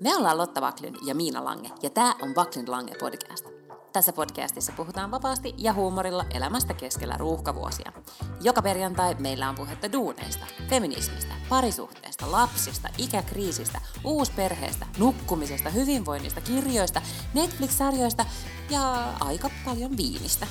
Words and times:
Me 0.00 0.16
ollaan 0.16 0.38
Lotta 0.38 0.60
Vaklyn 0.60 0.94
ja 1.04 1.14
Miina 1.14 1.44
Lange, 1.44 1.70
ja 1.82 1.90
tämä 1.90 2.14
on 2.22 2.34
Vaklyn 2.34 2.70
Lange 2.70 2.94
podcast. 3.00 3.46
Tässä 3.92 4.12
podcastissa 4.12 4.72
puhutaan 4.76 5.10
vapaasti 5.10 5.54
ja 5.56 5.72
huumorilla 5.72 6.24
elämästä 6.34 6.74
keskellä 6.74 7.16
ruuhkavuosia. 7.18 7.92
Joka 8.40 8.62
perjantai 8.62 9.14
meillä 9.14 9.48
on 9.48 9.54
puhetta 9.54 9.92
duuneista, 9.92 10.46
feminismistä, 10.68 11.34
parisuhteesta, 11.48 12.32
lapsista, 12.32 12.88
ikäkriisistä, 12.98 13.80
uusperheestä, 14.04 14.86
nukkumisesta, 14.98 15.70
hyvinvoinnista, 15.70 16.40
kirjoista, 16.40 17.02
Netflix-sarjoista 17.34 18.24
ja 18.70 19.12
aika 19.20 19.50
paljon 19.64 19.96
viinistä. 19.96 20.46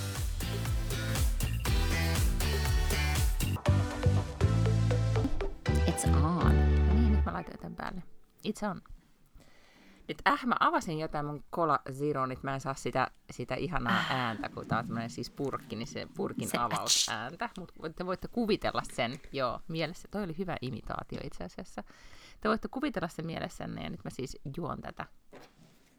It's 5.68 6.16
on. 6.24 6.56
Niin, 6.94 7.12
nyt 7.12 7.26
mä 7.26 7.34
laitan 7.34 7.60
tämän 7.60 7.76
päälle. 7.76 8.04
It's 8.48 8.70
on. 8.70 8.97
Nyt 10.08 10.22
äh, 10.28 10.46
mä 10.46 10.56
avasin 10.60 11.00
jotain 11.00 11.26
mun 11.26 11.44
Cola 11.54 11.80
Zero, 11.92 12.26
nyt 12.26 12.44
mä 12.44 12.54
en 12.54 12.62
saa 12.62 12.74
sitä, 12.74 13.08
sitä 13.32 13.56
ihanaa 13.56 14.04
ääntä, 14.10 14.50
kun 14.50 14.68
tää 14.68 14.80
on 14.80 14.86
tämmönen 14.86 15.10
siis 15.10 15.30
purkki, 15.30 15.76
niin 15.76 15.88
se 15.88 16.08
purkin 16.16 16.50
Se 16.50 16.58
avausääntä. 16.58 17.50
Mutta 17.58 17.90
te 17.96 18.06
voitte 18.06 18.28
kuvitella 18.28 18.82
sen, 18.94 19.20
joo, 19.32 19.60
mielessä. 19.68 20.08
Toi 20.12 20.24
oli 20.24 20.38
hyvä 20.38 20.58
imitaatio 20.62 21.20
itse 21.24 21.44
asiassa. 21.44 21.84
Te 22.42 22.50
voitte 22.50 22.68
kuvitella 22.68 23.08
sen 23.08 23.26
mielessänne, 23.26 23.84
ja 23.84 23.90
nyt 23.90 24.04
mä 24.04 24.10
siis 24.10 24.38
juon 24.58 24.82
tätä. 24.82 25.06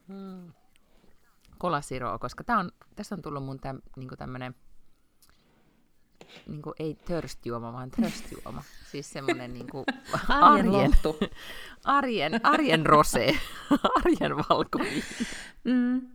Mm. 0.09 0.53
Cola 1.61 1.81
koska 2.21 2.45
tää 2.45 2.59
on, 2.59 2.73
tästä 2.97 3.15
on 3.15 3.23
tullut 3.23 3.45
mun 3.45 3.61
täm, 3.61 3.81
niinku 3.97 4.17
tämmönen, 4.17 4.55
niinku 6.47 6.75
ei 6.79 6.95
törstjuoma, 6.95 7.73
vaan 7.73 7.91
tröstjuoma. 7.91 8.63
Siis 8.91 9.11
semmonen 9.11 9.55
niinku 9.55 9.85
Arjen 10.29 10.73
lohtu. 10.73 11.19
arjen, 11.85 12.41
arjen 12.43 12.87
rose, 12.87 13.39
arjen 13.99 14.37
valkoviini. 14.37 15.05
Mm. 15.65 16.09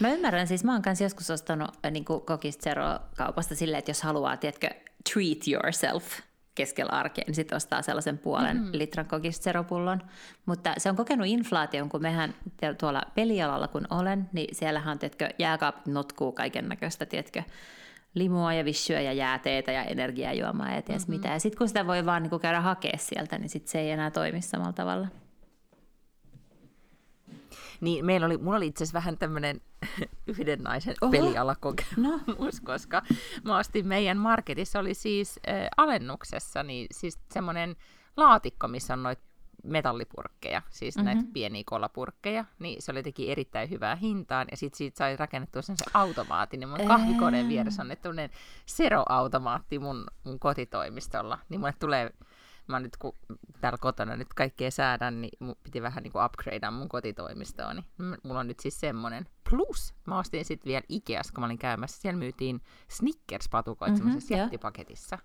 Mä 0.00 0.12
ymmärrän, 0.12 0.46
siis 0.46 0.64
mä 0.64 0.72
oon 0.72 0.82
kanssa 0.82 1.04
joskus 1.04 1.30
ostanut 1.30 1.70
äh, 1.84 1.92
niin 1.92 2.04
kokista 2.04 2.62
Zero 2.62 2.98
kaupasta 3.16 3.54
silleen, 3.54 3.78
että 3.78 3.90
jos 3.90 4.02
haluaa, 4.02 4.36
tiedätkö, 4.36 4.68
treat 5.12 5.48
yourself 5.48 6.20
keskellä 6.54 6.92
arkea, 6.92 7.24
niin 7.26 7.34
sitten 7.34 7.56
ostaa 7.56 7.82
sellaisen 7.82 8.18
puolen 8.18 8.56
mm-hmm. 8.56 8.70
litran 8.72 9.06
kokista 9.06 9.44
Zero-pullon. 9.44 10.02
Mutta 10.46 10.74
se 10.78 10.90
on 10.90 10.96
kokenut 10.96 11.26
inflaation, 11.26 11.88
kun 11.88 12.02
mehän 12.02 12.34
tuolla 12.78 13.02
pelialalla 13.14 13.68
kun 13.68 13.86
olen, 13.90 14.30
niin 14.32 14.54
siellähän 14.54 14.92
on, 14.92 14.98
tiedätkö, 14.98 15.28
jääkaapit 15.38 15.86
notkuu 15.86 16.32
kaiken 16.32 16.68
näköistä, 16.68 17.06
tiedätkö, 17.06 17.42
limua 18.14 18.54
ja 18.54 18.64
vissyä 18.64 19.00
ja 19.00 19.12
jääteitä 19.12 19.72
ja 19.72 19.84
energiajuomaa 19.84 20.74
ja 20.74 20.82
ties 20.82 21.02
mm-hmm. 21.08 21.14
mitä. 21.20 21.28
Ja 21.28 21.38
sitten 21.38 21.58
kun 21.58 21.68
sitä 21.68 21.86
voi 21.86 22.06
vaan 22.06 22.22
niin 22.22 22.40
käydä 22.40 22.60
hakea 22.60 22.98
sieltä, 22.98 23.38
niin 23.38 23.48
sit 23.48 23.68
se 23.68 23.80
ei 23.80 23.90
enää 23.90 24.10
toimi 24.10 24.42
samalla 24.42 24.72
tavalla. 24.72 25.08
Niin 27.80 28.04
meillä 28.06 28.26
oli, 28.26 28.36
mulla 28.36 28.56
oli 28.56 28.66
itse 28.66 28.84
asiassa 28.84 28.98
vähän 28.98 29.18
tämmöinen 29.18 29.60
yhden 30.26 30.62
naisen 30.62 30.94
Oho. 31.00 31.10
pelialakokemus, 31.10 32.60
koska 32.64 33.02
mä 33.44 33.58
ostin 33.58 33.86
meidän 33.86 34.18
marketissa, 34.18 34.78
oli 34.78 34.94
siis 34.94 35.40
äh, 35.48 35.68
alennuksessa, 35.76 36.62
niin 36.62 36.86
siis 36.90 37.18
semmoinen 37.30 37.76
laatikko, 38.16 38.68
missä 38.68 38.94
on 38.94 39.02
noita 39.02 39.27
metallipurkkeja, 39.64 40.62
siis 40.70 40.96
mm-hmm. 40.96 41.04
näitä 41.04 41.22
pieniä 41.32 41.62
kolapurkkeja, 41.66 42.44
niin 42.58 42.82
se 42.82 42.92
oli 42.92 43.02
teki 43.02 43.30
erittäin 43.30 43.70
hyvää 43.70 43.96
hintaan, 43.96 44.46
ja 44.50 44.56
sitten 44.56 44.78
siitä 44.78 44.98
sai 44.98 45.16
rakennettua 45.16 45.62
sen 45.62 45.76
automaatin, 45.94 46.60
niin 46.60 46.68
mun 46.68 46.86
kahvikoneen 46.86 47.48
vieressä 47.48 47.82
on 47.82 47.96
tämmöinen 48.02 48.30
Zero-automaatti 48.70 49.78
mun, 49.78 50.06
mun 50.24 50.38
kotitoimistolla, 50.38 51.38
niin 51.48 51.60
mulle 51.60 51.74
tulee 51.80 52.10
mä 52.68 52.80
nyt 52.80 52.96
kun 52.96 53.12
täällä 53.60 53.78
kotona 53.78 54.16
nyt 54.16 54.34
kaikkea 54.34 54.70
säädän, 54.70 55.20
niin 55.20 55.32
mun 55.40 55.56
piti 55.62 55.82
vähän 55.82 56.02
niin 56.02 56.12
kuin 56.12 56.24
upgradea 56.24 56.70
mun 56.70 56.88
kotitoimistoa, 56.88 57.74
niin 57.74 57.84
mulla 58.22 58.40
on 58.40 58.46
nyt 58.46 58.60
siis 58.60 58.80
semmonen. 58.80 59.28
Plus, 59.50 59.94
mä 60.06 60.18
ostin 60.18 60.44
sitten 60.44 60.68
vielä 60.70 60.84
Ikeassa, 60.88 61.32
kun 61.34 61.42
mä 61.42 61.46
olin 61.46 61.58
käymässä, 61.58 62.00
siellä 62.00 62.18
myytiin 62.18 62.60
Snickers-patukoita 62.88 63.92
mm-hmm, 63.92 63.96
semmoisessa 63.96 64.34
jättipaketissa. 64.34 65.18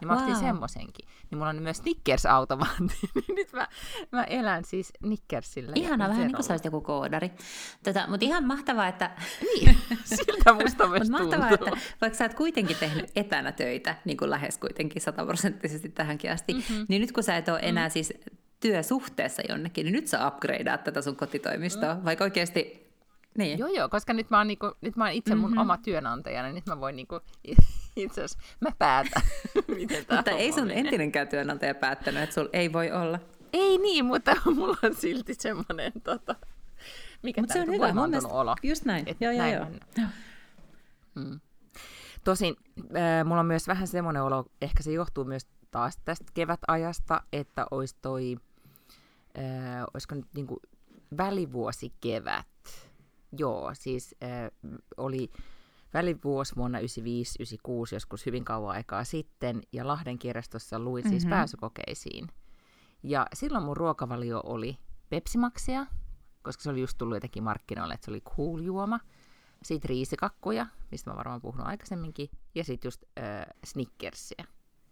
Niin 0.00 0.08
mä 0.08 0.14
ostin 0.14 0.32
Wow. 0.32 0.44
semmosenkin. 0.44 1.08
Niin 1.30 1.38
mulla 1.38 1.50
on 1.50 1.62
myös 1.62 1.76
Snickers-automaatti, 1.76 3.10
niin 3.14 3.34
nyt 3.36 3.52
mä, 3.52 3.68
mä 4.12 4.24
elän 4.24 4.64
siis 4.64 4.92
Snickersillä. 4.98 5.72
ja 5.76 5.82
Ihana, 5.82 6.08
vähän 6.08 6.26
niin 6.26 6.34
kuin 6.34 6.44
sä 6.44 6.56
joku 6.64 6.80
koodari. 6.80 7.30
Tota, 7.84 8.06
mutta 8.08 8.26
ihan 8.26 8.44
mahtavaa, 8.46 8.88
että, 8.88 9.10
Niin, 9.42 9.78
siltä 10.04 10.52
musta 10.52 10.86
myös 10.86 11.08
tuntuu. 11.10 11.20
mahtavaa, 11.20 11.50
että 11.50 11.70
vaikka 12.00 12.18
sä 12.18 12.24
oot 12.24 12.34
kuitenkin 12.34 12.76
tehnyt 12.76 13.10
etänä 13.16 13.52
töitä, 13.52 13.94
niin 14.04 14.16
kuin 14.16 14.30
lähes 14.30 14.58
kuitenkin 14.58 15.02
sataprosenttisesti 15.02 15.88
tähänkin 15.88 16.32
asti, 16.32 16.52
mm-hmm. 16.54 16.86
niin 16.88 17.00
nyt 17.00 17.12
kun 17.12 17.22
sä 17.22 17.36
et 17.36 17.48
ole 17.48 17.60
enää 17.62 17.88
mm. 17.88 17.92
siis 17.92 18.12
työsuhteessa 18.60 19.42
jonnekin, 19.48 19.84
niin 19.84 19.92
nyt 19.92 20.06
sä 20.06 20.28
upgradeat 20.28 20.84
tätä 20.84 21.02
sun 21.02 21.16
kotitoimistoa, 21.16 21.94
mm. 21.94 22.04
vaikka 22.04 22.24
oikeasti... 22.24 22.85
Niin. 23.36 23.58
Joo, 23.58 23.68
joo, 23.68 23.88
koska 23.88 24.12
nyt 24.12 24.30
mä 24.30 24.38
oon, 24.38 24.46
niinku, 24.46 24.72
nyt 24.80 24.96
mä 24.96 25.04
oon 25.04 25.12
itse 25.12 25.34
mun 25.34 25.40
Mhm. 25.44 25.50
mm-hmm. 25.50 25.60
oma 25.60 25.76
työnantajana, 25.76 26.48
niin 26.48 26.54
nyt 26.54 26.66
mä 26.66 26.80
voin 26.80 26.96
niinku, 26.96 27.20
itse 27.96 28.24
asiassa, 28.24 28.38
mä 28.60 28.70
päätän, 28.78 29.22
miten 29.76 30.06
tää 30.06 30.16
Mutta 30.18 30.30
ei 30.30 30.52
sun 30.52 30.62
menee. 30.66 30.78
entinenkään 30.78 31.28
työnantaja 31.28 31.74
päättänyt, 31.74 32.22
että 32.22 32.34
sulla 32.34 32.50
ei 32.52 32.72
voi 32.72 32.92
olla. 32.92 33.18
Ei 33.52 33.78
niin, 33.78 34.04
mutta 34.04 34.36
mulla 34.56 34.76
on 34.82 34.94
silti 34.94 35.34
semmoinen, 35.34 35.92
tota, 36.04 36.34
mikä 37.22 37.40
Mutta 37.40 37.52
se 37.52 37.60
on 37.60 37.66
hyvä, 37.66 37.72
mun 37.76 37.80
voimaantunut 37.80 38.22
mielestä. 38.22 38.34
olo. 38.40 38.54
Just 38.62 38.84
näin. 38.84 39.04
Et 39.08 39.16
joo, 39.20 39.32
joo, 39.32 39.42
näin 39.42 39.54
joo. 39.54 39.64
mennään. 39.64 40.12
Mm. 41.14 41.40
Tosin 42.24 42.56
äh, 42.96 43.24
mulla 43.26 43.40
on 43.40 43.46
myös 43.46 43.68
vähän 43.68 43.86
semmoinen 43.86 44.22
olo, 44.22 44.44
ehkä 44.62 44.82
se 44.82 44.92
johtuu 44.92 45.24
myös 45.24 45.46
taas 45.70 45.96
tästä 46.04 46.24
kevätajasta, 46.34 47.20
että 47.32 47.66
olisi 47.70 47.96
toi, 48.02 48.36
äh, 49.38 49.84
olisiko 49.94 50.14
nyt 50.14 50.26
niinku 50.34 50.60
välivuosi 51.18 51.92
kevät. 52.00 52.46
Joo, 53.38 53.70
siis 53.74 54.14
äh, 54.22 54.50
oli 54.96 55.30
välivuosi 55.94 56.56
vuonna 56.56 56.78
95-96 56.78 56.82
joskus 57.92 58.26
hyvin 58.26 58.44
kauan 58.44 58.76
aikaa 58.76 59.04
sitten, 59.04 59.62
ja 59.72 59.86
Lahden 59.86 60.18
kirjastossa 60.18 60.78
luin 60.78 61.08
siis 61.08 61.24
Mhm. 61.24 61.30
pääsykokeisiin. 61.30 62.28
Ja 63.02 63.26
silloin 63.34 63.64
mun 63.64 63.76
ruokavalio 63.76 64.40
oli 64.44 64.78
pepsimaksia, 65.08 65.86
koska 66.42 66.62
se 66.62 66.70
oli 66.70 66.80
just 66.80 66.98
tullut 66.98 67.16
jotenkin 67.16 67.42
markkinoille, 67.42 67.94
että 67.94 68.04
se 68.04 68.10
oli 68.10 68.20
cool 68.20 68.60
juoma. 68.60 69.00
Sitten 69.62 69.88
riisikakkuja, 69.88 70.66
mistä 70.90 71.10
mä 71.10 71.16
varmaan 71.16 71.40
puhunut 71.40 71.66
aikaisemminkin, 71.66 72.30
ja 72.54 72.64
sitten 72.64 72.86
just 72.88 73.02
äh, 73.18 73.46
Snickersia. 73.64 74.44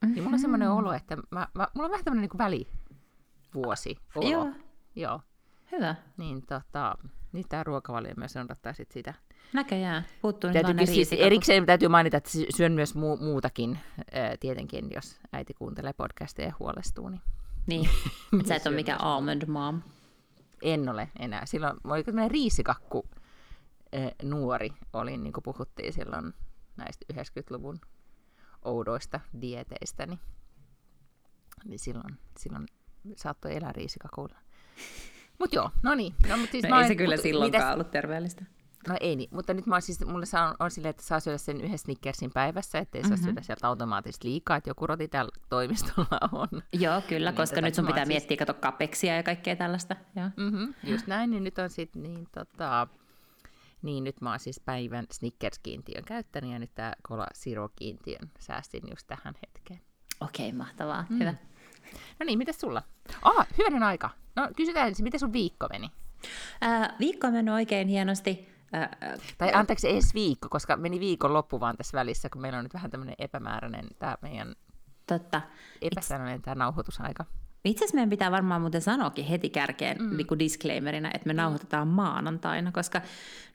Niin 0.06 0.22
mulla 0.22 0.34
on 0.34 0.40
semmoinen 0.40 0.70
olo, 0.70 0.92
että 0.92 1.16
mä, 1.16 1.48
mä, 1.54 1.68
mulla 1.74 1.86
on 1.86 1.90
vähän 1.90 2.04
tämmöinen 2.04 2.28
niin 2.32 2.38
välivuosi 2.38 3.96
olo. 4.14 4.30
Joo. 4.30 4.52
Joo. 4.96 5.20
Hyvä. 5.72 5.94
Niin 6.16 6.46
tota, 6.46 6.98
niin 7.34 7.48
tää 7.48 7.64
ruokavalio 7.64 8.12
myös 8.16 8.34
noudattaa 8.34 8.72
sit 8.72 8.90
sitä. 8.92 9.14
Näköjään. 9.52 10.04
Puuttuu 10.22 10.48
nyt 10.50 10.52
Täytyy 10.62 10.76
vaan 10.76 10.86
siis 10.86 11.12
erikseen 11.12 11.66
täytyy 11.66 11.88
mainita, 11.88 12.16
että 12.16 12.30
sy- 12.30 12.46
syön 12.56 12.72
myös 12.72 12.94
mu- 12.94 13.22
muutakin, 13.24 13.78
tietenkin, 14.40 14.90
jos 14.94 15.16
äiti 15.32 15.54
kuuntelee 15.54 15.92
podcasteja 15.92 16.48
ja 16.48 16.54
huolestuu, 16.60 17.08
niin 17.08 17.20
Niin, 17.66 17.88
että 18.32 18.48
sä 18.48 18.54
et 18.56 18.66
ole 18.66 18.74
mikään 18.74 19.00
almond 19.00 19.46
mom. 19.46 19.82
en 20.62 20.88
ole 20.88 21.08
enää. 21.18 21.46
Silloin, 21.46 21.76
oliko 21.84 22.06
tämmöinen 22.06 22.30
riisikakku 22.30 23.08
nuori, 24.22 24.70
olin, 24.92 25.22
niin 25.22 25.32
kuin 25.32 25.44
puhuttiin 25.44 25.92
silloin 25.92 26.34
näistä 26.76 27.04
90-luvun 27.12 27.80
oudoista 28.64 29.20
dieteistä, 29.40 30.06
niin, 30.06 30.18
niin 31.64 31.78
silloin, 31.78 32.18
silloin 32.38 32.66
saattoi 33.16 33.56
elää 33.56 33.72
riisikakulla. 33.72 34.36
Mut 35.38 35.52
joo, 35.52 35.70
no 35.82 35.94
niin. 35.94 36.14
No, 36.28 36.36
mut 36.36 36.50
siis 36.50 36.64
No 36.64 36.70
mä 36.70 36.82
ei 36.82 36.88
se 36.88 36.94
kyllä 36.94 37.14
mut 37.16 37.22
silloinkaan 37.22 37.64
mitäs- 37.64 37.74
ollut 37.74 37.90
terveellistä. 37.90 38.44
No 38.88 38.96
ei 39.00 39.16
niin, 39.16 39.28
mutta 39.32 39.54
nyt 39.54 39.66
mä 39.66 39.74
oon 39.74 39.82
siis, 39.82 40.06
mulle 40.06 40.26
saa, 40.26 40.54
on 40.58 40.70
silleen, 40.70 40.90
että 40.90 41.02
saa 41.02 41.20
syödä 41.20 41.38
sen 41.38 41.60
yhden 41.60 41.78
Snickersin 41.78 42.30
päivässä, 42.32 42.78
ettei 42.78 43.02
mm-hmm. 43.02 43.08
saa 43.16 43.16
Mhm. 43.16 43.24
syödä 43.24 43.42
sieltä 43.42 43.68
automaattisesti 43.68 44.28
liikaa, 44.28 44.56
että 44.56 44.70
joku 44.70 44.86
roti 44.86 45.08
täällä 45.08 45.30
toimistolla 45.48 46.18
on. 46.32 46.48
Joo, 46.72 47.00
kyllä, 47.08 47.30
Niin, 47.30 47.36
koska 47.36 47.54
tota, 47.54 47.66
nyt 47.66 47.74
sun 47.74 47.86
pitää 47.86 48.04
siis- 48.04 48.08
miettiä, 48.08 48.36
kato 48.36 48.54
kapeksia 48.54 49.16
ja 49.16 49.22
kaikkea 49.22 49.56
tällaista. 49.56 49.96
Joo. 50.16 50.30
Mm-hmm, 50.36 50.74
just 50.84 51.06
näin, 51.06 51.30
niin 51.30 51.44
nyt 51.44 51.58
on 51.58 51.70
sit 51.70 51.96
niin 51.96 52.26
tota, 52.34 52.86
niin 53.82 54.04
nyt 54.04 54.20
mä 54.20 54.30
oon 54.30 54.40
siis 54.40 54.60
päivän 54.60 55.06
Snickers-kiintiön 55.12 56.04
käyttänyt 56.04 56.50
ja 56.52 56.58
nyt 56.58 56.74
tää 56.74 56.92
Cola 57.08 57.26
Zero-kiintiön 57.34 58.30
säästin 58.38 58.82
just 58.90 59.06
tähän 59.06 59.34
hetkeen. 59.46 59.80
Okei, 60.20 60.52
mahtavaa. 60.52 61.06
Mm. 61.08 61.18
Hyvä. 61.20 61.34
No 62.20 62.26
niin, 62.26 62.38
mitäs 62.38 62.60
sulla? 62.60 62.82
Ah, 63.22 63.46
hyvänen 63.58 63.82
aika. 63.82 64.10
No 64.36 64.48
kysytään 64.56 64.88
ensin, 64.88 65.04
miten 65.04 65.20
sun 65.20 65.32
viikko 65.32 65.66
meni? 65.72 65.90
Ää, 66.60 66.96
viikko 67.00 67.26
on 67.26 67.32
mennyt 67.32 67.54
oikein 67.54 67.88
hienosti. 67.88 68.48
Ää, 68.72 68.96
ää, 69.00 69.16
Tai 69.38 69.52
anteeksi, 69.52 69.90
edes 69.90 70.14
viikko, 70.14 70.48
koska 70.48 70.76
meni 70.76 71.00
viikon 71.00 71.32
loppu 71.32 71.60
vaan 71.60 71.76
tässä 71.76 71.98
välissä, 71.98 72.28
kun 72.30 72.42
meillä 72.42 72.58
on 72.58 72.64
nyt 72.64 72.74
vähän 72.74 72.90
tämmöinen 72.90 73.14
epämääräinen, 73.18 73.86
tämä 73.98 74.16
meidän 74.22 74.54
totta. 75.06 75.40
epäsäännöllinen 75.82 76.42
tämä 76.42 76.54
nauhoitusaika. 76.54 77.24
Itse 77.64 77.84
asiassa 77.84 77.94
meidän 77.94 78.10
pitää 78.10 78.30
varmaan 78.30 78.60
muuten 78.60 78.80
sanoakin 78.80 79.24
heti 79.24 79.50
kärkeen 79.50 79.96
mm. 80.02 80.16
niin 80.16 80.26
kuin 80.26 80.38
disclaimerina, 80.38 81.10
että 81.14 81.26
me 81.26 81.32
mm. 81.32 81.36
nauhoitetaan 81.36 81.88
maanantaina, 81.88 82.72
koska 82.72 83.00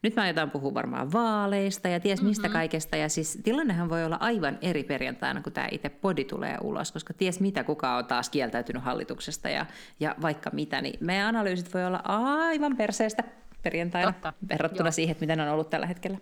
nyt 0.02 0.16
mä 0.16 0.22
aiotaan 0.22 0.50
puhua 0.50 0.74
varmaan 0.74 1.12
vaaleista 1.12 1.88
ja 1.88 2.00
ties 2.00 2.22
mistä 2.22 2.48
mm-hmm. 2.48 2.52
kaikesta. 2.52 2.96
Ja 2.96 3.08
siis 3.08 3.38
tilannehan 3.42 3.90
voi 3.90 4.04
olla 4.04 4.16
aivan 4.20 4.58
eri 4.62 4.84
perjantaina, 4.84 5.42
kun 5.42 5.52
tämä 5.52 5.68
itse 5.70 5.88
podi 5.88 6.24
tulee 6.24 6.56
ulos, 6.62 6.92
koska 6.92 7.14
ties 7.14 7.40
mitä 7.40 7.64
kuka 7.64 7.96
on 7.96 8.06
taas 8.06 8.30
kieltäytynyt 8.30 8.82
hallituksesta 8.82 9.48
ja, 9.48 9.66
ja 10.00 10.14
vaikka 10.22 10.50
mitä, 10.52 10.80
niin 10.80 10.98
meidän 11.00 11.26
analyysit 11.26 11.74
voi 11.74 11.84
olla 11.84 12.02
aivan 12.04 12.76
perseestä 12.76 13.24
perjantaina 13.62 14.12
Totta. 14.12 14.32
verrattuna 14.48 14.86
Joo. 14.86 14.92
siihen, 14.92 15.12
että 15.12 15.22
mitä 15.22 15.36
ne 15.36 15.42
on 15.42 15.48
ollut 15.48 15.70
tällä 15.70 15.86
hetkellä. 15.86 16.18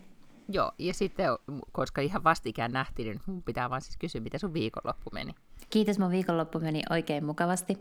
Joo, 0.49 0.73
ja 0.79 0.95
sitten, 0.95 1.27
koska 1.73 2.01
ihan 2.01 2.25
vastikään 2.25 2.73
nähtiin, 2.73 3.09
niin 3.09 3.21
mun 3.27 3.43
pitää 3.43 3.71
vaan 3.71 3.83
siis 3.83 3.97
kysyä, 3.97 4.21
miten 4.21 4.41
sun 4.41 4.55
viikonloppu 4.55 5.11
meni. 5.13 5.35
Kiitos, 5.71 5.99
mun 5.99 6.11
viikonloppu 6.11 6.61
meni 6.61 6.83
oikein 6.91 7.25
mukavasti. 7.25 7.79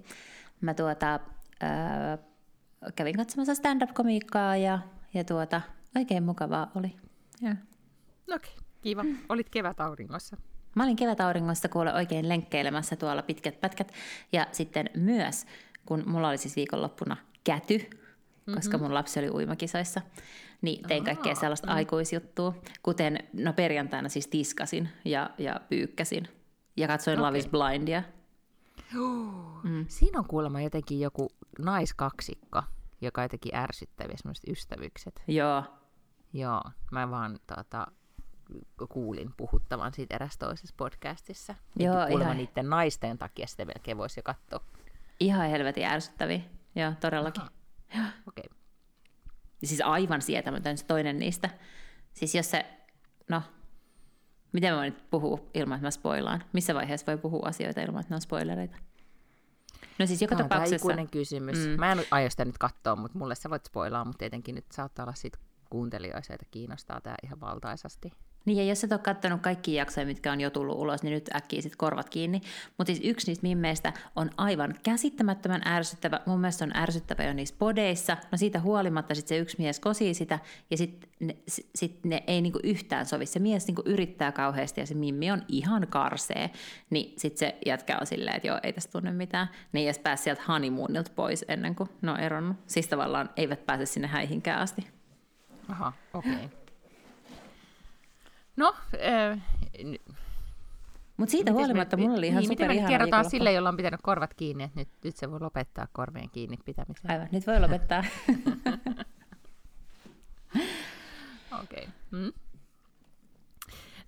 Mä 0.61 0.73
tuota, 0.73 1.19
ää, 1.61 2.17
kävin 2.95 3.17
katsomassa 3.17 3.55
stand-up-komiikkaa 3.55 4.57
ja, 4.57 4.79
ja 5.13 5.23
tuota, 5.23 5.61
oikein 5.95 6.23
mukavaa 6.23 6.71
oli. 6.75 6.95
Okei, 8.35 8.51
okay, 8.51 8.63
kiva. 8.81 9.03
Mm. 9.03 9.17
Olit 9.29 9.49
kevätauringossa. 9.49 10.37
Mä 10.75 10.83
olin 10.83 10.95
kevätauringossa 10.95 11.69
kuule 11.69 11.93
oikein 11.93 12.29
lenkkeilemässä 12.29 12.95
tuolla 12.95 13.21
pitkät 13.21 13.61
pätkät. 13.61 13.91
Ja 14.31 14.47
sitten 14.51 14.89
myös, 14.95 15.45
kun 15.85 16.03
mulla 16.05 16.29
oli 16.29 16.37
siis 16.37 16.55
viikonloppuna 16.55 17.17
käty, 17.43 17.89
koska 18.55 18.77
mun 18.77 18.93
lapsi 18.93 19.19
oli 19.19 19.29
uimakisoissa, 19.29 20.01
niin 20.61 20.87
tein 20.87 21.03
kaikkea 21.03 21.35
sellaista 21.35 21.67
mm. 21.67 21.73
aikuisjuttua, 21.73 22.53
kuten 22.83 23.17
no 23.33 23.53
perjantaina 23.53 24.09
siis 24.09 24.27
tiskasin 24.27 24.89
ja, 25.05 25.29
ja 25.37 25.61
pyykkäsin 25.69 26.27
ja 26.77 26.87
katsoin 26.87 27.19
okay. 27.19 27.27
Love 27.27 27.37
is 27.37 27.47
Blindia. 27.47 28.03
Mm. 29.63 29.85
Siinä 29.87 30.19
on 30.19 30.25
kuulemma 30.27 30.61
jotenkin 30.61 30.99
joku 30.99 31.29
naiskaksikko, 31.59 32.63
joka 33.01 33.21
jotenkin 33.21 33.55
ärsyttäviä 33.55 34.17
semmoiset 34.17 34.49
ystävykset. 34.49 35.23
Joo. 35.27 35.63
Joo, 36.33 36.61
mä 36.91 37.09
vaan 37.09 37.39
tota, 37.55 37.87
kuulin 38.89 39.33
puhuttavan 39.37 39.93
siitä 39.93 40.15
eräs 40.15 40.37
toisessa 40.37 40.75
podcastissa. 40.77 41.55
Joo, 41.79 41.93
kuulemma 41.93 42.23
ihan... 42.23 42.37
niiden 42.37 42.69
naisten 42.69 43.17
takia 43.17 43.47
sitä 43.47 43.65
melkein 43.65 43.97
voisi 43.97 44.19
jo 44.19 44.23
katsoa. 44.23 44.59
Ihan 45.19 45.49
helvetin 45.49 45.85
ärsyttäviä, 45.85 46.41
joo, 46.75 46.93
todellakin. 46.99 47.43
Okei. 47.43 48.09
Okay. 48.27 48.56
Siis 49.63 49.81
aivan 49.81 50.21
sietämätön 50.21 50.77
se 50.77 50.85
toinen 50.85 51.19
niistä. 51.19 51.49
Siis 52.13 52.35
jos 52.35 52.51
se, 52.51 52.65
no, 53.29 53.41
miten 54.51 54.73
mä 54.73 54.77
voin 54.77 54.93
nyt 54.93 55.09
puhua 55.09 55.39
ilman, 55.53 55.75
että 55.75 55.87
mä 55.87 55.91
spoilaan? 55.91 56.43
Missä 56.53 56.75
vaiheessa 56.75 57.05
voi 57.07 57.17
puhua 57.17 57.47
asioita 57.47 57.81
ilman, 57.81 57.99
että 58.01 58.13
ne 58.13 58.15
on 58.15 58.21
spoilereita? 58.21 58.77
No 59.99 60.05
siis 60.05 60.21
joka 60.21 60.35
Tämä 60.35 60.49
tapauksessa... 60.49 60.87
Tämä 60.87 61.05
kysymys. 61.05 61.57
Mm. 61.57 61.79
Mä 61.79 61.91
en 61.91 62.05
aio 62.11 62.29
sitä 62.29 62.45
nyt 62.45 62.57
katsoa, 62.57 62.95
mutta 62.95 63.17
mulle 63.17 63.35
sä 63.35 63.49
voit 63.49 63.65
spoilaa, 63.65 64.05
mutta 64.05 64.17
tietenkin 64.19 64.55
nyt 64.55 64.71
saattaa 64.71 65.03
olla 65.03 65.13
sit 65.13 65.37
kuuntelijoissa, 65.69 66.33
että 66.33 66.45
kiinnostaa 66.51 67.01
tämä 67.01 67.15
ihan 67.23 67.39
valtaisasti. 67.39 68.11
Niin 68.47 68.57
ja 68.57 68.63
jos 68.63 68.83
et 68.83 68.91
ole 68.91 68.99
katsonut 68.99 69.41
kaikki 69.41 69.73
jaksoja, 69.73 70.05
mitkä 70.05 70.31
on 70.31 70.41
jo 70.41 70.49
tullut 70.49 70.77
ulos, 70.77 71.03
niin 71.03 71.13
nyt 71.13 71.29
äkkiä 71.35 71.61
sit 71.61 71.75
korvat 71.75 72.09
kiinni. 72.09 72.41
Mutta 72.77 72.93
siis 72.93 73.05
yksi 73.09 73.27
niistä 73.27 73.47
mimmeistä 73.47 73.93
on 74.15 74.29
aivan 74.37 74.75
käsittämättömän 74.83 75.61
ärsyttävä. 75.67 76.19
Mun 76.25 76.39
mielestä 76.39 76.65
on 76.65 76.77
ärsyttävä 76.77 77.23
jo 77.23 77.33
niissä 77.33 77.55
podeissa. 77.59 78.17
No 78.31 78.37
siitä 78.37 78.59
huolimatta 78.59 79.15
sit 79.15 79.27
se 79.27 79.37
yksi 79.37 79.57
mies 79.59 79.79
kosii 79.79 80.13
sitä 80.13 80.39
ja 80.71 80.77
sitten 80.77 81.09
ne, 81.19 81.35
sit 81.75 82.05
ne 82.05 82.23
ei 82.27 82.41
niinku 82.41 82.59
yhtään 82.63 83.05
sovi. 83.05 83.25
Se 83.25 83.39
mies 83.39 83.67
niinku 83.67 83.83
yrittää 83.85 84.31
kauheasti 84.31 84.81
ja 84.81 84.87
se 84.87 84.95
mimmi 84.95 85.31
on 85.31 85.43
ihan 85.47 85.87
karsee. 85.89 86.49
Niin 86.89 87.13
sitten 87.17 87.39
se 87.39 87.57
jätkä 87.65 87.97
on 88.01 88.07
silleen, 88.07 88.35
että 88.35 88.47
joo, 88.47 88.59
ei 88.63 88.73
tästä 88.73 88.91
tunne 88.91 89.11
mitään. 89.11 89.49
Ne 89.71 89.79
ei 89.79 89.85
edes 89.85 89.99
pääse 89.99 90.23
sieltä 90.23 90.41
honeymoonilta 90.47 91.11
pois 91.15 91.45
ennen 91.47 91.75
kuin 91.75 91.89
ne 92.01 92.11
on 92.11 92.19
eronnut. 92.19 92.57
Siis 92.67 92.87
tavallaan 92.87 93.29
eivät 93.35 93.65
pääse 93.65 93.85
sinne 93.85 94.07
häihinkään 94.07 94.59
asti. 94.59 94.87
Aha, 95.69 95.93
okei. 96.13 96.33
Okay. 96.33 96.56
No, 98.57 98.75
äh, 98.93 99.41
mutta 101.17 101.31
siitä 101.31 101.51
huolimatta 101.51 101.97
me, 101.97 102.03
mulla 102.03 102.17
oli 102.17 102.27
ihan 102.27 102.41
niin, 102.41 102.49
super 102.49 102.67
Miten 102.67 102.83
me 102.83 102.89
kerrotaan 102.89 103.29
sille, 103.29 103.51
jolla 103.51 103.69
on 103.69 103.77
pitänyt 103.77 104.01
korvat 104.03 104.33
kiinni, 104.33 104.63
että 104.63 104.79
nyt, 104.79 104.89
nyt 105.03 105.15
se 105.15 105.31
voi 105.31 105.39
lopettaa 105.39 105.87
korveen 105.91 106.29
kiinni 106.29 106.57
pitämisen? 106.65 107.11
Aivan, 107.11 107.27
nyt 107.31 107.47
voi 107.47 107.59
lopettaa. 107.59 108.03
Okei. 111.63 111.83
okay. 111.83 111.85
mm. 112.11 112.31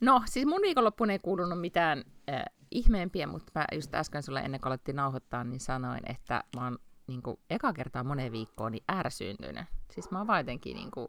No, 0.02 0.22
siis 0.26 0.46
mun 0.46 0.62
viikonloppuun 0.62 1.10
ei 1.10 1.20
kuulunut 1.20 1.62
mitään 1.62 2.04
äh, 2.30 2.44
ihmeempiä, 2.72 3.28
mutta 3.28 3.52
mä 3.56 3.66
just 3.74 3.96
äsken 3.96 4.24
sulle 4.24 4.40
ennen 4.40 4.62
kuin 4.62 4.68
alettiin 4.68 4.96
nauhoittaa, 4.96 5.44
niin 5.44 5.60
sanoin, 5.60 6.12
että 6.12 6.44
mä 6.56 6.64
oon 6.64 6.78
niin 7.08 7.22
kuin, 7.22 7.40
eka 7.50 7.74
kertaa 7.74 8.04
moneen 8.04 8.32
viikkoon 8.32 8.72
niin 8.72 8.84
ärsyyntynyt. 8.92 9.66
Siis 9.92 10.12
mä 10.12 10.18
oon 10.18 10.28
vaan 10.28 10.40
jotenkin 10.40 10.76
niin 10.76 10.92
kuin, 10.92 11.08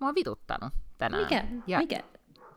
mä 0.00 0.06
oon 0.06 0.14
vituttanut 0.14 0.72
tänään. 0.98 1.22
Mikä? 1.22 1.44
Ja, 1.66 1.78
Mikä? 1.78 2.00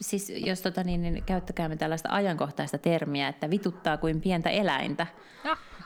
Siis 0.02 0.30
jos 0.36 0.62
tota, 0.62 0.84
niin, 0.84 1.02
niin 1.02 1.24
käyttäkäämme 1.24 1.76
tällaista 1.76 2.10
ajankohtaista 2.12 2.78
termiä, 2.78 3.28
että 3.28 3.50
vituttaa 3.50 3.98
kuin 3.98 4.22
pientä 4.22 4.50
eläintä. 4.50 5.08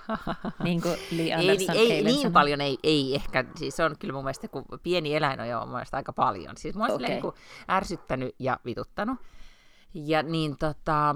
niin 0.63 0.81
kuin 0.81 0.95
Lee 1.11 1.33
Anderson 1.33 1.75
ei, 1.75 1.91
ei, 1.91 2.03
niin 2.03 2.15
sanoi. 2.15 2.31
paljon 2.31 2.61
ei, 2.61 2.77
ei 2.83 3.15
ehkä, 3.15 3.45
siis 3.55 3.79
on 3.79 3.95
kyllä 3.99 4.13
mun 4.13 4.23
mielestä, 4.23 4.47
kun 4.47 4.65
pieni 4.83 5.15
eläin 5.15 5.39
on 5.39 5.47
jo 5.47 5.59
mun 5.59 5.69
mielestä 5.69 5.97
aika 5.97 6.13
paljon. 6.13 6.57
Siis 6.57 6.75
mä 6.75 6.85
oon 6.85 6.91
okay. 6.91 7.09
niin 7.09 7.33
ärsyttänyt 7.69 8.35
ja 8.39 8.59
vituttanut. 8.65 9.19
Ja 9.93 10.23
niin 10.23 10.57
tota, 10.57 11.15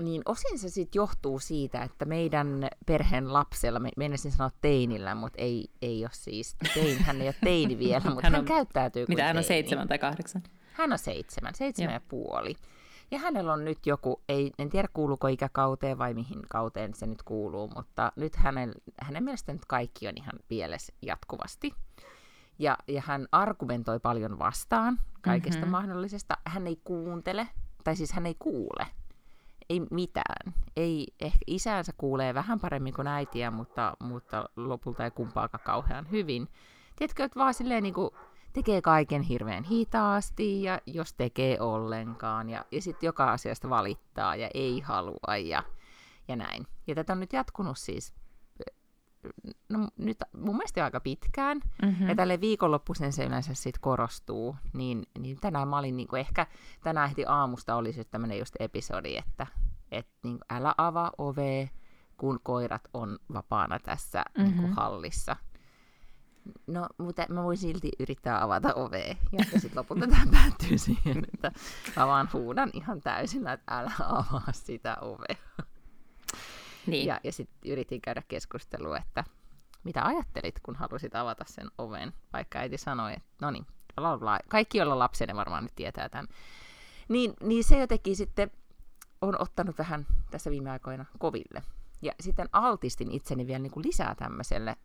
niin 0.00 0.22
osin 0.24 0.58
se 0.58 0.68
sitten 0.68 0.98
johtuu 0.98 1.38
siitä, 1.38 1.82
että 1.82 2.04
meidän 2.04 2.68
perheen 2.86 3.32
lapsella, 3.32 3.78
me 3.78 3.90
menisin 3.96 4.32
sanoa 4.32 4.50
teinillä, 4.60 5.14
mutta 5.14 5.42
ei, 5.42 5.70
ei 5.82 6.04
ole 6.04 6.10
siis, 6.12 6.56
tein, 6.74 7.04
hän 7.04 7.20
ei 7.20 7.28
ole 7.28 7.34
teini 7.44 7.78
vielä, 7.78 8.02
mutta 8.10 8.22
hän, 8.22 8.34
on, 8.34 8.38
hän 8.38 8.44
käyttäytyy 8.44 9.06
kuin 9.06 9.14
Mitä 9.14 9.24
hän 9.24 9.36
on 9.36 9.44
seitsemän 9.44 9.88
tai 9.88 9.98
kahdeksan? 9.98 10.42
Hän 10.74 10.92
on 10.92 10.98
seitsemän, 10.98 11.54
seitsemän 11.54 11.94
ja 11.94 12.00
puoli. 12.08 12.54
Ja 13.10 13.18
hänellä 13.18 13.52
on 13.52 13.64
nyt 13.64 13.86
joku, 13.86 14.22
ei, 14.28 14.52
en 14.58 14.70
tiedä 14.70 14.88
kuuluuko 14.92 15.28
ikäkauteen 15.28 15.98
vai 15.98 16.14
mihin 16.14 16.42
kauteen 16.48 16.94
se 16.94 17.06
nyt 17.06 17.22
kuuluu, 17.22 17.70
mutta 17.74 18.12
nyt 18.16 18.36
hänen, 18.36 18.72
hänen 19.02 19.24
mielestä 19.24 19.52
nyt 19.52 19.64
kaikki 19.64 20.08
on 20.08 20.14
ihan 20.16 20.32
pielessä 20.48 20.92
jatkuvasti. 21.02 21.74
Ja, 22.58 22.78
ja 22.88 23.02
hän 23.06 23.28
argumentoi 23.32 24.00
paljon 24.00 24.38
vastaan 24.38 24.98
kaikesta 25.20 25.60
mm-hmm. 25.60 25.70
mahdollisesta. 25.70 26.34
Hän 26.46 26.66
ei 26.66 26.80
kuuntele, 26.84 27.48
tai 27.84 27.96
siis 27.96 28.12
hän 28.12 28.26
ei 28.26 28.36
kuule. 28.38 28.86
Ei 29.70 29.80
mitään. 29.90 30.54
Ei, 30.76 31.06
ehkä 31.20 31.38
isänsä 31.46 31.92
kuulee 31.96 32.34
vähän 32.34 32.60
paremmin 32.60 32.94
kuin 32.94 33.08
äitiä, 33.08 33.50
mutta, 33.50 33.96
mutta 34.00 34.48
lopulta 34.56 35.04
ei 35.04 35.10
kumpaakaan 35.10 35.64
kauhean 35.64 36.10
hyvin. 36.10 36.48
Tiedätkö, 36.96 37.24
että 37.24 37.40
vaan 37.40 37.54
silleen 37.54 37.82
niin 37.82 37.94
kuin, 37.94 38.10
tekee 38.54 38.82
kaiken 38.82 39.22
hirveän 39.22 39.64
hitaasti 39.64 40.62
ja 40.62 40.80
jos 40.86 41.14
tekee 41.14 41.60
ollenkaan 41.60 42.50
ja, 42.50 42.64
ja 42.72 42.82
sitten 42.82 43.06
joka 43.06 43.32
asiasta 43.32 43.70
valittaa 43.70 44.36
ja 44.36 44.48
ei 44.54 44.80
halua 44.80 45.36
ja, 45.36 45.62
ja 46.28 46.36
näin. 46.36 46.66
Ja 46.86 46.94
tätä 46.94 47.12
on 47.12 47.20
nyt 47.20 47.32
jatkunut 47.32 47.78
siis 47.78 48.14
no, 49.68 49.88
nyt 49.96 50.18
mun 50.36 50.56
mielestä 50.56 50.84
aika 50.84 51.00
pitkään, 51.00 51.60
mm-hmm. 51.82 52.08
ja 52.08 52.14
tälle 52.14 52.40
viikonloppuisen 52.40 53.12
se 53.12 53.24
yleensä 53.24 53.54
sitten 53.54 53.80
korostuu, 53.80 54.56
niin, 54.72 55.02
niin 55.18 55.40
tänään 55.40 55.68
mä 55.68 55.78
olin 55.78 55.96
niin 55.96 56.16
ehkä, 56.16 56.46
tänään 56.82 57.08
heti 57.08 57.24
aamusta 57.26 57.76
oli 57.76 57.92
sitten 57.92 58.10
tämmöinen 58.10 58.38
just 58.38 58.56
episodi, 58.60 59.16
että 59.16 59.46
et, 59.90 60.06
niin 60.22 60.38
älä 60.50 60.74
avaa 60.78 61.10
ovea, 61.18 61.68
kun 62.16 62.40
koirat 62.42 62.88
on 62.94 63.18
vapaana 63.32 63.78
tässä 63.78 64.24
mm-hmm. 64.38 64.60
niin 64.60 64.72
hallissa 64.72 65.36
no, 66.66 66.86
mutta 66.98 67.26
mä 67.28 67.42
voin 67.42 67.56
silti 67.56 67.90
yrittää 67.98 68.42
avata 68.42 68.74
ovea. 68.74 69.14
Ja 69.32 69.44
sitten 69.44 69.70
lopulta 69.74 70.06
tämä 70.06 70.26
päättyy 70.32 70.78
siihen, 70.78 71.24
että 71.34 71.52
mä 71.96 72.06
vaan 72.06 72.28
huudan 72.32 72.70
ihan 72.72 73.00
täysin, 73.00 73.46
että 73.46 73.78
älä 73.78 73.92
avaa 73.98 74.52
sitä 74.52 74.96
ovea. 75.00 75.36
Niin. 76.86 77.06
Ja, 77.06 77.20
ja 77.24 77.32
sitten 77.32 77.72
yritin 77.72 78.00
käydä 78.00 78.22
keskustelua, 78.28 78.98
että 78.98 79.24
mitä 79.84 80.04
ajattelit, 80.04 80.60
kun 80.62 80.76
halusit 80.76 81.14
avata 81.14 81.44
sen 81.48 81.70
oven, 81.78 82.12
vaikka 82.32 82.58
äiti 82.58 82.78
sanoi, 82.78 83.12
että 83.12 83.28
no 83.40 83.50
niin, 83.50 83.66
kaikki, 84.48 84.78
joilla 84.78 84.98
lapsenne 84.98 85.34
varmaan 85.34 85.62
nyt 85.62 85.74
tietää 85.76 86.08
tämän. 86.08 86.28
Niin, 87.08 87.32
niin 87.40 87.64
se 87.64 87.78
jotenkin 87.78 88.16
sitten 88.16 88.50
on 89.20 89.40
ottanut 89.40 89.78
vähän 89.78 90.06
tässä 90.30 90.50
viime 90.50 90.70
aikoina 90.70 91.04
koville. 91.18 91.62
Ja 92.02 92.12
sitten 92.20 92.48
altistin 92.52 93.10
itseni 93.10 93.46
vielä 93.46 93.58
niin 93.58 93.72
kuin 93.72 93.86
lisää 93.86 94.14
tämmöiselle 94.14 94.76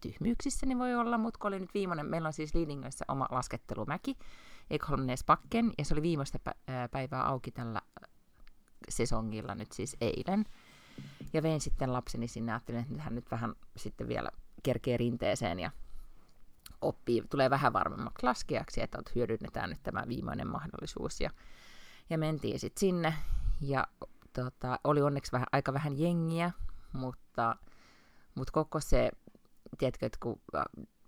tyhmyyksissäni 0.00 0.78
voi 0.78 0.94
olla, 0.94 1.18
mutta 1.18 1.38
kun 1.38 1.48
oli 1.48 1.60
nyt 1.60 1.74
viimeinen, 1.74 2.06
meillä 2.06 2.26
on 2.26 2.32
siis 2.32 2.54
Lidingössä 2.54 3.04
oma 3.08 3.26
laskettelumäki, 3.30 4.18
Ekholmnesbakken, 4.70 5.72
ja 5.78 5.84
se 5.84 5.94
oli 5.94 6.02
viimeistä 6.02 6.38
päivää 6.90 7.26
auki 7.26 7.50
tällä 7.50 7.80
sesongilla 8.88 9.54
nyt 9.54 9.72
siis 9.72 9.96
eilen. 10.00 10.44
Ja 11.32 11.42
vein 11.42 11.60
sitten 11.60 11.92
lapseni 11.92 12.28
sinne, 12.28 12.52
ajattelin, 12.52 12.80
että 12.80 13.02
hän 13.02 13.14
nyt 13.14 13.30
vähän 13.30 13.54
sitten 13.76 14.08
vielä 14.08 14.28
kerkee 14.62 14.96
rinteeseen 14.96 15.58
ja 15.58 15.70
oppii, 16.80 17.22
tulee 17.30 17.50
vähän 17.50 17.72
varmemmaksi 17.72 18.26
laskijaksi, 18.26 18.82
että 18.82 19.02
hyödynnetään 19.14 19.70
nyt 19.70 19.82
tämä 19.82 20.04
viimeinen 20.08 20.48
mahdollisuus. 20.48 21.20
Ja, 21.20 21.30
ja 22.10 22.18
mentiin 22.18 22.58
sitten 22.58 22.80
sinne, 22.80 23.14
ja 23.60 23.86
tota, 24.32 24.78
oli 24.84 25.02
onneksi 25.02 25.32
vähän, 25.32 25.46
aika 25.52 25.72
vähän 25.72 25.98
jengiä, 25.98 26.50
mutta 26.92 27.56
Mutta 28.34 28.52
koko 28.52 28.80
se, 28.80 29.10
tiedätkö, 29.78 30.06
että 30.06 30.18
kun 30.22 30.40
äh, 30.54 30.64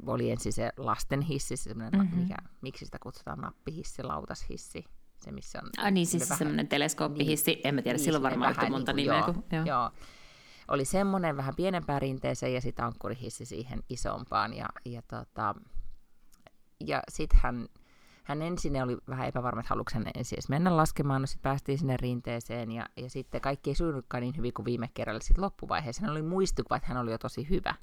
oli 0.06 0.30
ensin 0.30 0.52
se 0.52 0.72
lasten 0.76 1.20
hissi, 1.20 1.56
se 1.56 1.74
mm-hmm. 1.74 2.18
mikä, 2.18 2.36
miksi 2.60 2.84
sitä 2.84 2.98
kutsutaan 3.02 3.38
nappihissi, 3.38 4.02
lautashissi, 4.02 4.84
se 5.16 5.32
missä 5.32 5.60
on... 5.62 5.70
Ah, 5.78 5.92
niin, 5.92 6.06
siis 6.06 6.28
semmoinen 6.28 6.68
teleskooppihissi, 6.68 7.54
niin, 7.54 7.66
en 7.66 7.74
mä 7.74 7.82
tiedä, 7.82 7.96
niin, 7.96 8.04
silloin 8.04 8.22
varmaan 8.22 8.50
yhtä 8.50 8.70
monta 8.70 8.92
niin 8.92 9.06
nimeä. 9.10 9.22
Kuin, 9.22 9.44
joo, 9.52 9.64
joo. 9.64 9.90
Oli 10.68 10.84
semmoinen 10.84 11.36
vähän 11.36 11.54
pienempään 11.56 12.02
rinteeseen 12.02 12.54
ja 12.54 12.60
sitten 12.60 12.84
ankkurihissi 12.84 13.44
siihen 13.44 13.82
isompaan. 13.88 14.54
Ja, 14.54 14.66
ja, 14.84 15.02
tota, 15.02 15.54
ja 16.86 17.02
sitten 17.08 17.40
hän, 17.42 17.68
hän 18.24 18.42
ensin 18.42 18.82
oli 18.82 18.96
vähän 19.08 19.28
epävarma, 19.28 19.60
että 19.60 19.70
haluatko 19.70 19.92
hän 19.94 20.06
ensin 20.14 20.36
edes 20.36 20.48
mennä 20.48 20.76
laskemaan, 20.76 21.20
no 21.20 21.26
sitten 21.26 21.42
päästiin 21.42 21.78
sinne 21.78 21.96
rinteeseen 21.96 22.72
ja, 22.72 22.86
ja 22.96 23.10
sitten 23.10 23.40
kaikki 23.40 23.70
ei 23.70 23.74
sujunutkaan 23.74 24.20
niin 24.20 24.36
hyvin 24.36 24.52
kuin 24.52 24.64
viime 24.64 24.90
kerralla. 24.94 25.20
Sitten 25.20 25.44
loppuvaiheessa 25.44 26.02
hän 26.02 26.10
oli 26.10 26.22
muistuva, 26.22 26.76
että 26.76 26.88
hän 26.88 26.98
oli 26.98 27.10
jo 27.10 27.18
tosi 27.18 27.48
hyvä. 27.50 27.74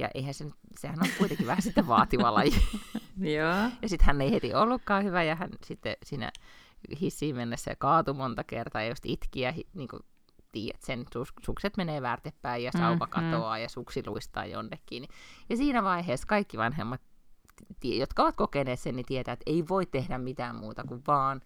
Ja 0.00 0.08
eihän 0.14 0.34
se, 0.34 0.44
sehän 0.78 0.98
on 1.00 1.08
kuitenkin 1.18 1.46
vähän 1.46 1.62
sitten 1.62 1.86
vaativa 1.86 2.34
laji. 2.34 2.52
Joo. 3.36 3.70
Ja 3.82 3.88
sitten 3.88 4.06
hän 4.06 4.20
ei 4.20 4.32
heti 4.32 4.54
ollutkaan 4.54 5.04
hyvä 5.04 5.22
ja 5.22 5.34
hän 5.34 5.50
sitten 5.64 5.96
siinä 6.04 6.30
hissiin 7.00 7.36
mennessä 7.36 7.76
kaatui 7.78 8.14
monta 8.14 8.44
kertaa 8.44 8.82
ja 8.82 8.88
just 8.88 9.06
itki 9.06 9.40
ja 9.40 9.54
niin 9.74 9.88
kuin, 9.88 10.02
tiedät 10.52 10.82
sen, 10.82 11.06
sukset 11.46 11.76
menee 11.76 12.02
väärtepäin 12.02 12.64
ja 12.64 12.72
sauva 12.72 13.06
mm, 13.06 13.10
katoaa 13.10 13.56
mm. 13.56 13.62
ja 13.62 13.68
suksi 13.68 14.02
luistaa 14.06 14.46
jonnekin. 14.46 15.08
Ja 15.48 15.56
siinä 15.56 15.82
vaiheessa 15.82 16.26
kaikki 16.26 16.58
vanhemmat, 16.58 17.00
jotka 17.84 18.22
ovat 18.22 18.36
kokeneet 18.36 18.80
sen, 18.80 18.96
niin 18.96 19.06
tietää, 19.06 19.32
että 19.32 19.50
ei 19.50 19.64
voi 19.68 19.86
tehdä 19.86 20.18
mitään 20.18 20.56
muuta 20.56 20.84
kuin 20.88 21.02
vaan 21.06 21.40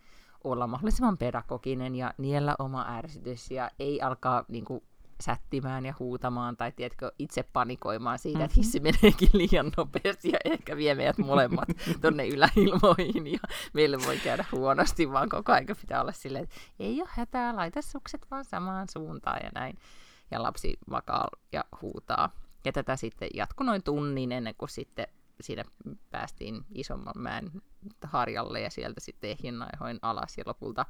olla 0.45 0.67
mahdollisimman 0.67 1.19
pedagoginen 1.19 1.95
ja 1.95 2.15
niellä 2.19 2.55
oma 2.59 2.87
ärsytys 2.89 3.51
ja 3.51 3.71
ei 3.79 4.01
alkaa 4.01 4.45
niin 4.49 4.65
kuin, 4.65 4.83
sättimään 5.25 5.87
ja 5.87 5.95
huutamaan 5.99 6.57
tai 6.57 6.73
tiedätkö, 6.73 7.13
itse 7.19 7.43
panikoimaan 7.43 8.19
siitä, 8.19 8.39
mm-hmm. 8.39 8.45
että 8.45 8.55
hissi 8.57 8.81
meneekin 8.81 9.29
liian 9.33 9.73
nopeasti 9.77 10.29
ja 10.29 10.39
ehkä 10.45 10.77
vie 10.77 10.95
meidät 10.95 11.19
molemmat 11.19 11.69
tonne 12.03 12.29
yläilmoihin 12.29 13.33
ja 13.33 13.39
meille 13.73 13.99
voi 14.07 14.19
käydä 14.19 14.45
huonosti, 14.53 15.13
vaan 15.13 15.29
koko 15.29 15.53
aika 15.53 15.75
pitää 15.75 16.01
olla 16.01 16.13
silleen, 16.13 16.45
että 16.45 16.57
ei 16.79 17.01
ole 17.01 17.09
hätää, 17.13 17.57
laita 17.57 17.83
sukset 17.83 18.27
vaan 18.31 18.45
samaan 18.45 18.89
suuntaan 18.89 19.41
ja 19.45 19.51
näin. 19.55 19.79
Ja 20.31 20.43
lapsi 20.43 20.77
makaa 20.91 21.29
ja 21.53 21.65
huutaa. 21.83 22.31
Ja 22.65 22.73
tätä 22.73 22.97
sitten 22.97 23.29
jatkui 23.35 23.67
noin 23.67 23.83
tunnin 23.83 24.33
ennen 24.33 24.55
kuin 24.59 24.69
sitten 24.69 25.07
siinä 25.41 25.65
päästiin 26.11 26.65
isomman 26.75 27.15
mäen 27.19 27.51
harjalle 28.03 28.61
ja 28.61 28.71
sieltä 28.71 29.01
sitten 29.01 29.31
ehjinnaihoin 29.31 29.99
alas 30.03 30.39
ja 30.39 30.45
lopulta 30.47 30.87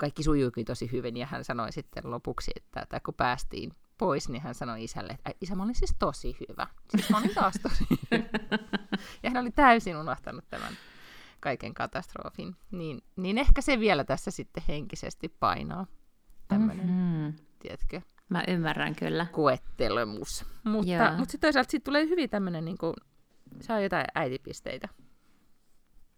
kaikki 0.00 0.22
sujuikin 0.22 0.64
tosi 0.64 0.92
hyvin 0.92 1.16
ja 1.16 1.26
hän 1.26 1.44
sanoi 1.44 1.72
sitten 1.72 2.10
lopuksi, 2.10 2.50
että, 2.56 2.80
että 2.80 3.00
kun 3.04 3.14
päästiin 3.14 3.72
pois, 3.98 4.28
niin 4.28 4.42
hän 4.42 4.54
sanoi 4.54 4.84
isälle, 4.84 5.12
että 5.12 5.32
isä, 5.40 5.54
mä 5.54 5.62
olin 5.62 5.74
siis 5.74 5.94
tosi 5.98 6.36
hyvä. 6.40 6.66
Siis 6.90 7.10
mä 7.10 7.18
olin 7.18 7.34
taas 7.34 7.54
tosi 7.62 7.84
hyvä. 7.90 8.24
ja 9.22 9.30
hän 9.30 9.42
oli 9.42 9.50
täysin 9.50 9.96
unohtanut 9.96 10.44
tämän 10.50 10.72
kaiken 11.40 11.74
katastrofin. 11.74 12.56
Niin, 12.70 13.02
niin 13.16 13.38
ehkä 13.38 13.60
se 13.60 13.80
vielä 13.80 14.04
tässä 14.04 14.30
sitten 14.30 14.62
henkisesti 14.68 15.28
painaa. 15.28 15.86
Tämmöinen, 16.48 16.86
mm-hmm. 16.86 17.32
tiedätkö? 17.58 18.00
Mä 18.28 18.44
ymmärrän 18.48 18.96
kyllä. 18.96 19.26
Kuettelemus. 19.32 20.44
Mutta, 20.64 21.12
mutta 21.16 21.30
sitten 21.30 21.40
toisaalta 21.48 21.70
siitä 21.70 21.84
tulee 21.84 22.08
hyvin 22.08 22.30
tämmöinen, 22.30 22.64
niin 22.64 22.78
kuin, 22.78 22.94
saa 23.60 23.80
jotain 23.80 24.06
äitipisteitä. 24.14 24.88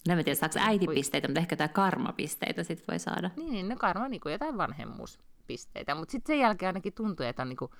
No 0.08 0.14
en 0.14 0.24
tiedä, 0.24 0.34
saako 0.34 0.58
äitipisteitä, 0.58 1.28
mutta 1.28 1.40
ehkä 1.40 1.56
tämä 1.56 1.68
karmapisteitä 1.68 2.62
sitten 2.62 2.86
voi 2.88 2.98
saada. 2.98 3.30
Niin, 3.36 3.52
niin 3.52 3.68
no 3.68 3.76
karma 3.76 4.08
niin 4.08 4.20
kuin 4.20 4.32
jotain 4.32 4.58
vanhemmuuspisteitä, 4.58 5.94
mutta 5.94 6.12
sitten 6.12 6.34
sen 6.34 6.40
jälkeen 6.40 6.68
ainakin 6.68 6.92
tuntuu, 6.92 7.26
että 7.26 7.42
on 7.42 7.48
niin 7.48 7.56
kuin 7.56 7.70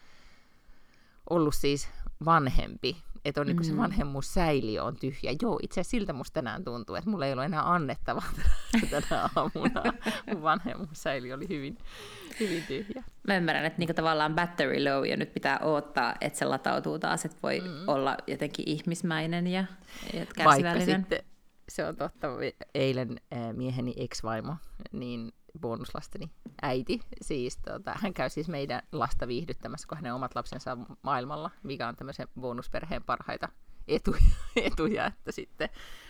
ollut 1.31 1.55
siis 1.55 1.89
vanhempi, 2.25 2.97
että 3.25 3.41
on 3.41 3.47
mm. 3.47 3.57
niin 3.57 3.65
se 3.65 3.77
vanhemmuussäiliö 3.77 4.85
on 4.85 4.97
tyhjä. 4.97 5.35
Joo, 5.43 5.59
itse 5.63 5.81
asiassa 5.81 5.91
siltä 5.91 6.13
musta 6.13 6.35
tänään 6.35 6.65
tuntuu, 6.65 6.95
että 6.95 7.11
mulla 7.11 7.27
ei 7.27 7.33
ole 7.33 7.45
enää 7.45 7.73
annettavaa 7.73 8.33
tänä 8.91 9.29
aamuna. 9.37 9.83
Mun 10.33 10.43
vanhemmuussäiliö 10.43 11.35
oli 11.35 11.49
hyvin, 11.49 11.79
hyvin 12.41 12.63
tyhjä. 12.63 13.05
Mä 13.29 13.37
ymmärrän, 13.37 13.65
että 13.65 13.79
niinku 13.79 13.95
tavallaan 13.95 14.35
battery 14.35 14.85
low 14.85 15.07
ja 15.07 15.17
nyt 15.17 15.35
pitää 15.35 15.59
odottaa, 15.59 16.15
että 16.21 16.39
se 16.39 16.45
latautuu 16.45 16.99
taas, 16.99 17.25
että 17.25 17.39
voi 17.43 17.61
mm. 17.61 17.89
olla 17.89 18.17
jotenkin 18.27 18.69
ihmismäinen 18.69 19.47
ja, 19.47 19.65
ja 20.13 20.27
Vaikka 20.45 20.81
sitten 20.81 21.25
se 21.75 21.85
on 21.85 21.97
totta. 21.97 22.29
Eilen 22.75 23.21
mieheni 23.53 23.95
ex-vaimo, 23.97 24.57
niin 24.93 25.33
bonuslasteni 25.61 26.31
äiti, 26.63 27.01
siis 27.23 27.57
tota, 27.57 27.95
hän 27.97 28.15
käy 28.15 28.31
siis 28.31 28.49
meidän 28.49 28.83
lasta 28.93 29.29
viihdyttämässä, 29.29 29.89
kun 29.89 29.99
hänen 29.99 30.15
omat 30.15 30.35
lapsensa 30.35 30.73
on 30.73 30.87
maailmalla, 31.03 31.51
mikä 31.63 31.89
on 31.89 31.97
tämmöisen 31.97 32.29
bonusperheen 32.41 33.05
parhaita 33.05 33.49
etuja, 33.89 34.23
etuja, 34.57 35.07
että 35.07 35.33
sitten 35.33 35.69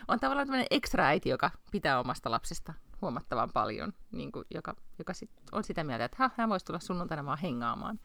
on 0.09 0.21
tavallaan 0.21 0.47
tämmöinen 0.47 0.67
ekstra 0.71 1.07
äiti, 1.07 1.29
joka 1.29 1.51
pitää 1.71 2.01
omasta 2.01 2.31
lapsesta 2.31 2.75
huomattavan 3.03 3.51
paljon, 3.53 3.93
niin 4.13 4.33
kuin, 4.33 4.45
joka, 4.55 4.77
joka 4.99 5.15
sit 5.15 5.31
on 5.53 5.65
sitä 5.65 5.85
mieltä, 5.85 6.05
että 6.05 6.31
hän 6.37 6.49
voisi 6.49 6.67
tulla 6.67 6.81
sunnuntaina 6.81 7.27
vaan 7.27 7.39
hengaamaan. 7.39 8.01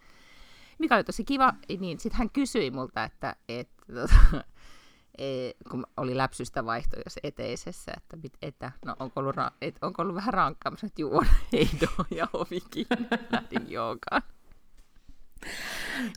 Mikä 0.80 0.96
oli 0.96 1.04
tosi 1.04 1.24
kiva, 1.24 1.54
niin 1.80 2.00
sitten 2.00 2.18
hän 2.18 2.30
kysyi 2.30 2.72
multa, 2.72 3.04
että, 3.04 3.36
että, 3.50 3.76
kun 5.72 5.88
oli 5.98 6.18
läpsystä 6.18 6.66
vaihto 6.66 6.98
jos 7.06 7.20
eteisessä, 7.24 7.92
että, 7.98 8.18
että 8.42 8.72
no, 8.86 8.96
onko, 9.00 9.20
ollut 9.20 9.36
ra- 9.36 9.52
et, 9.62 9.76
onko 9.82 10.02
ollut 10.02 10.16
vähän 10.16 10.34
rankkaa, 10.34 10.72
mä 10.72 10.78
sanoin, 10.78 10.92
että 10.92 11.02
juu, 11.02 11.24
heido 11.54 11.88
ja 12.16 12.28
ovi 12.34 12.62
kiinni, 12.72 13.08
lähdin 13.32 13.72
joogaan. 13.72 14.22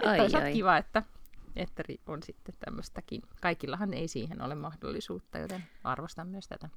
Ai, 0.05 0.25
että 0.25 0.39
ai. 0.39 0.53
kiva, 0.53 0.77
että, 0.77 1.03
että 1.57 1.83
on 2.07 2.23
sitten 2.23 2.55
tämmöistäkin. 2.65 3.23
Kaikillahan 3.41 3.95
ei 3.95 4.09
siihen 4.09 4.43
ole 4.43 4.55
mahdollisuutta, 4.55 5.39
joten 5.39 5.65
arvostan 5.85 6.29
myös 6.29 6.49
tätä. 6.49 6.69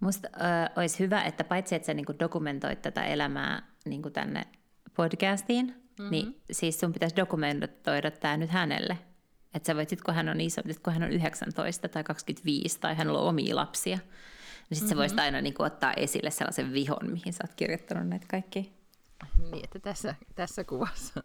Musta 0.00 0.28
ö, 0.34 0.40
olisi 0.76 0.98
hyvä, 0.98 1.22
että 1.22 1.44
paitsi 1.44 1.74
että 1.74 1.86
sä 1.86 1.94
niin 1.94 2.06
dokumentoit 2.20 2.82
tätä 2.82 3.04
elämää 3.04 3.62
niin 3.84 4.02
tänne 4.12 4.42
podcastiin, 4.96 5.66
mm-hmm. 5.66 6.10
niin 6.10 6.40
siis 6.50 6.80
sun 6.80 6.92
pitäisi 6.92 7.16
dokumentoida 7.16 8.10
tämä 8.10 8.36
nyt 8.36 8.50
hänelle. 8.50 8.98
Että 9.54 9.66
sä 9.66 9.76
voit, 9.76 9.88
sit 9.88 10.02
kun 10.02 10.14
hän 10.14 10.28
on 10.28 10.40
iso, 10.40 10.62
sit 10.66 10.82
kun 10.82 10.92
hän 10.92 11.02
on 11.02 11.10
19 11.10 11.88
tai 11.88 12.04
25 12.04 12.80
tai 12.80 12.94
hänellä 12.94 13.18
on 13.18 13.28
omia 13.28 13.56
lapsia, 13.56 13.96
niin 13.96 14.04
sitten 14.04 14.78
mm-hmm. 14.80 14.88
sä 14.88 14.96
voisit 14.96 15.18
aina 15.18 15.40
niin 15.40 15.54
kuin, 15.54 15.66
ottaa 15.66 15.92
esille 15.92 16.30
sellaisen 16.30 16.72
vihon, 16.72 17.10
mihin 17.10 17.32
sä 17.32 17.44
oot 17.44 17.54
kirjoittanut 17.54 18.08
näitä 18.08 18.26
kaikki. 18.30 18.72
Niin, 19.50 19.64
että 19.64 19.78
tässä, 19.78 20.14
tässä 20.34 20.64
kuvassa, 20.64 21.22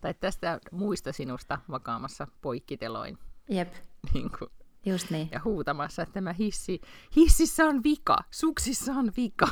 tai 0.00 0.14
tästä 0.14 0.60
muista 0.72 1.12
sinusta 1.12 1.58
vakaamassa 1.70 2.26
poikkiteloin. 2.40 3.18
Jep. 3.50 3.74
Niin 4.14 4.30
kuin, 4.38 4.50
Just 4.86 5.10
niin. 5.10 5.28
Ja 5.32 5.40
huutamassa, 5.44 6.02
että 6.02 6.12
tämä 6.12 6.32
hissi, 6.32 6.80
hississä 7.16 7.64
on 7.66 7.82
vika, 7.82 8.18
suksissa 8.30 8.92
on 8.92 9.12
vika. 9.16 9.48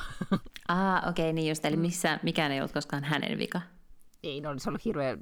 Ah, 0.69 1.09
okei, 1.09 1.25
okay, 1.25 1.33
niin 1.33 1.49
just, 1.49 1.65
eli 1.65 1.77
missä, 1.77 2.19
mikään 2.23 2.53
ei 2.53 2.61
ollut 2.61 2.73
koskaan 2.73 3.05
hänen 3.05 3.39
vika 3.39 3.61
ei 4.25 4.41
no, 4.41 4.51
olisi 4.51 4.69
ollut 4.69 4.85
hirveän 4.85 5.21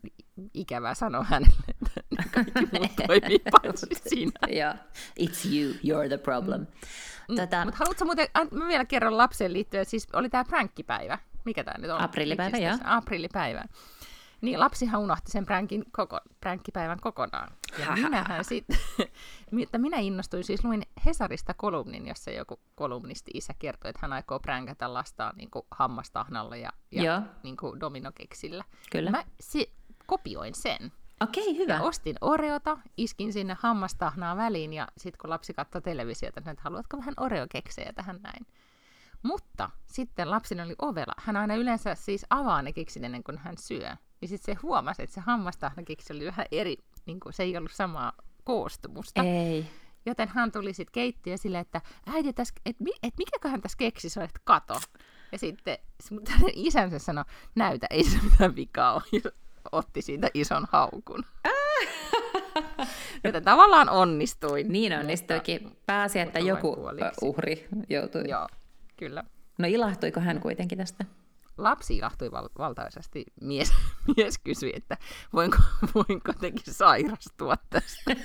ikävää 0.55 0.95
sanoa 0.95 1.25
hänelle, 1.25 1.65
että 1.69 1.91
kaikki 2.35 2.79
muut 2.79 2.97
toimii 3.07 3.39
paitsi 3.39 3.87
sinä. 4.07 4.33
Joo, 4.49 4.75
it's 5.21 5.55
you, 5.55 5.73
you're 5.73 6.09
the 6.09 6.19
problem. 6.19 6.67
Mm. 7.29 7.37
Tota... 7.37 7.65
Mutta 7.65 7.79
haluatko 7.79 8.05
muuten, 8.05 8.29
mä 8.51 8.69
vielä 8.69 8.85
kerron 8.85 9.19
lapseen 9.19 9.53
liittyen, 9.53 9.87
siis 9.87 10.07
oli 10.13 10.29
tämä 10.29 10.45
pränkkipäivä. 10.45 11.19
Mikä 11.45 11.65
tämä 11.65 11.79
nyt 11.79 11.91
on? 11.91 12.01
Aprillipäivä, 12.01 12.59
joo. 12.59 12.79
Aprillipäivä. 12.85 13.65
Niin 14.43 14.61
lapsihan 14.61 15.01
unohti 15.01 15.31
sen 15.31 15.47
pränkin 15.47 15.85
koko, 15.93 16.21
pränkkipäivän 16.41 17.01
kokonaan. 17.01 17.53
Ja 17.79 17.93
minähän 17.93 18.45
sitten, 18.45 18.79
että 19.63 19.79
minä 19.79 19.99
innostuin, 19.99 20.45
siis 20.45 20.65
luin 20.65 20.83
Hesarista 21.07 21.55
kolumnin, 21.55 22.07
jossa 22.07 22.31
joku 22.31 22.61
kolumnisti-isä 22.75 23.55
kertoi, 23.59 23.89
että 23.89 23.99
hän 24.03 24.13
aikoo 24.13 24.41
pränkätä 24.41 24.95
lastaan 24.95 25.37
niin 25.37 25.51
kuin 25.51 25.67
hammastahnalla 25.71 26.57
ja, 26.57 26.71
ja 26.91 27.23
niin 27.43 27.57
kuin 27.57 27.81
dominokeksillä. 27.81 28.65
Kyllä. 28.91 29.11
Mä 29.11 29.25
si- 29.41 29.73
kopioin 30.07 30.55
sen. 30.55 30.93
Okei, 31.21 31.57
hyvä. 31.59 31.73
Ja 31.73 31.83
ostin 31.83 32.17
Oreota, 32.21 32.79
iskin 32.97 33.33
sinne 33.33 33.57
hammastahnaa 33.61 34.37
väliin 34.37 34.73
ja 34.73 34.89
sitten 34.97 35.19
kun 35.21 35.31
lapsi 35.31 35.55
katsoi 35.55 35.83
televisiota, 35.83 36.41
niin 36.41 36.49
että 36.49 36.63
haluatko 36.63 36.97
vähän 36.99 37.15
Oreo-keksejä 37.21 37.93
tähän 37.93 38.21
näin. 38.23 38.47
Mutta 39.23 39.71
sitten 39.87 40.31
lapsini 40.31 40.63
oli 40.63 40.75
ovella. 40.79 41.15
Hän 41.19 41.37
aina 41.37 41.55
yleensä 41.55 41.95
siis 41.95 42.27
avaa 42.31 42.63
ne 42.63 42.73
keksit 42.73 43.05
ennen 43.05 43.25
kuin 43.25 43.39
hän 43.39 43.59
syö. 43.59 43.97
Ja 44.23 44.29
sitten 44.29 44.55
se 44.55 44.61
huomasi, 44.63 45.03
että 45.03 45.15
se 45.15 45.21
hammastahnakiksi 45.21 46.13
oli 46.13 46.27
vähän 46.27 46.47
eri, 46.53 46.77
niin 47.07 47.21
kuin, 47.21 47.33
se 47.33 47.43
ei 47.43 47.57
ollut 47.57 47.73
samaa 47.73 48.13
koostumusta. 48.45 49.23
Ei. 49.23 49.67
Joten 50.07 50.29
hän 50.29 50.53
tuli 50.53 50.73
sitten 50.73 50.93
keittiöön 50.93 51.39
silleen, 51.39 51.61
että 51.61 51.81
äiti, 52.07 52.29
että 52.29 52.43
et, 52.67 52.77
et 53.03 53.15
mikäköhän 53.19 53.61
tässä 53.61 53.79
keksissä 53.79 54.21
on, 54.21 54.25
että 54.25 54.41
kato. 54.45 54.81
Ja 55.33 55.39
sitten 55.39 55.79
hänen 56.29 56.53
isänsä 56.67 56.99
sanoi, 56.99 57.25
näytä, 57.55 57.87
ei 57.91 58.05
se 58.05 58.19
mitään 58.25 58.57
vikaa 58.57 58.95
ole. 58.95 59.03
Ja 59.13 59.31
otti 59.73 60.03
siitä 60.03 60.29
ison 60.35 60.67
haukun. 60.73 61.25
Joten 63.25 63.45
tavallaan 63.45 63.89
onnistuin. 63.89 64.73
Niin 64.73 64.99
onnistuikin. 64.99 65.77
Pääsi, 65.87 66.21
että 66.21 66.39
joku 66.39 66.77
uhri 67.23 67.69
joutui. 67.91 68.29
Joo, 68.29 68.49
kyllä. 68.97 69.25
No 69.59 69.69
ilahtuiko 69.69 70.21
hän 70.21 70.41
kuitenkin 70.41 70.79
tästä? 70.79 71.05
Lapsi 71.59 71.97
ilahtui 71.97 72.31
val- 72.31 72.49
valtaisesti. 72.59 73.25
Mies, 73.41 73.73
mies 74.17 74.39
kysyi, 74.39 74.73
että 74.77 74.97
voinko, 75.33 75.57
voinko 75.95 76.29
jotenkin 76.33 76.75
sairastua 76.75 77.57
tästä. 77.71 78.17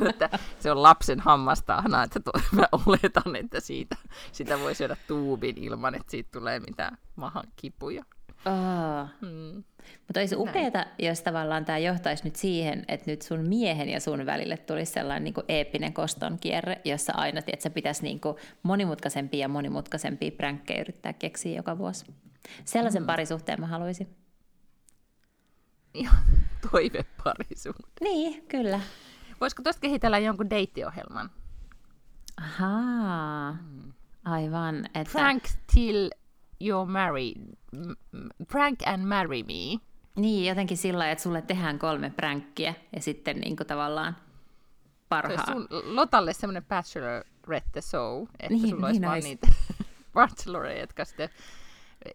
että 0.10 0.38
se 0.58 0.70
on 0.70 0.82
lapsen 0.82 1.20
hammastahna, 1.20 2.02
että 2.02 2.20
to, 2.20 2.32
mä 2.52 2.68
oletan, 2.72 3.36
että 3.36 3.60
siitä, 3.60 3.96
sitä 4.32 4.58
voi 4.58 4.74
syödä 4.74 4.96
tuubin 5.06 5.58
ilman, 5.58 5.94
että 5.94 6.10
siitä 6.10 6.28
tulee 6.32 6.60
mitään 6.60 6.98
mahan 7.16 7.44
kipuja. 7.56 8.04
Oh. 8.46 9.08
Hmm. 9.20 9.64
Mutta 10.06 10.20
olisi 10.20 10.36
upeaa, 10.36 10.84
jos 10.98 11.22
tavallaan 11.22 11.64
tämä 11.64 11.78
johtaisi 11.78 12.24
nyt 12.24 12.36
siihen, 12.36 12.84
että 12.88 13.10
nyt 13.10 13.22
sun 13.22 13.48
miehen 13.48 13.88
ja 13.88 14.00
sun 14.00 14.26
välille 14.26 14.56
tulisi 14.56 14.92
sellainen 14.92 15.24
niin 15.24 15.34
kuin 15.34 15.44
eeppinen 15.48 15.92
koston 15.92 16.38
kierre, 16.38 16.80
jossa 16.84 17.12
aina 17.16 17.38
että 17.38 17.62
se 17.62 17.70
pitäisi 17.70 18.02
niin 18.02 18.20
kuin 18.20 18.36
monimutkaisempia 18.62 19.40
ja 19.40 19.48
monimutkaisempia 19.48 20.30
pränkkejä 20.30 20.80
yrittää 20.80 21.12
keksiä 21.12 21.56
joka 21.56 21.78
vuosi. 21.78 22.06
Sellaisen 22.64 23.02
mm. 23.02 23.06
parisuhteen 23.06 23.60
mä 23.60 23.66
haluaisin. 23.66 24.16
Ihan 25.94 26.18
toiveparisuhde. 26.70 27.86
Niin, 28.00 28.46
kyllä. 28.48 28.80
Voisiko 29.40 29.62
tuosta 29.62 29.80
kehitellä 29.80 30.18
jonkun 30.18 30.50
deittiohjelman? 30.50 31.30
Ahaa, 32.36 33.52
mm. 33.52 33.92
aivan. 34.24 34.86
Että... 34.86 35.12
Frank 35.12 35.44
till 35.74 36.10
you're 36.64 36.90
married, 36.90 37.36
prank 38.48 38.78
and 38.86 39.04
marry 39.04 39.42
me. 39.42 39.80
Niin, 40.16 40.48
jotenkin 40.48 40.76
sillä 40.76 41.10
että 41.10 41.22
sulle 41.22 41.42
tehdään 41.42 41.78
kolme 41.78 42.10
pränkkiä 42.10 42.74
ja 42.96 43.02
sitten 43.02 43.40
niin 43.40 43.56
kuin 43.56 43.66
tavallaan 43.66 44.16
parhaa. 45.08 45.46
sun 45.46 45.68
Lotalle 45.84 46.32
semmoinen 46.32 46.64
bachelorette 46.64 47.80
show, 47.80 48.22
että 48.22 48.48
niin, 48.48 48.68
sulla 48.68 48.76
niin 48.76 48.84
olisi 48.84 49.00
vaan 49.02 49.20
niitä 49.20 49.48
bacheloreja, 50.14 50.80
jotka 50.80 51.04
sitten 51.04 51.28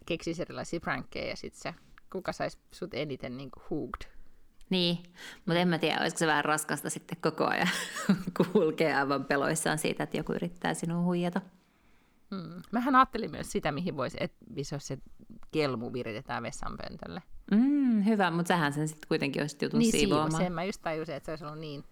keksisi 0.05 0.41
erilaisia 0.41 0.79
prankkejä 0.79 1.29
ja 1.29 1.35
sitten 1.35 1.61
se, 1.61 1.73
kuka 2.11 2.31
saisi 2.31 2.57
sut 2.71 2.93
eniten 2.93 3.37
niin 3.37 3.51
kuin 3.51 3.63
hooked. 3.69 4.15
Niin, 4.69 4.97
mutta 5.45 5.59
en 5.59 5.67
mä 5.67 5.77
tiedä, 5.77 6.01
olisiko 6.01 6.19
se 6.19 6.27
vähän 6.27 6.45
raskasta 6.45 6.89
sitten 6.89 7.17
koko 7.21 7.45
ajan 7.45 7.69
kulkea 8.53 8.99
aivan 8.99 9.25
peloissaan 9.25 9.77
siitä, 9.77 10.03
että 10.03 10.17
joku 10.17 10.33
yrittää 10.33 10.73
sinua 10.73 11.01
huijata. 11.01 11.41
Mm. 12.31 12.61
Mähän 12.71 12.95
ajattelin 12.95 13.31
myös 13.31 13.51
sitä, 13.51 13.71
mihin 13.71 13.97
voisi, 13.97 14.17
että 14.19 14.45
jos 14.71 14.87
se 14.87 14.97
kelmu 15.51 15.93
viritetään 15.93 16.43
vessanpöntölle. 16.43 17.21
Mm, 17.51 18.05
hyvä, 18.05 18.31
mutta 18.31 18.47
sähän 18.47 18.73
sen 18.73 18.87
sitten 18.87 19.07
kuitenkin 19.07 19.41
olisit 19.41 19.61
jutun 19.61 19.79
niin, 19.79 19.91
siivoamaan. 19.91 20.41
Niin, 20.41 20.53
mä 20.53 20.63
just 20.63 20.81
tajusin, 20.81 21.15
että 21.15 21.25
se 21.25 21.31
olisi 21.31 21.45
ollut 21.45 21.59
niin 21.59 21.83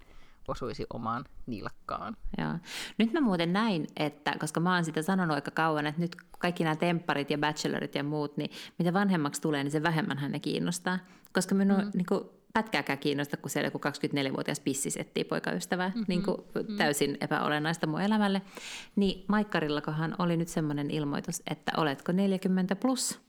osuisi 0.48 0.86
omaan 0.94 1.26
nilkkaan. 1.46 2.18
Joo. 2.38 2.54
Nyt 2.98 3.14
mä 3.14 3.22
muuten 3.22 3.54
näin, 3.54 3.88
että 3.96 4.36
koska 4.40 4.60
mä 4.60 4.74
oon 4.74 4.86
sitä 4.86 5.02
sanonut 5.02 5.36
aika 5.36 5.52
kauan, 5.52 5.88
että 5.88 6.02
nyt 6.02 6.16
kaikki 6.40 6.64
nämä 6.64 6.76
tempparit 6.76 7.30
ja 7.30 7.38
bachelorit 7.38 7.96
ja 7.96 8.04
muut, 8.04 8.38
niin 8.38 8.52
mitä 8.80 8.94
vanhemmaksi 8.94 9.42
tulee, 9.42 9.64
niin 9.64 9.72
se 9.72 9.84
vähemmän 9.84 10.32
ne 10.32 10.40
kiinnostaa. 10.40 11.00
Koska 11.34 11.56
minun 11.56 11.82
mm. 11.82 11.92
niin 11.94 12.06
kuin, 12.06 12.24
pätkääkään 12.54 13.00
kiinnosta, 13.00 13.38
kun 13.38 13.50
siellä 13.50 13.68
joku 13.68 13.78
24-vuotias 13.78 14.60
pissis 14.60 14.98
etsii 14.98 15.24
poikaystävää, 15.24 15.88
mm-hmm. 15.88 16.06
niin 16.08 16.24
kuin 16.24 16.38
mm-hmm. 16.56 16.78
täysin 16.78 17.18
epäolennaista 17.22 17.88
mun 17.88 18.02
elämälle. 18.02 18.42
Niin 18.96 19.26
Maikkarillakohan 19.28 20.16
oli 20.20 20.38
nyt 20.38 20.48
semmoinen 20.48 20.92
ilmoitus, 20.92 21.42
että 21.48 21.72
oletko 21.78 22.12
40 22.12 22.76
plus 22.76 23.22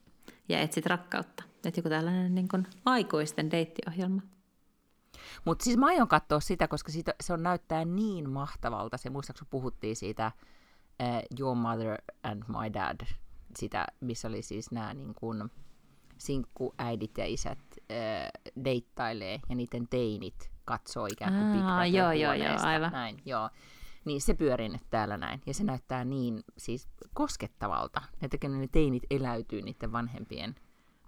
ja 0.48 0.60
etsit 0.60 0.86
rakkautta. 0.86 1.44
Että 1.64 1.78
joku 1.78 1.88
tällainen 1.88 2.34
niin 2.34 2.48
kuin 2.48 2.66
aikuisten 2.84 3.50
deittiohjelma. 3.50 4.22
Mutta 5.44 5.64
siis 5.64 5.76
mä 5.76 5.86
aion 5.86 6.08
katsoa 6.08 6.40
sitä, 6.40 6.68
koska 6.68 6.92
siitä, 6.92 7.14
se 7.20 7.32
on 7.32 7.42
näyttää 7.42 7.84
niin 7.84 8.30
mahtavalta. 8.30 8.96
Se 8.96 9.10
muistaakseni 9.10 9.48
puhuttiin 9.50 9.96
siitä 9.96 10.32
uh, 11.02 11.38
Your 11.40 11.56
Mother 11.56 11.98
and 12.22 12.42
My 12.48 12.72
Dad, 12.74 13.06
sitä, 13.56 13.86
missä 14.00 14.28
oli 14.28 14.42
siis 14.42 14.70
nämä 14.70 14.94
niin 14.94 15.14
kuin, 15.14 15.50
sinkkuäidit 16.18 17.18
ja 17.18 17.26
isät 17.26 17.58
äh, 17.90 18.28
deittailee 18.64 19.40
ja 19.48 19.54
niiden 19.54 19.88
teinit 19.88 20.50
katsoo 20.64 21.06
ikään 21.06 21.32
kuin 21.32 21.52
Big 21.52 21.94
joo, 21.94 22.12
joo, 22.12 22.32
joo, 22.32 22.56
aivan. 22.62 22.92
Näin, 22.92 23.22
joo. 23.24 23.50
Niin 24.04 24.20
se 24.20 24.34
pyörii 24.34 24.68
nyt 24.68 24.90
täällä 24.90 25.16
näin. 25.16 25.42
Ja 25.46 25.54
se 25.54 25.64
näyttää 25.64 26.04
niin 26.04 26.44
siis 26.56 26.88
koskettavalta, 27.14 28.02
että 28.22 28.48
ne 28.48 28.68
teinit 28.72 29.02
eläytyy 29.10 29.62
niiden 29.62 29.92
vanhempien 29.92 30.54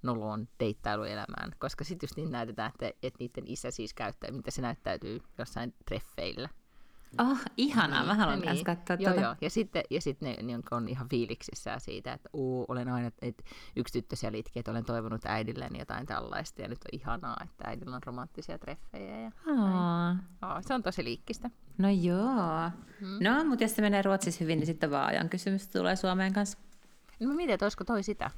noloon 0.03 0.49
deittailuelämään. 0.61 1.53
Koska 1.59 1.85
sitten 1.85 2.07
just 2.07 2.17
niin 2.17 2.31
näytetään, 2.31 2.69
että, 2.69 2.99
että 3.03 3.17
niiden 3.21 3.45
isä 3.47 3.71
siis 3.71 3.95
käyttää, 3.95 4.31
mitä 4.31 4.51
se 4.51 4.63
näyttäytyy 4.63 5.21
jossain 5.39 5.75
treffeillä. 5.85 6.49
Oh, 7.19 7.39
ihanaa. 7.57 7.99
Niin, 7.99 8.07
Mä 8.07 8.15
haluan 8.15 8.41
niin. 8.41 8.65
katsoa 8.65 8.97
joo, 9.00 9.13
tuota. 9.13 9.26
joo. 9.26 9.35
Ja 9.41 9.50
sitten, 9.50 9.83
ja 9.91 10.00
sitten 10.00 10.37
ne, 10.47 10.55
ne 10.55 10.63
on 10.71 10.89
ihan 10.89 11.09
fiiliksissä 11.09 11.79
siitä, 11.79 12.13
että 12.13 12.29
uu, 12.33 12.65
olen 12.69 12.89
aina, 12.89 13.11
että 13.23 13.45
yksi 13.76 13.93
tyttö 13.93 14.17
siellä 14.17 14.39
itki, 14.39 14.59
että 14.59 14.71
olen 14.71 14.85
toivonut 14.85 15.21
äidilleni 15.25 15.79
jotain 15.79 16.07
tällaista. 16.07 16.63
Ja 16.63 16.69
nyt 16.69 16.79
on 16.79 17.00
ihanaa, 17.00 17.37
että 17.45 17.69
äidillä 17.69 17.97
on 17.97 18.02
romanttisia 18.07 18.59
treffejä. 18.59 19.21
Ja 19.21 19.31
oh, 20.43 20.57
se 20.61 20.75
on 20.75 20.83
tosi 20.83 21.05
liikkistä. 21.05 21.50
No 21.79 21.89
joo. 21.91 22.71
Hmm. 23.00 23.19
No, 23.21 23.45
mutta 23.45 23.65
jos 23.65 23.76
se 23.76 23.83
menee 23.83 24.02
Ruotsissa 24.02 24.45
hyvin, 24.45 24.59
niin 24.59 24.67
sitten 24.67 24.91
vaan 24.91 25.07
ajan 25.07 25.29
kysymys 25.29 25.69
tulee 25.69 25.97
Suomeen 25.97 26.33
kanssa. 26.33 26.59
No 27.21 27.35
että 27.49 27.65
olisiko 27.65 27.85
toi 27.85 28.02
sitä. 28.02 28.31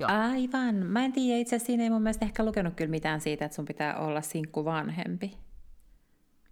Joo. 0.00 0.10
Aivan. 0.10 0.74
Mä 0.74 1.04
en 1.04 1.12
tiedä, 1.12 1.38
itse 1.38 1.56
asiassa 1.56 1.66
siinä 1.66 1.82
ei 1.84 1.90
mun 1.90 2.02
mielestä 2.02 2.24
ehkä 2.24 2.44
lukenut 2.44 2.74
kyllä 2.74 2.90
mitään 2.90 3.20
siitä, 3.20 3.44
että 3.44 3.54
sun 3.54 3.64
pitää 3.64 3.96
olla 3.96 4.20
sinkku 4.20 4.64
vanhempi. 4.64 5.38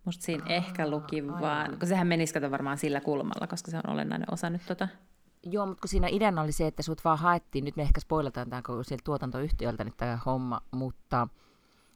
Musta 0.05 0.25
siinä 0.25 0.45
Aa, 0.45 0.53
ehkä 0.53 0.91
luki 0.91 1.21
aivan. 1.21 1.41
vaan, 1.41 1.79
kun 1.79 1.89
sehän 1.89 2.07
menisi 2.07 2.35
kato 2.35 2.51
varmaan 2.51 2.79
sillä 2.79 3.01
kulmalla, 3.01 3.47
koska 3.47 3.71
se 3.71 3.77
on 3.77 3.91
olennainen 3.93 4.33
osa 4.33 4.51
nyt 4.51 4.63
tota. 4.67 4.89
Joo, 5.43 5.67
mutta 5.67 5.81
kun 5.81 5.89
siinä 5.89 6.09
ideana 6.11 6.43
oli 6.43 6.53
se, 6.53 6.67
että 6.67 6.83
sut 6.83 7.05
vaan 7.05 7.19
haettiin, 7.19 7.65
nyt 7.65 7.77
me 7.77 7.83
ehkä 7.83 8.01
spoilataan 8.01 8.51
tämä 8.51 8.63
koko 8.63 8.83
sieltä 8.83 9.05
tuotantoyhtiöltä 9.05 9.85
nyt 9.85 9.97
tämä 9.97 10.19
homma, 10.27 10.61
mutta, 10.71 11.29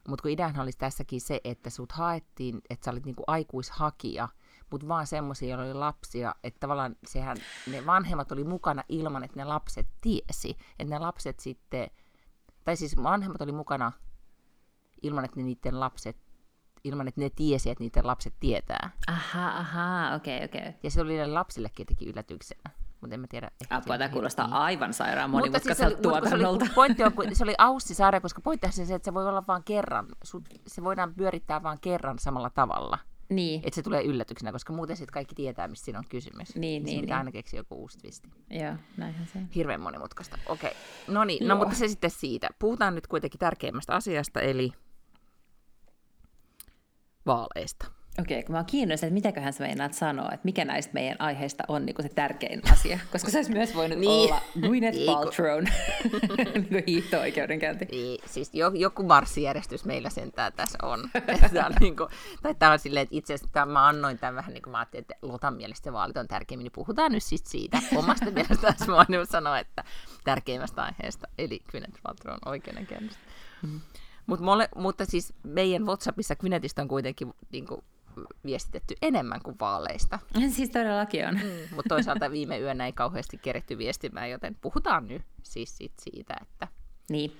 mutta 0.07 0.21
kun 0.21 0.31
ideana 0.31 0.61
olisi 0.63 0.77
tässäkin 0.77 1.21
se, 1.21 1.41
että 1.43 1.69
sut 1.69 1.91
haettiin, 1.91 2.61
että 2.69 2.85
sä 2.85 2.91
olit 2.91 3.05
niinku 3.05 3.23
aikuishakija, 3.27 4.27
mutta 4.71 4.87
vaan 4.87 5.07
semmoisia, 5.07 5.49
joilla 5.49 5.63
oli 5.65 5.73
lapsia, 5.73 6.35
että 6.43 6.59
tavallaan 6.59 6.95
sehän, 7.07 7.37
ne 7.71 7.85
vanhemmat 7.85 8.31
oli 8.31 8.43
mukana 8.43 8.83
ilman, 8.89 9.23
että 9.23 9.39
ne 9.39 9.43
lapset 9.43 9.87
tiesi, 10.01 10.57
että 10.79 10.93
ne 10.93 10.99
lapset 10.99 11.39
sitten, 11.39 11.89
tai 12.63 12.75
siis 12.75 13.03
vanhemmat 13.03 13.41
oli 13.41 13.51
mukana 13.51 13.91
ilman, 15.01 15.25
että 15.25 15.39
ne 15.39 15.43
niiden 15.43 15.79
lapset 15.79 16.26
ilman, 16.87 17.07
että 17.07 17.21
ne 17.21 17.29
tiesi, 17.29 17.69
että 17.69 17.83
niiden 17.83 18.07
lapset 18.07 18.33
tietää. 18.39 18.89
Aha, 19.07 19.47
aha, 19.47 20.15
okei, 20.15 20.35
okay, 20.35 20.45
okei. 20.45 20.61
Okay. 20.61 20.73
Ja 20.83 20.91
se 20.91 21.01
oli 21.01 21.09
niille 21.11 21.27
lapsillekin 21.27 21.83
jotenkin 21.83 22.07
yllätyksenä. 22.07 22.69
Mutta 23.01 23.13
en 23.13 23.19
mä 23.19 23.27
tiedä. 23.29 23.51
Apua, 23.69 23.97
tämä 23.97 24.09
kuulostaa 24.09 24.47
niin. 24.47 24.55
aivan 24.55 24.93
sairaan 24.93 25.29
monimutkaiselta 25.29 25.89
siis 25.89 26.01
tuotannolta. 26.01 26.65
Se 26.65 26.71
oli, 26.71 26.75
pointti 26.75 27.03
on, 27.03 27.11
se 27.33 27.43
oli 27.43 27.53
Aussi-sarja, 27.57 28.21
koska 28.21 28.41
pointti 28.41 28.67
on 28.67 28.73
se, 28.73 28.95
että 28.95 29.05
se 29.05 29.13
voi 29.13 29.27
olla 29.27 29.43
vain 29.47 29.63
kerran, 29.63 30.07
se 30.67 30.83
voidaan 30.83 31.13
pyörittää 31.13 31.63
vain 31.63 31.79
kerran 31.81 32.19
samalla 32.19 32.49
tavalla. 32.49 32.97
Niin. 33.29 33.61
Että 33.63 33.75
se 33.75 33.83
tulee 33.83 34.03
yllätyksenä, 34.03 34.51
koska 34.51 34.73
muuten 34.73 34.97
sitten 34.97 35.13
kaikki 35.13 35.35
tietää, 35.35 35.67
mistä 35.67 35.85
siinä 35.85 35.99
on 35.99 36.05
kysymys. 36.09 36.55
Niin, 36.55 36.83
niin, 36.83 37.01
pitää 37.01 37.15
niin. 37.15 37.19
aina 37.19 37.31
keksiä 37.31 37.59
joku 37.59 37.75
uusi 37.75 37.97
twisti. 37.97 38.29
Joo, 38.49 38.75
näinhän 38.97 39.27
se. 39.27 39.39
Hirveän 39.55 39.81
monimutkaista. 39.81 40.37
Okei, 40.45 40.71
okay. 40.71 41.15
no 41.15 41.23
niin, 41.23 41.47
no 41.47 41.55
mutta 41.55 41.75
se 41.75 41.87
sitten 41.87 42.09
siitä. 42.09 42.49
Puhutaan 42.59 42.95
nyt 42.95 43.07
kuitenkin 43.07 43.39
tärkeimmästä 43.39 43.95
asiasta, 43.95 44.41
eli 44.41 44.71
vaaleista. 47.27 47.87
Okei, 48.19 48.43
kun 48.43 48.53
mä 48.53 48.57
oon 48.57 48.65
kiinnostunut, 48.65 49.07
että 49.07 49.13
mitäköhän 49.13 49.53
sä 49.53 49.63
meinaat 49.63 49.93
sanoa, 49.93 50.29
että 50.31 50.45
mikä 50.45 50.65
näistä 50.65 50.93
meidän 50.93 51.21
aiheista 51.21 51.63
on 51.67 51.85
niin 51.85 51.95
se 52.01 52.09
tärkein 52.09 52.61
asia, 52.71 52.99
koska 53.11 53.31
se 53.31 53.37
olisi 53.37 53.51
myös 53.51 53.75
voinut 53.75 53.99
niin. 53.99 54.09
olla 54.11 54.41
Gwyneth 54.61 55.05
Paltrow 55.05 55.63
niin 56.69 56.83
hiihto-oikeudenkäynti. 56.87 57.85
Niin, 57.85 58.19
siis 58.25 58.51
joku 58.73 59.03
marssijärjestys 59.03 59.85
meillä 59.85 60.09
sentään 60.09 60.53
tässä 60.53 60.77
on. 60.81 61.09
tämä 61.53 61.65
on 61.65 61.73
niin 61.79 61.95
kuin, 61.95 62.09
tai 62.41 62.55
tämä 62.55 62.71
on 62.71 62.79
silleen, 62.79 63.03
että 63.03 63.15
itse 63.15 63.33
asiassa 63.33 63.65
mä 63.65 63.87
annoin 63.87 64.17
tämän 64.17 64.35
vähän 64.35 64.53
niin 64.53 64.63
kuin 64.63 64.71
mä 64.71 64.77
ajattelin, 64.77 65.01
että 65.01 65.15
Lotan 65.21 65.53
mielestä 65.53 65.93
vaalit 65.93 66.17
on 66.17 66.27
tärkeimmin, 66.27 66.63
niin 66.63 66.71
puhutaan 66.71 67.11
nyt 67.11 67.23
siis 67.23 67.43
siitä. 67.45 67.79
Omasta 67.95 68.31
mielestä 68.31 68.75
mä 68.87 68.95
voin 68.95 69.05
niin 69.09 69.27
sanoa, 69.27 69.59
että 69.59 69.83
tärkeimmästä 70.23 70.83
aiheesta, 70.83 71.27
eli 71.37 71.59
Gwyneth 71.71 72.01
Paltrown 72.03 72.39
oikeudenkäynnistä. 72.45 73.21
Mm. 73.61 73.79
Mut 74.27 74.39
mole, 74.39 74.69
mutta 74.75 75.05
siis 75.05 75.33
meidän 75.43 75.85
WhatsAppissa 75.85 76.35
Gwynethistä 76.35 76.81
on 76.81 76.87
kuitenkin 76.87 77.33
niin 77.51 77.67
kuin, 77.67 77.81
viestitetty 78.45 78.95
enemmän 79.01 79.41
kuin 79.41 79.55
vaaleista. 79.59 80.19
Siis 80.55 80.69
todellakin 80.69 81.27
on. 81.27 81.35
Mm, 81.35 81.75
mutta 81.75 81.89
toisaalta 81.89 82.31
viime 82.31 82.59
yönä 82.59 82.85
ei 82.85 82.93
kauheasti 82.93 83.37
keretty 83.37 83.77
viestimään, 83.77 84.29
joten 84.29 84.55
puhutaan 84.61 85.07
nyt 85.07 85.21
siis 85.43 85.77
sit 85.77 85.93
siitä, 86.01 86.35
että 86.41 86.67
niin. 87.09 87.37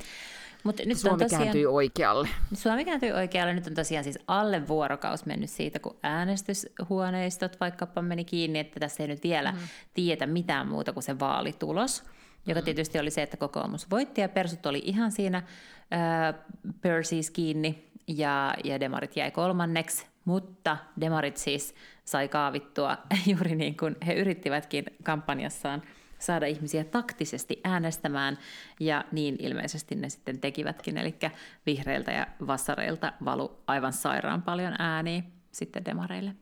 Mut 0.64 0.82
nyt 0.86 0.98
Suomi 0.98 1.14
on 1.14 1.20
tosiaan, 1.20 1.44
kääntyy 1.44 1.66
oikealle. 1.66 2.30
Suomi 2.54 2.86
kääntyy 2.86 3.12
oikealle. 3.12 3.54
Nyt 3.54 3.68
on 3.68 3.74
tosiaan 3.74 4.04
siis 4.04 4.20
alle 4.28 4.68
vuorokaus 4.68 5.26
mennyt 5.26 5.50
siitä, 5.50 5.80
kun 5.80 5.98
äänestyshuoneistot 6.04 7.60
vaikkapa 7.60 8.02
meni 8.02 8.26
kiinni, 8.26 8.60
että 8.60 8.80
tässä 8.80 9.04
ei 9.04 9.08
nyt 9.08 9.24
vielä 9.24 9.52
mm-hmm. 9.52 9.68
tiedä 9.94 10.26
mitään 10.26 10.68
muuta 10.68 10.94
kuin 10.94 11.04
se 11.04 11.20
vaalitulos 11.20 12.04
joka 12.48 12.60
mm. 12.60 12.66
tietysti 12.66 13.00
oli 13.00 13.12
se, 13.12 13.22
että 13.22 13.38
kokoomus 13.38 13.92
voitti 13.92 14.22
ja 14.22 14.30
persut 14.30 14.66
oli 14.66 14.82
ihan 14.86 15.12
siinä 15.12 15.38
äh, 15.38 16.36
kiinni 17.34 17.88
ja, 18.08 18.54
ja 18.64 18.80
demarit 18.80 19.16
jäi 19.16 19.32
kolmanneksi, 19.32 20.06
mutta 20.26 20.78
demarit 21.02 21.38
siis 21.38 21.76
sai 22.06 22.28
kaavittua 22.28 22.98
juuri 23.32 23.56
niin 23.56 23.78
kuin 23.78 23.96
he 24.08 24.14
yrittivätkin 24.14 24.86
kampanjassaan 25.04 25.82
saada 26.20 26.46
ihmisiä 26.46 26.84
taktisesti 26.84 27.62
äänestämään, 27.64 28.38
ja 28.80 29.06
niin 29.12 29.36
ilmeisesti 29.40 29.96
ne 29.96 30.10
sitten 30.10 30.40
tekivätkin, 30.40 30.98
eli 30.98 31.16
vihreiltä 31.66 32.12
ja 32.12 32.28
vassareilta 32.48 33.14
valu 33.26 33.64
aivan 33.68 33.94
sairaan 33.94 34.42
paljon 34.42 34.76
ääniä 34.80 35.24
sitten 35.52 35.86
demareille. 35.86 36.36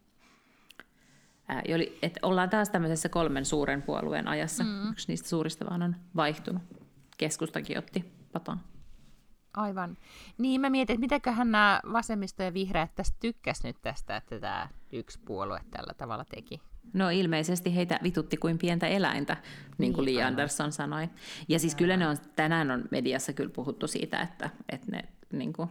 Ää, 1.48 1.62
oli, 1.76 2.00
että 2.02 2.20
ollaan 2.24 2.50
taas 2.50 2.70
tämmöisessä 2.70 3.10
kolmen 3.10 3.46
suuren 3.46 3.82
puolueen 3.82 4.28
ajassa. 4.28 4.64
Mm. 4.64 4.92
Yksi 4.92 5.08
niistä 5.08 5.30
suurista 5.30 5.66
vaan 5.70 5.82
on 5.82 5.96
vaihtunut. 6.16 6.64
Keskustakin 7.18 7.78
otti 7.78 8.06
pataan. 8.32 8.62
Aivan. 9.54 9.98
Niin 10.38 10.62
mä 10.62 10.70
mietin, 10.70 10.94
että 10.94 11.02
mitäköhän 11.02 11.52
nämä 11.52 11.80
vasemmisto 11.94 12.44
ja 12.44 12.54
vihreät 12.54 12.96
tästä 12.96 13.18
tykkäs 13.20 13.64
nyt 13.64 13.78
tästä, 13.82 14.18
että 14.18 14.40
tämä 14.40 14.70
yksi 14.92 15.20
puolue 15.26 15.62
tällä 15.72 15.94
tavalla 15.98 16.26
teki. 16.26 16.62
No 16.94 17.10
ilmeisesti 17.10 17.76
heitä 17.76 18.00
vitutti 18.04 18.38
kuin 18.38 18.58
pientä 18.58 18.88
eläintä, 18.88 19.38
niin 19.78 19.94
kuin 19.94 20.06
niin, 20.06 20.18
Lee 20.18 20.24
Anderson 20.24 20.72
sanoi. 20.72 21.10
Ja 21.48 21.60
siis 21.60 21.74
aivan. 21.74 21.78
kyllä 21.78 21.98
ne 21.98 22.08
on, 22.08 22.18
tänään 22.36 22.72
on 22.72 22.84
mediassa 22.92 23.34
kyllä 23.34 23.50
puhuttu 23.50 23.88
siitä, 23.88 24.22
että, 24.22 24.50
että 24.70 24.92
ne 24.92 25.04
niin 25.32 25.54
kuin, 25.54 25.70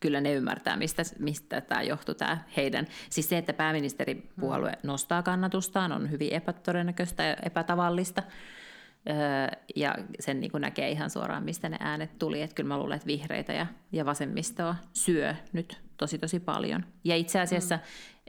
kyllä 0.00 0.20
ne 0.20 0.32
ymmärtää, 0.32 0.76
mistä, 0.76 1.02
mistä 1.18 1.60
tämä 1.60 1.82
johtuu, 1.82 2.14
tämä 2.14 2.38
heidän. 2.56 2.86
Siis 3.10 3.28
se, 3.28 3.38
että 3.38 3.52
pääministeripuolue 3.52 4.70
hmm. 4.70 4.88
nostaa 4.88 5.22
kannatustaan, 5.22 5.92
on 5.92 6.10
hyvin 6.10 6.32
epätodennäköistä 6.32 7.22
ja 7.22 7.36
epätavallista. 7.42 8.22
ja 9.76 9.94
sen 10.20 10.40
niin 10.40 10.50
kuin 10.50 10.60
näkee 10.60 10.90
ihan 10.90 11.10
suoraan, 11.10 11.42
mistä 11.42 11.68
ne 11.68 11.76
äänet 11.80 12.18
tuli. 12.18 12.42
Että 12.42 12.54
kyllä 12.54 12.68
mä 12.68 12.78
luulen, 12.78 12.96
että 12.96 13.06
vihreitä 13.06 13.52
ja, 13.52 13.66
ja 13.92 14.04
vasemmistoa 14.04 14.76
syö 14.92 15.34
nyt 15.52 15.78
tosi 15.96 16.18
tosi 16.18 16.40
paljon. 16.40 16.84
Ja 17.04 17.16
itse 17.16 17.40
asiassa 17.40 17.78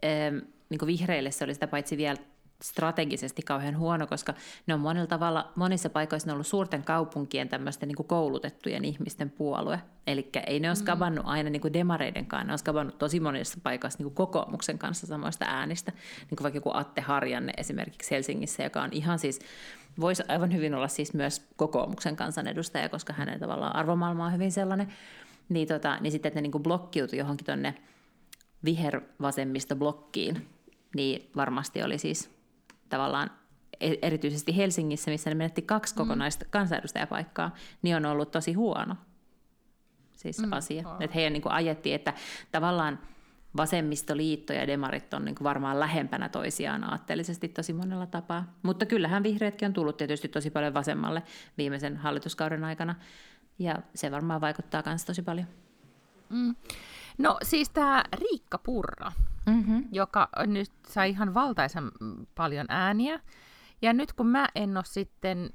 hmm. 0.06 0.42
niin 0.70 0.80
kuin 0.80 0.88
vihreille 0.88 1.32
se 1.32 1.44
oli 1.44 1.54
sitä 1.54 1.68
paitsi 1.68 1.98
vielä 1.98 2.18
strategisesti 2.62 3.42
kauhean 3.42 3.78
huono, 3.78 4.08
koska 4.08 4.34
ne 4.68 4.74
on 4.74 4.80
monella 4.80 5.08
tavalla, 5.08 5.52
monissa 5.56 5.90
paikoissa 5.90 6.28
ne 6.28 6.32
on 6.32 6.36
ollut 6.36 6.48
suurten 6.48 6.84
kaupunkien 6.84 7.50
tämmöisten 7.50 7.90
niin 7.90 8.08
koulutettujen 8.08 8.86
ihmisten 8.86 9.30
puolue. 9.30 9.82
Eli 10.08 10.30
ei 10.48 10.60
ne 10.60 10.70
ole 10.70 10.76
mm. 10.76 10.80
skabannut 10.80 11.26
aina 11.28 11.50
niin 11.50 11.62
kuin 11.62 11.74
demareidenkaan, 11.74 12.48
ne 12.48 12.54
on 12.54 12.60
skabannut 12.60 12.98
tosi 12.98 13.20
monissa 13.20 13.58
paikoissa 13.64 14.00
niin 14.00 14.06
kuin 14.06 14.16
kokoomuksen 14.16 14.78
kanssa 14.78 15.08
samoista 15.08 15.46
äänistä. 15.48 15.92
Niin 15.92 16.38
kuin 16.38 16.44
vaikka 16.44 16.58
joku 16.58 16.72
Atte 16.74 17.02
Harjanne 17.02 17.54
esimerkiksi 17.58 18.12
Helsingissä, 18.12 18.64
joka 18.64 18.82
on 18.82 18.90
ihan 18.92 19.20
siis, 19.20 19.40
voisi 20.00 20.24
aivan 20.28 20.54
hyvin 20.54 20.76
olla 20.76 20.88
siis 20.88 21.14
myös 21.14 21.48
kokoomuksen 21.56 22.16
kansanedustaja, 22.16 22.90
koska 22.90 23.14
hänen 23.14 23.40
tavallaan 23.40 23.76
arvomaailma 23.76 24.26
on 24.26 24.34
hyvin 24.34 24.52
sellainen. 24.52 24.88
Niin, 25.50 25.68
tota, 25.68 25.98
niin 26.00 26.12
sitten, 26.12 26.30
että 26.30 26.38
ne 26.38 26.42
niin 26.42 26.52
kuin 26.52 26.64
blokkiutui 26.64 27.20
johonkin 27.20 27.46
tuonne 27.46 27.76
vihervasemmista 28.66 29.76
blokkiin, 29.76 30.48
niin 30.96 31.30
varmasti 31.36 31.84
oli 31.84 31.98
siis 31.98 32.41
tavallaan 32.92 33.32
e- 33.80 33.96
erityisesti 34.02 34.58
Helsingissä, 34.58 35.12
missä 35.12 35.30
ne 35.30 35.36
menetti 35.36 35.62
kaksi 35.62 35.94
mm. 35.94 35.98
kokonaista 35.98 36.46
mm. 36.46 36.52
kansanedustajapaikkaa, 36.52 37.56
niin 37.82 37.96
on 37.96 38.06
ollut 38.06 38.32
tosi 38.32 38.54
huono 38.54 38.96
siis 40.22 40.40
mm. 40.40 40.54
asia. 40.54 40.90
Oh. 40.90 40.96
Että 41.00 41.14
heidän 41.14 41.34
niin 41.34 41.42
kuin 41.42 41.54
ajettiin, 41.54 41.96
että 41.96 42.14
tavallaan 42.52 43.00
vasemmistoliitto 43.58 44.54
ja 44.54 44.68
demarit 44.68 45.14
on 45.14 45.26
niin 45.26 45.36
kuin 45.36 45.46
varmaan 45.46 45.80
lähempänä 45.80 46.30
toisiaan 46.30 46.84
aatteellisesti 46.84 47.48
tosi 47.48 47.74
monella 47.74 48.06
tapaa. 48.06 48.54
Mutta 48.64 48.86
kyllähän 48.86 49.24
vihreätkin 49.24 49.66
on 49.66 49.74
tullut 49.74 49.98
tietysti 49.98 50.28
tosi 50.28 50.50
paljon 50.50 50.74
vasemmalle 50.74 51.24
viimeisen 51.58 51.98
hallituskauden 51.98 52.64
aikana, 52.64 52.96
ja 53.60 53.82
se 53.96 54.12
varmaan 54.12 54.42
vaikuttaa 54.42 54.84
myös 54.86 55.06
tosi 55.06 55.22
paljon. 55.22 55.48
Mm. 56.30 56.56
No 57.22 57.38
siis 57.44 57.70
tämä 57.70 58.04
Riikka 58.14 58.58
Purra, 58.58 59.12
mm-hmm. 59.46 59.88
joka 59.92 60.30
nyt 60.48 60.72
sai 60.88 61.10
ihan 61.10 61.34
valtaisen 61.34 61.92
paljon 62.36 62.66
ääniä. 62.70 63.20
Ja 63.82 63.94
nyt 63.94 64.14
kun 64.14 64.28
mä 64.28 64.48
en 64.56 64.78
ole 64.78 64.86
sitten, 64.86 65.50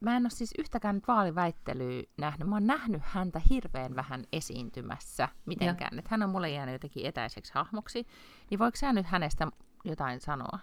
mä 0.00 0.16
en 0.16 0.22
ole 0.22 0.30
siis 0.30 0.54
yhtäkään 0.58 1.00
vaaliväittelyä 1.08 2.02
nähnyt. 2.18 2.48
Mä 2.48 2.56
oon 2.56 2.66
nähnyt 2.66 3.02
häntä 3.04 3.40
hirveän 3.50 3.96
vähän 3.96 4.24
esiintymässä 4.32 5.28
mitenkään. 5.46 5.98
Että 5.98 6.08
hän 6.10 6.22
on 6.22 6.30
mulle 6.30 6.50
jäänyt 6.50 6.72
jotenkin 6.72 7.06
etäiseksi 7.06 7.54
hahmoksi. 7.54 8.06
Niin 8.50 8.58
voiko 8.58 8.76
sä 8.76 8.92
nyt 8.92 9.06
hänestä 9.06 9.48
jotain 9.84 10.20
sanoa? 10.20 10.58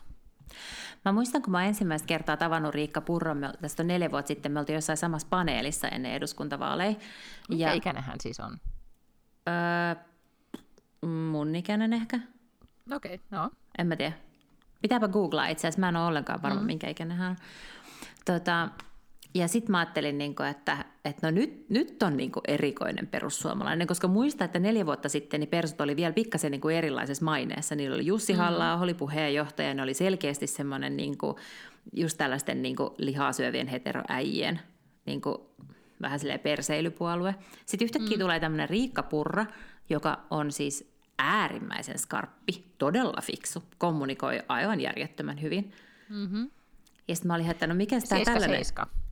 Mä 1.05 1.11
muistan, 1.11 1.41
kun 1.41 1.51
mä 1.51 1.65
ensimmäistä 1.65 2.05
kertaa 2.05 2.37
tavannut 2.37 2.75
Riikka 2.75 3.01
Purron, 3.01 3.41
tästä 3.61 3.83
on 3.83 3.87
neljä 3.87 4.11
vuotta 4.11 4.27
sitten, 4.27 4.51
me 4.51 4.59
oltiin 4.59 4.75
jossain 4.75 4.97
samassa 4.97 5.27
paneelissa 5.29 5.87
ennen 5.87 6.11
eduskuntavaaleja. 6.11 6.95
Mikä 7.49 7.63
ja... 7.63 7.73
ikäinen 7.73 8.03
hän 8.03 8.19
siis 8.19 8.39
on? 8.39 8.57
Öö, 9.47 10.10
mun 11.05 11.55
ikäinen 11.55 11.93
ehkä. 11.93 12.19
Okei, 12.95 13.15
okay, 13.15 13.25
no. 13.31 13.51
En 13.77 13.87
mä 13.87 13.95
tiedä. 13.95 14.13
Pitääpä 14.81 15.07
googlaa 15.07 15.47
itse 15.47 15.67
asiassa, 15.67 15.79
mä 15.79 15.89
en 15.89 15.95
ole 15.95 16.05
ollenkaan 16.05 16.41
varma, 16.41 16.59
mm. 16.59 16.65
minkä 16.65 16.89
ikäinen 16.89 17.17
hän 17.17 17.31
on. 17.31 17.37
Tota, 18.25 18.69
ja 19.33 19.47
sitten 19.47 19.71
mä 19.71 19.79
ajattelin, 19.79 20.17
niin 20.17 20.35
kuin, 20.35 20.49
että, 20.49 20.85
että 21.05 21.27
no 21.27 21.31
nyt, 21.31 21.69
nyt 21.69 22.03
on 22.03 22.17
niin 22.17 22.31
kuin 22.31 22.43
erikoinen 22.47 23.07
perussuomalainen, 23.07 23.87
koska 23.87 24.07
muista, 24.07 24.45
että 24.45 24.59
neljä 24.59 24.85
vuotta 24.85 25.09
sitten 25.09 25.39
niin 25.39 25.49
persut 25.49 25.81
oli 25.81 25.95
vielä 25.95 26.13
pikkasen 26.13 26.51
niin 26.51 26.61
kuin 26.61 26.75
erilaisessa 26.75 27.25
maineessa. 27.25 27.75
Niillä 27.75 27.95
oli 27.95 28.05
Jussi 28.05 28.33
halla 28.33 28.75
mm. 28.75 28.81
oli 28.81 28.93
puheenjohtaja, 28.93 29.73
ne 29.73 29.83
oli 29.83 29.93
selkeästi 29.93 30.47
semmoinen 30.47 30.97
niin 30.97 31.17
kuin, 31.17 31.35
just 31.93 32.17
tällaisten 32.17 32.61
niin 32.61 32.75
kuin 32.75 32.89
lihaa 32.97 33.33
syövien 33.33 33.67
heteroäijien 33.67 34.59
niin 35.05 35.21
kuin, 35.21 35.37
vähän 36.01 36.19
silleen 36.19 36.39
perseilypuolue. 36.39 37.35
Sitten 37.65 37.85
yhtäkkiä 37.85 38.17
mm. 38.17 38.21
tulee 38.21 38.39
tämmöinen 38.39 38.69
Riikka 38.69 39.03
Purra, 39.03 39.45
joka 39.89 40.19
on 40.29 40.51
siis 40.51 40.90
äärimmäisen 41.21 41.99
skarppi, 41.99 42.73
todella 42.77 43.21
fiksu, 43.21 43.63
kommunikoi 43.77 44.41
aivan 44.47 44.81
järjettömän 44.81 45.41
hyvin. 45.41 45.71
Mm-hmm. 46.09 46.51
Ja 47.07 47.15
sitten 47.15 47.27
mä 47.27 47.35
olin, 47.35 47.51
että 47.51 47.67
no 47.67 47.75
mikä 47.75 47.95
tämä 48.09 48.21
tällainen... 48.25 48.61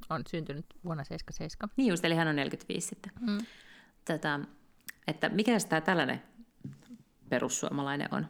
on 0.10 0.22
syntynyt 0.30 0.65
vuonna 0.86 1.04
77. 1.04 1.74
Niin 1.78 1.89
just, 1.89 2.06
eli 2.06 2.15
hän 2.15 2.28
on 2.28 2.36
45 2.36 2.88
sitten. 2.88 3.12
Mm. 3.19 3.38
Tätä, 4.06 4.39
että 5.08 5.30
mikä 5.30 5.58
tämä 5.69 5.82
tällainen 5.82 6.22
perussuomalainen 7.30 8.08
on? 8.12 8.28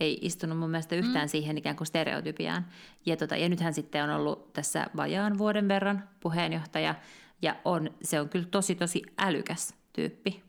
Ei 0.00 0.18
istunut 0.22 0.58
mun 0.58 0.70
mielestä 0.70 0.96
yhtään 0.96 1.26
mm. 1.26 1.28
siihen 1.28 1.58
ikään 1.58 1.76
kuin 1.76 1.86
stereotypiaan. 1.86 2.66
Ja, 3.06 3.16
tota, 3.16 3.36
ja 3.36 3.48
nyt 3.48 3.60
hän 3.60 3.74
sitten 3.74 4.04
on 4.04 4.10
ollut 4.10 4.52
tässä 4.52 4.86
vajaan 4.96 5.38
vuoden 5.38 5.68
verran 5.68 6.08
puheenjohtaja, 6.20 6.94
ja 7.42 7.56
on, 7.64 7.90
se 8.02 8.20
on 8.20 8.28
kyllä 8.28 8.46
tosi 8.50 8.74
tosi 8.74 9.02
älykäs 9.18 9.74
tyyppi. 9.92 10.42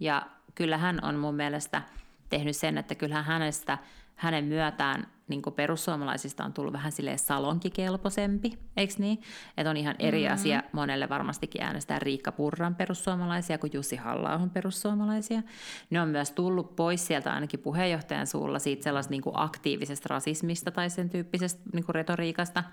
Ja 0.00 0.30
kyllä 0.54 0.78
hän 0.78 1.04
on 1.04 1.16
mun 1.16 1.34
mielestä 1.34 1.82
tehnyt 2.28 2.56
sen, 2.56 2.78
että 2.78 2.94
kyllähän 2.94 3.24
hänestä, 3.24 3.78
hänen 4.16 4.44
myötään 4.44 5.06
niin 5.28 5.42
perussuomalaisista 5.56 6.44
on 6.44 6.52
tullut 6.52 6.72
vähän 6.72 6.92
sille 6.92 7.18
salonkikelpoisempi, 7.18 8.58
eikö 8.76 8.94
niin? 8.98 9.22
Että 9.56 9.70
on 9.70 9.76
ihan 9.76 9.96
eri 9.98 10.22
mm-hmm. 10.22 10.34
asia 10.34 10.62
monelle 10.72 11.08
varmastikin 11.08 11.62
äänestää 11.62 11.98
Riikka 11.98 12.32
Purran 12.32 12.74
perussuomalaisia 12.74 13.58
kuin 13.58 13.70
Jussi 13.74 13.96
halla 13.96 14.48
perussuomalaisia. 14.52 15.42
Ne 15.90 16.00
on 16.00 16.08
myös 16.08 16.30
tullut 16.30 16.76
pois 16.76 17.06
sieltä 17.06 17.32
ainakin 17.32 17.60
puheenjohtajan 17.60 18.26
suulla 18.26 18.58
siitä 18.58 18.82
sellaisesta 18.82 19.10
niin 19.10 19.22
aktiivisesta 19.32 20.06
rasismista 20.10 20.70
tai 20.70 20.90
sen 20.90 21.10
tyyppisestä 21.10 21.60
niin 21.72 21.84
retoriikasta. 21.88 22.64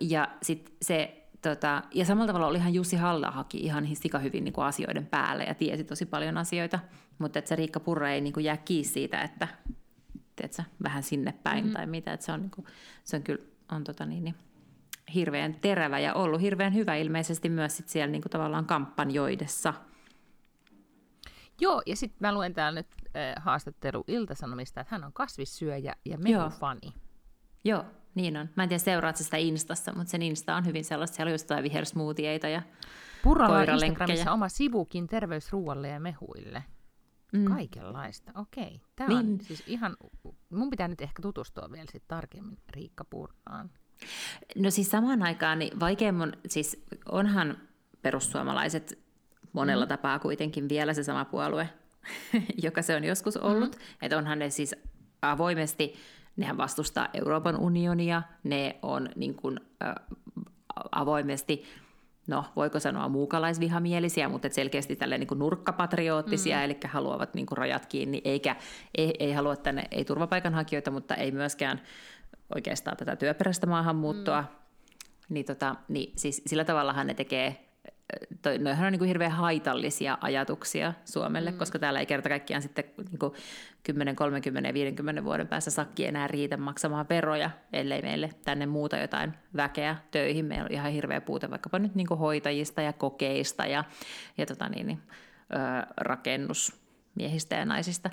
Ja 0.00 0.28
sitten 0.42 0.74
se 0.82 1.23
Tota, 1.44 1.82
ja 1.94 2.04
samalla 2.04 2.26
tavalla 2.26 2.46
olihan 2.46 2.74
Jussi 2.74 2.96
halla 2.96 3.30
haki 3.30 3.58
ihan 3.58 3.88
sika 3.92 4.18
hyvin 4.18 4.44
niin 4.44 4.52
kuin 4.52 4.64
asioiden 4.64 5.06
päälle 5.06 5.44
ja 5.44 5.54
tiesi 5.54 5.84
tosi 5.84 6.06
paljon 6.06 6.38
asioita, 6.38 6.78
mutta 7.18 7.38
että 7.38 7.48
se 7.48 7.56
Riikka 7.56 7.80
Purra 7.80 8.10
ei 8.10 8.20
niin 8.20 8.32
kuin 8.32 8.44
jää 8.44 8.56
kiinni 8.56 8.88
siitä, 8.88 9.20
että 9.20 9.48
tiedätkö, 10.36 10.62
vähän 10.82 11.02
sinne 11.02 11.32
päin 11.42 11.64
mm-hmm. 11.64 11.72
tai 11.72 11.86
mitä, 11.86 12.12
että 12.12 12.26
se 12.26 12.32
on, 12.32 12.40
niin 12.40 12.50
kuin, 12.50 12.66
se 13.04 13.16
on 13.16 13.22
kyllä 13.22 13.44
on 13.72 13.84
tota 13.84 14.06
niin, 14.06 14.24
niin, 14.24 14.34
hirveän 15.14 15.54
terävä 15.54 15.98
ja 15.98 16.14
ollut 16.14 16.40
hirveän 16.40 16.74
hyvä 16.74 16.94
ilmeisesti 16.94 17.48
myös 17.48 17.76
sit 17.76 17.88
siellä 17.88 18.12
niin 18.12 18.22
kuin 18.22 18.30
tavallaan 18.30 18.66
kampanjoidessa. 18.66 19.74
Joo, 21.60 21.82
ja 21.86 21.96
sitten 21.96 22.18
mä 22.20 22.34
luen 22.34 22.54
täällä 22.54 22.80
nyt 22.80 22.88
äh, 23.16 23.44
haastattelu 23.44 24.04
Iltasanomista, 24.06 24.80
että 24.80 24.94
hän 24.94 25.04
on 25.04 25.12
kasvissyöjä 25.12 25.94
ja 26.04 26.18
mehufani. 26.18 26.80
Joo. 26.84 26.94
Joo, 27.64 27.84
niin 28.14 28.36
on. 28.36 28.48
Mä 28.56 28.62
en 28.62 28.68
tiedä, 28.68 28.78
seuraat 28.78 29.16
sitä 29.16 29.36
Instassa, 29.36 29.92
mutta 29.92 30.10
sen 30.10 30.22
Insta 30.22 30.56
on 30.56 30.66
hyvin 30.66 30.84
sellaista, 30.84 31.14
siellä 31.16 31.30
on 31.30 31.34
just 31.34 31.50
vihersmoothieita 31.62 32.48
ja 32.48 32.62
Purralla 33.22 33.58
on 33.58 33.68
Instagramissa 33.68 34.32
oma 34.32 34.48
sivukin 34.48 35.06
terveysruualle 35.06 35.88
ja 35.88 36.00
mehuille. 36.00 36.64
Mm. 37.32 37.44
Kaikenlaista, 37.44 38.32
okei. 38.34 38.80
Tämä 38.96 39.08
niin. 39.08 39.32
on 39.32 39.40
siis 39.40 39.62
ihan, 39.66 39.96
mun 40.50 40.70
pitää 40.70 40.88
nyt 40.88 41.00
ehkä 41.00 41.22
tutustua 41.22 41.68
vielä 41.72 41.86
sit 41.92 42.02
tarkemmin 42.08 42.58
Riikka 42.70 43.04
Purraan. 43.04 43.70
No 44.56 44.70
siis 44.70 44.90
samaan 44.90 45.22
aikaan, 45.22 45.58
niin 45.58 45.80
vaikeimman, 45.80 46.32
siis 46.48 46.84
onhan 47.10 47.56
perussuomalaiset 48.02 48.98
monella 49.52 49.84
mm. 49.84 49.88
tapaa 49.88 50.18
kuitenkin 50.18 50.68
vielä 50.68 50.94
se 50.94 51.02
sama 51.02 51.24
puolue, 51.24 51.68
joka 52.62 52.82
se 52.82 52.96
on 52.96 53.04
joskus 53.04 53.36
ollut. 53.36 53.76
Mm. 53.76 53.82
Että 54.02 54.18
onhan 54.18 54.38
ne 54.38 54.50
siis 54.50 54.74
avoimesti 55.22 55.94
nehän 56.36 56.56
vastustaa 56.56 57.08
Euroopan 57.14 57.56
unionia, 57.56 58.22
ne 58.44 58.78
on 58.82 59.08
niin 59.16 59.34
kuin, 59.34 59.60
ä, 59.82 59.94
avoimesti 60.92 61.64
no 62.26 62.44
voiko 62.56 62.80
sanoa 62.80 63.08
muukalaisvihamielisiä, 63.08 64.28
mutta 64.28 64.48
selkeästi 64.48 64.96
tälle 64.96 65.18
niin 65.18 65.28
nurkkapatriootisia, 65.34 66.56
mm. 66.56 66.62
eli 66.62 66.78
haluavat 66.84 67.34
niin 67.34 67.46
kuin 67.46 67.58
rajat 67.58 67.86
kiinni, 67.86 68.20
eikä 68.24 68.56
ei, 68.98 69.14
ei 69.18 69.32
halua 69.32 69.56
tänne, 69.56 69.84
ei 69.90 70.04
turvapaikanhakijoita, 70.04 70.90
mutta 70.90 71.14
ei 71.14 71.32
myöskään 71.32 71.80
oikeastaan 72.54 72.96
tätä 72.96 73.16
työperäistä 73.16 73.66
maahanmuuttoa, 73.66 74.40
mm. 74.40 74.48
niin, 75.28 75.46
tota, 75.46 75.76
niin 75.88 76.12
siis 76.16 76.42
sillä 76.46 76.64
tavallahan 76.64 77.06
ne 77.06 77.14
tekee 77.14 77.73
toi, 78.42 78.58
noihan 78.58 78.86
on 78.86 78.92
niin 78.92 78.98
kuin 78.98 79.08
hirveän 79.08 79.32
haitallisia 79.32 80.18
ajatuksia 80.20 80.92
Suomelle, 81.04 81.50
mm. 81.50 81.58
koska 81.58 81.78
täällä 81.78 82.00
ei 82.00 82.06
kerta 82.06 82.28
kaikkiaan 82.28 82.62
sitten 82.62 82.84
niin 82.96 83.18
kuin 83.18 83.32
10, 83.82 84.16
30 84.16 84.68
ja 84.68 84.74
50 84.74 85.24
vuoden 85.24 85.48
päässä 85.48 85.70
sakki 85.70 86.06
enää 86.06 86.28
riitä 86.28 86.56
maksamaan 86.56 87.06
veroja, 87.08 87.50
ellei 87.72 88.02
meille 88.02 88.30
tänne 88.44 88.66
muuta 88.66 88.96
jotain 88.96 89.32
väkeä 89.56 89.96
töihin. 90.10 90.44
Meillä 90.44 90.64
on 90.64 90.72
ihan 90.72 90.92
hirveä 90.92 91.20
puute 91.20 91.50
vaikkapa 91.50 91.78
nyt 91.78 91.94
niin 91.94 92.06
kuin 92.06 92.20
hoitajista 92.20 92.82
ja 92.82 92.92
kokeista 92.92 93.66
ja, 93.66 93.84
ja 94.38 94.46
tota 94.46 94.68
niin, 94.68 94.86
niin, 94.86 95.02
ö, 95.52 95.86
rakennusmiehistä 95.96 97.56
ja 97.56 97.64
naisista. 97.64 98.10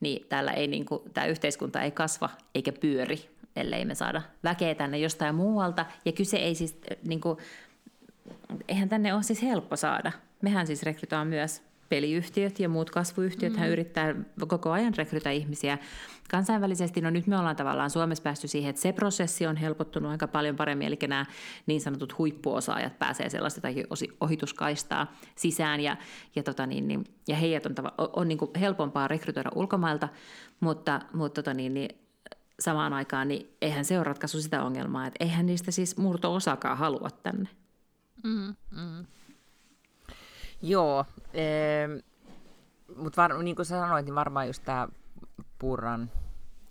Niin 0.00 0.26
täällä 0.28 0.52
ei, 0.52 0.66
niin 0.66 0.84
kuin, 0.84 1.02
tämä 1.14 1.26
yhteiskunta 1.26 1.82
ei 1.82 1.90
kasva 1.90 2.30
eikä 2.54 2.72
pyöri, 2.72 3.30
ellei 3.56 3.84
me 3.84 3.94
saada 3.94 4.22
väkeä 4.44 4.74
tänne 4.74 4.98
jostain 4.98 5.34
muualta. 5.34 5.86
Ja 6.04 6.12
kyse 6.12 6.36
ei 6.36 6.54
siis... 6.54 6.80
Niin 7.04 7.20
kuin, 7.20 7.38
eihän 8.68 8.88
tänne 8.88 9.14
ole 9.14 9.22
siis 9.22 9.42
helppo 9.42 9.76
saada. 9.76 10.12
Mehän 10.42 10.66
siis 10.66 10.82
rekrytoidaan 10.82 11.26
myös 11.26 11.62
peliyhtiöt 11.92 12.60
ja 12.60 12.68
muut 12.68 12.90
kasvuyhtiöt, 12.90 13.56
mm. 13.56 13.64
yrittää 13.64 14.14
koko 14.48 14.70
ajan 14.70 14.94
rekrytä 14.96 15.30
ihmisiä 15.30 15.78
kansainvälisesti. 16.30 17.00
No 17.00 17.10
nyt 17.10 17.26
me 17.26 17.38
ollaan 17.38 17.56
tavallaan 17.56 17.90
Suomessa 17.90 18.22
päästy 18.22 18.48
siihen, 18.48 18.70
että 18.70 18.82
se 18.82 18.92
prosessi 18.92 19.46
on 19.46 19.56
helpottunut 19.56 20.10
aika 20.10 20.28
paljon 20.28 20.56
paremmin, 20.56 20.86
eli 20.86 20.98
nämä 21.08 21.26
niin 21.66 21.80
sanotut 21.80 22.18
huippuosaajat 22.18 22.98
pääsee 22.98 23.28
sellaista 23.28 23.60
tai 23.60 23.84
ohituskaistaa 24.20 25.12
sisään, 25.34 25.80
ja, 25.80 25.96
ja, 26.36 26.42
tota 26.42 26.66
niin, 26.66 26.88
niin, 26.88 27.04
ja 27.28 27.36
heidät 27.36 27.66
on, 27.66 27.74
tava, 27.74 27.92
on, 27.98 28.08
on 28.16 28.28
niin 28.28 28.38
helpompaa 28.60 29.08
rekrytoida 29.08 29.50
ulkomailta, 29.54 30.08
mutta, 30.60 31.00
mutta 31.12 31.42
tota 31.42 31.54
niin, 31.54 31.74
niin, 31.74 31.90
samaan 32.60 32.92
aikaan 32.92 33.28
niin 33.28 33.56
eihän 33.62 33.84
se 33.84 33.96
ole 33.96 34.04
ratkaisu 34.04 34.42
sitä 34.42 34.62
ongelmaa, 34.62 35.06
että 35.06 35.24
eihän 35.24 35.46
niistä 35.46 35.70
siis 35.70 35.96
murto-osakaan 35.96 36.78
halua 36.78 37.08
tänne. 37.22 37.48
Mm, 38.22 38.54
mm. 38.70 39.06
Joo, 40.62 41.04
ee, 41.34 41.88
mutta 42.96 43.28
niin 43.28 43.56
kuin 43.56 43.66
sä 43.66 43.80
sanoit, 43.80 44.04
niin 44.04 44.14
varmaan 44.14 44.46
just 44.46 44.64
tämä 44.64 44.88
Purran, 45.58 46.10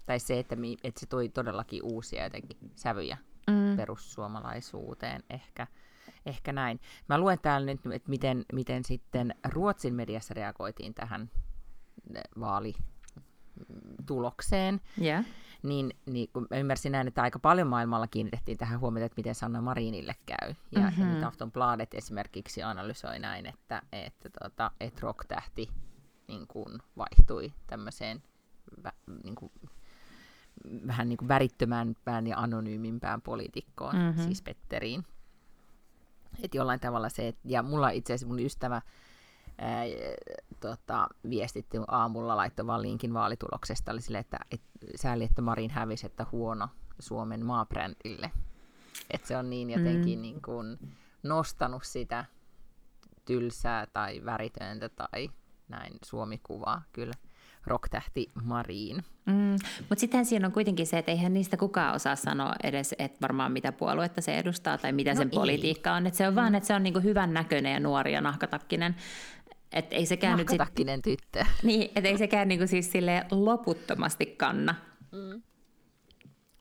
tai 0.05 0.19
se, 0.19 0.39
että, 0.39 0.55
mi, 0.55 0.77
että 0.83 0.99
se 0.99 1.05
toi 1.05 1.29
todellakin 1.29 1.83
uusia 1.83 2.23
jotenkin 2.23 2.57
sävyjä 2.75 3.17
mm. 3.47 3.77
perussuomalaisuuteen 3.77 5.23
ehkä, 5.29 5.67
ehkä 6.25 6.53
näin. 6.53 6.79
Mä 7.09 7.17
luen 7.17 7.39
täällä 7.39 7.65
nyt, 7.65 7.79
että 7.93 8.09
miten, 8.09 8.45
miten 8.53 8.83
sitten 8.83 9.35
Ruotsin 9.49 9.93
mediassa 9.93 10.33
reagoitiin 10.33 10.93
tähän 10.93 11.31
vaalitulokseen. 13.59 14.81
Yeah 15.01 15.25
niin, 15.63 15.93
niin 16.05 16.29
kun 16.33 16.47
mä 16.49 16.57
ymmärsin 16.57 16.91
näin, 16.91 17.07
että 17.07 17.21
aika 17.21 17.39
paljon 17.39 17.67
maailmalla 17.67 18.07
kiinnitettiin 18.07 18.57
tähän 18.57 18.79
huomiota, 18.79 19.05
että 19.05 19.19
miten 19.19 19.35
Sanna 19.35 19.61
Marinille 19.61 20.15
käy. 20.25 20.53
Ja, 20.71 20.81
mm-hmm. 20.81 21.21
ja 21.21 21.27
Aftonbladet 21.27 21.93
esimerkiksi 21.93 22.63
analysoi 22.63 23.19
näin, 23.19 23.45
että, 23.45 23.81
että, 23.91 24.29
tota, 24.29 24.71
että 24.79 25.01
rock-tähti 25.01 25.69
niin 26.27 26.47
kuin 26.47 26.79
vaihtui 26.97 27.53
tämmöiseen 27.67 28.23
vä, 28.83 28.91
niin 29.23 29.35
kuin, 29.35 29.51
vähän 30.87 31.09
niin 31.09 31.17
kuin 31.17 31.27
värittömämpään 31.27 32.27
ja 32.27 32.37
anonyymimpään 32.37 33.21
poliitikkoon, 33.21 33.95
mm-hmm. 33.95 34.23
siis 34.23 34.41
Petteriin. 34.41 35.05
Että 36.43 36.57
jollain 36.57 36.79
tavalla 36.79 37.09
se, 37.09 37.27
et, 37.27 37.37
ja 37.45 37.63
mulla 37.63 37.89
itse 37.89 38.13
asiassa 38.13 38.27
mun 38.27 38.39
ystävä, 38.39 38.81
ää, 39.61 39.85
tota, 40.59 41.07
viestitti 41.29 41.77
aamulla, 41.87 42.37
laittoi 42.37 42.67
vaan 42.67 42.81
linkin 42.81 43.13
vaalituloksesta, 43.13 43.91
oli 43.91 44.01
sille, 44.01 44.19
että 44.19 44.39
et, 44.51 44.61
sääli, 44.95 45.23
että 45.23 45.41
Marin 45.41 45.71
hävisi, 45.71 46.05
että 46.05 46.25
huono 46.31 46.69
Suomen 46.99 47.45
maabrändille. 47.45 48.31
Että 49.09 49.27
se 49.27 49.37
on 49.37 49.49
niin 49.49 49.69
jotenkin 49.69 50.19
mm. 50.19 50.21
niin 50.21 50.41
kuin 50.41 50.77
nostanut 51.23 51.83
sitä 51.83 52.25
tylsää 53.25 53.87
tai 53.93 54.21
väritöntä 54.25 54.89
tai 54.89 55.29
näin 55.67 55.93
Suomi-kuvaa 56.05 56.81
kyllä 56.91 57.13
rocktähti 57.67 58.31
Mariin. 58.43 59.03
Mm, 59.25 59.55
mutta 59.89 59.99
sitten 59.99 60.25
siinä 60.25 60.47
on 60.47 60.53
kuitenkin 60.53 60.87
se, 60.87 60.97
että 60.97 61.11
eihän 61.11 61.33
niistä 61.33 61.57
kukaan 61.57 61.95
osaa 61.95 62.15
sanoa 62.15 62.55
edes, 62.63 62.95
että 62.99 63.17
varmaan 63.21 63.51
mitä 63.51 63.71
puoluetta 63.71 64.21
se 64.21 64.37
edustaa 64.37 64.77
tai 64.77 64.91
mitä 64.91 65.11
no 65.11 65.17
sen 65.17 65.29
ei. 65.31 65.35
politiikka 65.35 65.93
on. 65.93 66.07
Et 66.07 66.13
se 66.13 66.27
on 66.27 66.33
mm. 66.33 66.35
vaan, 66.35 66.55
että 66.55 66.67
se 66.67 66.73
on 66.73 66.83
niinku 66.83 66.99
hyvän 66.99 67.33
näköinen 67.33 67.73
ja 67.73 67.79
nuori 67.79 68.13
ja 68.13 68.21
nahkatakkinen. 68.21 68.95
Et 69.71 69.85
ei 69.91 70.05
sekään 70.05 70.37
nyt 70.37 70.49
sit, 70.49 70.61
tyttö. 71.03 71.45
Niin, 71.63 71.91
et 71.95 72.05
ei 72.05 72.17
sekään 72.17 72.47
niinku 72.47 72.67
siis 72.67 72.91
sille 72.91 73.25
loputtomasti 73.31 74.25
kanna. 74.25 74.75
Mm. 75.11 75.41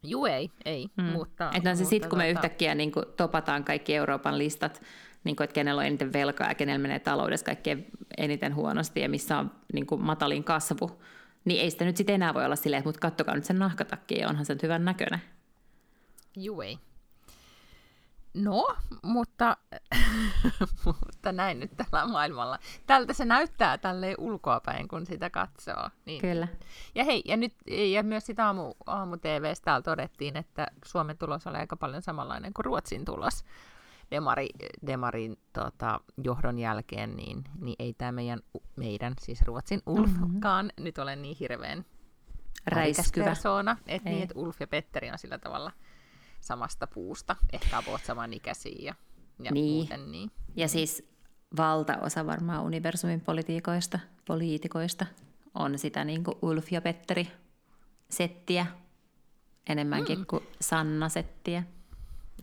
Juu, 0.03 0.27
ei, 0.27 0.51
ei. 0.65 0.87
Mm. 0.97 1.05
Mutta, 1.05 1.51
että 1.55 1.71
on 1.71 1.77
se 1.77 1.85
sitten, 1.85 2.11
kun 2.11 2.19
me 2.19 2.25
tota... 2.25 2.31
yhtäkkiä 2.31 2.75
niin 2.75 2.93
kuin, 2.93 3.05
topataan 3.17 3.65
kaikki 3.65 3.95
Euroopan 3.95 4.39
listat, 4.39 4.83
niin 5.25 5.37
kuin, 5.37 5.45
että 5.45 5.55
kenellä 5.55 5.81
on 5.81 5.87
eniten 5.87 6.13
velkaa 6.13 6.49
ja 6.49 6.55
kenellä 6.55 6.79
menee 6.79 6.99
taloudessa 6.99 7.47
kaikkein 7.47 7.87
eniten 8.19 8.55
huonosti 8.55 9.01
ja 9.01 9.09
missä 9.09 9.39
on 9.39 9.51
niin 9.73 9.87
kuin, 9.87 10.03
matalin 10.03 10.45
kasvu, 10.45 11.03
niin 11.45 11.61
ei 11.61 11.71
sitä 11.71 11.85
nyt 11.85 11.97
sitten 11.97 12.15
enää 12.15 12.35
voi 12.35 12.45
olla 12.45 12.57
silleen, 12.57 12.79
että 12.79 12.89
mutta 12.89 13.01
kattokaa 13.01 13.35
nyt 13.35 13.45
sen 13.45 13.59
nahkatakki 13.59 14.19
ja 14.19 14.29
onhan 14.29 14.47
se 14.47 14.53
nyt 14.53 14.63
hyvän 14.63 14.85
näköinen. 14.85 15.21
Juu, 16.37 16.61
ei. 16.61 16.79
No, 18.35 18.77
mutta, 19.03 19.57
mutta 20.85 21.33
näin 21.33 21.61
nyt 21.61 21.71
tällä 21.77 22.07
maailmalla. 22.07 22.59
Tältä 22.87 23.13
se 23.13 23.25
näyttää 23.25 23.79
tälle 23.79 24.15
ulkoapäin, 24.19 24.89
kun 24.89 25.07
sitä 25.07 25.31
katsoo. 25.31 25.91
Niin. 26.07 26.21
Kyllä. 26.21 26.49
Ja 26.95 27.05
hei, 27.05 27.23
ja, 27.25 27.37
nyt, 27.37 27.55
ja 27.93 28.03
myös 28.03 28.27
sitä 28.27 28.47
aamu, 28.47 28.75
aamu 28.87 29.17
TVstä 29.17 29.65
täällä 29.65 29.83
todettiin, 29.83 30.37
että 30.37 30.67
Suomen 30.85 31.19
tulos 31.19 31.47
oli 31.47 31.57
aika 31.57 31.77
paljon 31.77 32.03
samanlainen 32.03 32.53
kuin 32.53 32.65
Ruotsin 32.65 33.05
tulos. 33.05 33.45
Demari, 34.11 34.49
Demarin 34.87 35.39
tota, 35.53 36.01
johdon 36.25 36.59
jälkeen, 36.59 37.17
niin, 37.17 37.45
niin 37.61 37.77
ei 37.79 37.95
tämä 37.95 38.13
meidän, 38.13 38.41
meidän, 38.77 39.15
siis 39.21 39.43
Ruotsin 39.43 39.83
Ulfkaan 39.87 40.67
mm-hmm. 40.67 40.85
nyt 40.85 40.99
ole 40.99 41.17
niin 41.17 41.37
hirveän 41.41 41.85
räiskyvä 42.67 43.25
persoona, 43.25 43.77
että 43.87 44.11
niin, 44.11 44.23
et 44.23 44.33
Ulf 44.35 44.61
ja 44.61 44.67
Petteri 44.67 45.11
on 45.11 45.19
sillä 45.19 45.39
tavalla– 45.39 45.73
samasta 46.41 46.87
puusta, 46.87 47.37
ehkä 47.53 47.79
about 47.79 48.05
samanikäisiä 48.05 48.79
ja, 48.79 48.95
ja 49.43 49.53
niin. 49.53 49.75
muuten 49.75 50.13
niin. 50.13 50.31
Ja 50.57 50.69
siis 50.69 51.11
valtaosa 51.57 52.27
varmaan 52.27 52.63
universumin 52.63 53.21
politiikoista, 53.21 53.99
poliitikoista 54.27 55.07
on 55.55 55.79
sitä 55.79 56.05
niin 56.05 56.25
kuin 56.25 56.39
Ulf 56.43 56.73
ja 56.73 56.81
Petteri 56.81 57.29
settiä 58.11 58.67
enemmänkin 59.67 60.19
mm. 60.19 60.27
kuin 60.27 60.43
Sanna-settiä. 60.61 61.63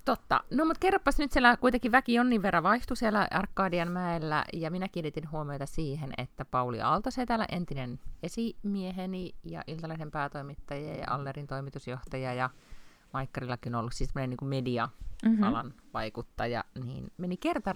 Totta. 0.05 0.43
No 0.51 0.65
mutta 0.65 0.79
kerropas 0.79 1.17
nyt 1.19 1.31
siellä 1.31 1.57
kuitenkin 1.57 1.91
väki 1.91 2.13
jonnin 2.13 2.41
verran 2.41 2.63
vaihtui 2.63 2.97
siellä 2.97 3.27
Arkadian 3.31 3.91
mäellä 3.91 4.45
ja 4.53 4.71
minä 4.71 4.87
kiinnitin 4.87 5.31
huomiota 5.31 5.65
siihen, 5.65 6.13
että 6.17 6.45
Pauli 6.45 6.81
Aaltosetälä, 6.81 7.45
entinen 7.51 7.99
esimieheni 8.23 9.35
ja 9.43 9.63
Iltalehden 9.67 10.11
päätoimittaja 10.11 10.95
ja 10.95 11.05
Allerin 11.07 11.47
toimitusjohtaja 11.47 12.33
ja 12.33 12.49
Maikkarillakin 13.13 13.75
on 13.75 13.79
ollut 13.79 13.93
siis 13.93 14.15
niin 14.15 14.37
kuin 14.37 14.49
media-alan 14.49 15.65
mm-hmm. 15.65 15.81
vaikuttaja, 15.93 16.63
niin 16.83 17.11
meni 17.17 17.37
kerta 17.37 17.75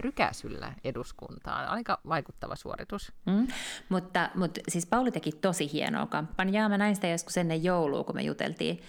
rykäsyllä 0.00 0.72
eduskuntaan. 0.84 1.68
Aika 1.68 2.00
vaikuttava 2.08 2.56
suoritus. 2.56 3.12
Mm. 3.26 3.46
Mutta, 3.88 4.30
mutta 4.34 4.60
siis 4.68 4.86
Pauli 4.86 5.10
teki 5.10 5.32
tosi 5.32 5.72
hienoa 5.72 6.06
kampanjaa. 6.06 6.68
Mä 6.68 6.78
näin 6.78 6.94
sitä 6.94 7.08
joskus 7.08 7.36
ennen 7.36 7.64
joulua, 7.64 8.04
kun 8.04 8.14
me 8.14 8.22
juteltiin 8.22 8.80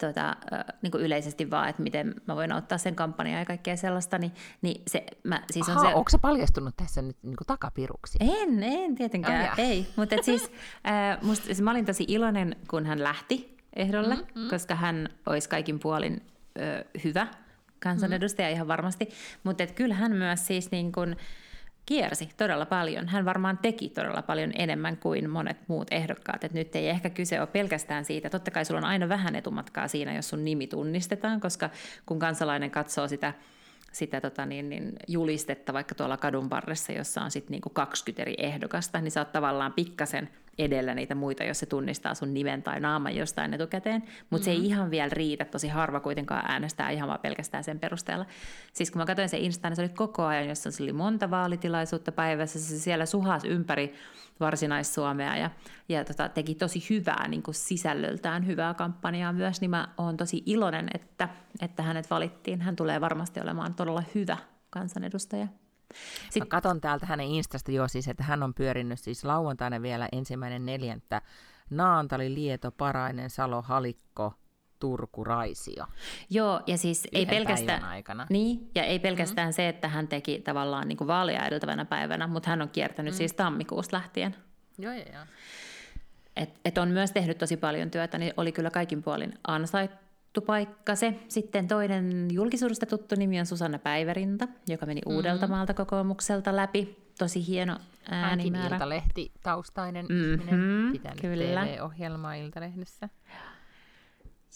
tota, 0.00 0.36
niin 0.82 0.90
kuin 0.90 1.02
yleisesti 1.02 1.50
vaan, 1.50 1.68
että 1.68 1.82
miten 1.82 2.14
mä 2.26 2.36
voin 2.36 2.52
ottaa 2.52 2.78
sen 2.78 2.94
kampanjaa 2.94 3.38
ja 3.38 3.44
kaikkea 3.44 3.76
sellaista. 3.76 4.18
Niin, 4.18 4.32
niin 4.62 4.82
se, 4.86 5.06
mä, 5.24 5.42
siis 5.50 5.68
Aha, 5.68 5.80
on 5.80 5.86
se... 5.86 5.94
onko 5.94 6.10
se 6.10 6.18
paljastunut 6.18 6.76
tässä 6.76 7.02
nyt 7.02 7.16
niin 7.22 7.36
kuin 7.36 7.46
takapiruksi? 7.46 8.18
En, 8.20 8.62
en 8.62 8.94
tietenkään, 8.94 9.52
oh, 9.52 9.58
ei. 9.58 9.86
Mutta 9.96 10.16
siis, 10.22 10.52
äh, 10.86 11.22
musta, 11.22 11.44
siis 11.44 11.60
mä 11.60 11.70
olin 11.70 11.84
tosi 11.84 12.04
iloinen, 12.08 12.56
kun 12.70 12.86
hän 12.86 13.02
lähti 13.02 13.55
ehdolle, 13.76 14.14
mm-hmm. 14.14 14.48
koska 14.48 14.74
hän 14.74 15.08
olisi 15.26 15.48
kaikin 15.48 15.78
puolin 15.78 16.22
ö, 16.58 16.84
hyvä 17.04 17.26
kansanedustaja 17.82 18.48
mm-hmm. 18.48 18.56
ihan 18.56 18.68
varmasti. 18.68 19.08
Mutta 19.44 19.66
kyllä 19.66 19.94
hän 19.94 20.12
myös 20.12 20.46
siis 20.46 20.70
niin 20.70 20.92
kun 20.92 21.16
kiersi 21.86 22.28
todella 22.36 22.66
paljon. 22.66 23.08
Hän 23.08 23.24
varmaan 23.24 23.58
teki 23.58 23.88
todella 23.88 24.22
paljon 24.22 24.52
enemmän 24.54 24.96
kuin 24.96 25.30
monet 25.30 25.56
muut 25.68 25.88
ehdokkaat. 25.90 26.44
Et 26.44 26.52
nyt 26.52 26.76
ei 26.76 26.88
ehkä 26.88 27.10
kyse 27.10 27.40
ole 27.40 27.46
pelkästään 27.46 28.04
siitä. 28.04 28.30
Totta 28.30 28.50
kai 28.50 28.64
sulla 28.64 28.80
on 28.80 28.84
aina 28.86 29.08
vähän 29.08 29.36
etumatkaa 29.36 29.88
siinä, 29.88 30.14
jos 30.14 30.28
sun 30.28 30.44
nimi 30.44 30.66
tunnistetaan, 30.66 31.40
koska 31.40 31.70
kun 32.06 32.18
kansalainen 32.18 32.70
katsoo 32.70 33.08
sitä 33.08 33.32
sitä 33.92 34.20
tota 34.20 34.46
niin, 34.46 34.68
niin 34.68 34.92
julistetta 35.08 35.72
vaikka 35.72 35.94
tuolla 35.94 36.16
kadun 36.16 36.50
varressa, 36.50 36.92
jossa 36.92 37.22
on 37.22 37.30
sitten 37.30 37.50
niinku 37.50 37.70
20 37.70 38.22
eri 38.22 38.34
ehdokasta, 38.38 39.00
niin 39.00 39.10
sä 39.10 39.20
oot 39.20 39.32
tavallaan 39.32 39.72
pikkasen 39.72 40.28
edellä 40.58 40.94
niitä 40.94 41.14
muita, 41.14 41.44
jos 41.44 41.58
se 41.58 41.66
tunnistaa 41.66 42.14
sun 42.14 42.34
nimen 42.34 42.62
tai 42.62 42.80
naaman 42.80 43.16
jostain 43.16 43.54
etukäteen. 43.54 44.02
Mutta 44.02 44.10
mm-hmm. 44.30 44.44
se 44.44 44.50
ei 44.50 44.56
mm-hmm. 44.56 44.66
ihan 44.66 44.90
vielä 44.90 45.10
riitä, 45.12 45.44
tosi 45.44 45.68
harva 45.68 46.00
kuitenkaan 46.00 46.50
äänestää 46.50 46.90
ihan 46.90 47.08
vaan 47.08 47.20
pelkästään 47.20 47.64
sen 47.64 47.80
perusteella. 47.80 48.26
Siis 48.72 48.90
kun 48.90 49.00
mä 49.00 49.06
katsoin 49.06 49.28
se 49.28 49.38
Instaan, 49.38 49.70
niin 49.70 49.76
se 49.76 49.82
oli 49.82 49.88
koko 49.88 50.24
ajan, 50.24 50.48
jossa 50.48 50.70
se 50.70 50.82
oli 50.82 50.92
monta 50.92 51.30
vaalitilaisuutta 51.30 52.12
päivässä, 52.12 52.60
se 52.60 52.78
siellä 52.78 53.06
suhas 53.06 53.44
ympäri 53.44 53.94
varsinais-Suomea 54.40 55.36
ja, 55.36 55.50
ja 55.88 56.04
tota, 56.04 56.28
teki 56.28 56.54
tosi 56.54 56.86
hyvää 56.90 57.28
niin 57.28 57.42
kuin 57.42 57.54
sisällöltään 57.54 58.46
hyvää 58.46 58.74
kampanjaa 58.74 59.32
myös, 59.32 59.60
niin 59.60 59.70
mä 59.70 59.88
oon 59.98 60.16
tosi 60.16 60.42
iloinen, 60.46 60.88
että, 60.94 61.28
että 61.60 61.82
hänet 61.82 62.10
valittiin. 62.10 62.60
Hän 62.60 62.76
tulee 62.76 63.00
varmasti 63.00 63.40
olemaan 63.40 63.74
todella 63.74 64.02
hyvä 64.14 64.36
kansanedustaja. 64.70 65.46
Sitten... 65.94 66.42
Mä 66.42 66.46
katon 66.46 66.80
täältä 66.80 67.06
hänen 67.06 67.26
Instasta 67.26 67.72
jo 67.72 67.88
siis, 67.88 68.08
että 68.08 68.24
hän 68.24 68.42
on 68.42 68.54
pyörinyt 68.54 69.00
siis 69.00 69.24
lauantaina 69.24 69.82
vielä 69.82 70.08
ensimmäinen 70.12 70.66
neljäntä 70.66 71.22
Naantali, 71.70 72.34
Lieto, 72.34 72.70
Parainen, 72.70 73.30
Salo, 73.30 73.62
Halikko, 73.62 74.34
Turku, 74.78 75.24
Raisio. 75.24 75.86
Joo, 76.30 76.60
ja 76.66 76.78
siis 76.78 77.08
ei 77.12 77.26
pelkästään, 77.26 77.84
aikana. 77.84 78.26
Niin, 78.30 78.70
ja 78.74 78.84
ei 78.84 78.98
pelkästään 78.98 79.48
mm. 79.48 79.52
se, 79.52 79.68
että 79.68 79.88
hän 79.88 80.08
teki 80.08 80.40
tavallaan 80.40 80.88
niin 80.88 80.96
kuin 80.96 81.08
vaalia 81.08 81.46
edeltävänä 81.46 81.84
päivänä, 81.84 82.26
mutta 82.26 82.50
hän 82.50 82.62
on 82.62 82.68
kiertänyt 82.68 83.14
mm. 83.14 83.16
siis 83.16 83.32
tammikuusta 83.32 83.96
lähtien. 83.96 84.36
Joo, 84.78 84.92
joo, 84.92 85.04
joo. 85.12 85.24
Et, 86.36 86.60
et 86.64 86.78
on 86.78 86.88
myös 86.88 87.12
tehnyt 87.12 87.38
tosi 87.38 87.56
paljon 87.56 87.90
työtä, 87.90 88.18
niin 88.18 88.34
oli 88.36 88.52
kyllä 88.52 88.70
kaikin 88.70 89.02
puolin 89.02 89.38
ansaittu 90.36 90.40
paikka 90.46 90.94
se. 90.94 91.14
Sitten 91.28 91.68
toinen 91.68 92.28
julkisuudesta 92.32 92.86
tuttu 92.86 93.14
nimi 93.18 93.40
on 93.40 93.46
Susanna 93.46 93.78
Päivärinta, 93.78 94.48
joka 94.68 94.86
meni 94.86 95.00
mm. 95.06 95.14
Uudeltamaalta 95.14 95.74
kokoomukselta 95.74 96.56
läpi. 96.56 96.96
Tosi 97.18 97.46
hieno 97.46 97.78
äänimäärä. 98.10 98.62
Hänkin 98.62 98.72
Iltalehti 98.72 99.32
taustainen 99.42 100.06
mm-hmm, 100.06 100.32
ihminen, 100.32 100.92
pitänyt 100.92 101.20
kyllä. 101.20 101.64
TV-ohjelmaa 101.66 102.34
Iltalehdessä. 102.34 103.08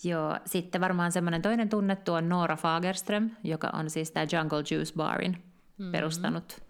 Joo, 0.05 0.39
sitten 0.47 0.81
varmaan 0.81 1.13
semmoinen 1.13 1.43
toinen 1.43 1.69
tunnettu 1.69 2.13
on 2.15 2.29
Noora 2.29 2.57
Fagerström, 2.57 3.31
joka 3.45 3.71
on 3.73 3.91
siis 3.91 4.11
tämä 4.11 4.27
Jungle 4.33 4.63
Juice 4.71 4.95
Barin 4.97 5.33
mm-hmm. 5.33 5.93
perustanut 5.93 6.61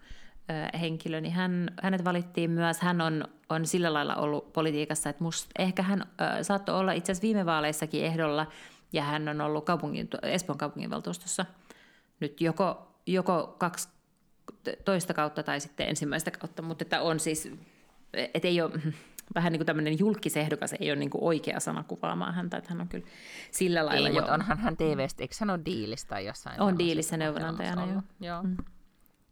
ö, 0.49 0.77
henkilö, 0.77 1.21
niin 1.21 1.33
hän, 1.33 1.69
hänet 1.81 2.03
valittiin 2.03 2.51
myös, 2.51 2.79
hän 2.79 3.01
on, 3.01 3.25
on 3.49 3.65
sillä 3.65 3.93
lailla 3.93 4.15
ollut 4.15 4.53
politiikassa, 4.53 5.09
että 5.09 5.23
must, 5.23 5.49
ehkä 5.59 5.83
hän 5.83 6.01
ö, 6.01 6.43
saattoi 6.43 6.75
olla 6.75 6.91
itse 6.91 7.11
asiassa 7.11 7.27
viime 7.27 7.45
vaaleissakin 7.45 8.05
ehdolla, 8.05 8.47
ja 8.93 9.03
hän 9.03 9.29
on 9.29 9.41
ollut 9.41 9.65
kaupungin, 9.65 10.07
Espoon 10.23 10.57
kaupunginvaltuustossa 10.57 11.45
nyt 12.19 12.41
joko, 12.41 12.95
joko 13.05 13.55
kaksi 13.57 13.89
toista 14.85 15.13
kautta 15.13 15.43
tai 15.43 15.59
sitten 15.59 15.89
ensimmäistä 15.89 16.31
kautta, 16.31 16.61
mutta 16.61 16.83
että 16.83 17.01
on 17.01 17.19
siis, 17.19 17.51
et 18.13 18.45
ei 18.45 18.61
ole, 18.61 18.71
vähän 19.35 19.51
niin 19.51 19.59
kuin 19.59 19.65
tämmöinen 19.65 19.99
julkisehdokas 19.99 20.73
ei 20.73 20.91
ole 20.91 20.99
niin 20.99 21.09
kuin 21.09 21.23
oikea 21.23 21.59
sana 21.59 21.83
kuvaamaan 21.83 22.33
häntä, 22.33 22.57
että 22.57 22.69
hän 22.69 22.81
on 22.81 22.87
kyllä 22.87 23.05
sillä 23.51 23.85
lailla 23.85 24.07
ei, 24.07 24.15
jo... 24.15 24.21
mutta 24.21 24.33
onhan 24.33 24.57
hän 24.57 24.77
TV-stä, 24.77 25.23
eikö 25.23 25.35
hän 25.39 25.49
ole 25.49 25.59
tai 26.07 26.25
jossain? 26.25 26.61
On 26.61 26.77
diilissä 26.77 27.17
neuvonantajana, 27.17 27.85
joo. 27.85 28.01
joo. 28.19 28.43
Mm. 28.43 28.57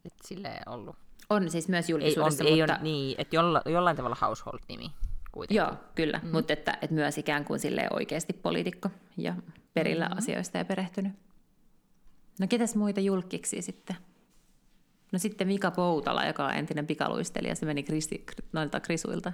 Et 0.06 0.14
silleen 0.26 0.70
ollut. 0.70 0.96
On 1.30 1.52
siis 1.52 1.68
myös 1.68 1.90
julkisuudessa, 1.90 2.44
ei, 2.44 2.54
on, 2.54 2.60
mutta... 2.60 2.74
Ei 2.74 2.78
ole, 2.78 2.84
niin, 2.84 3.16
että 3.18 3.36
jolla, 3.36 3.62
jollain 3.66 3.98
tavalla 3.98 4.18
household-nimi 4.22 4.92
kuitenkin. 5.40 5.58
Joo, 5.58 5.74
kyllä, 5.96 6.20
mm. 6.24 6.32
mutta 6.32 6.54
että, 6.54 6.78
että 6.82 6.94
myös 6.94 7.18
ikään 7.18 7.46
kuin 7.46 7.60
oikeasti 7.92 8.34
poliitikko 8.34 8.90
ja 9.18 9.36
perillä 9.74 10.06
mm-hmm. 10.06 10.18
asioista 10.18 10.58
ja 10.58 10.66
perehtynyt. 10.66 11.14
No 12.40 12.48
ketäs 12.48 12.76
muita 12.76 13.00
julkiksi 13.00 13.62
sitten? 13.62 13.96
No 15.12 15.20
sitten 15.20 15.48
Mika 15.48 15.72
Poutala, 15.72 16.26
joka 16.26 16.46
on 16.46 16.54
entinen 16.54 16.88
pikaluistelija, 16.88 17.56
se 17.56 17.66
meni 17.66 17.84
kristi, 17.84 18.26
noilta 18.54 18.80
krisuilta 18.80 19.34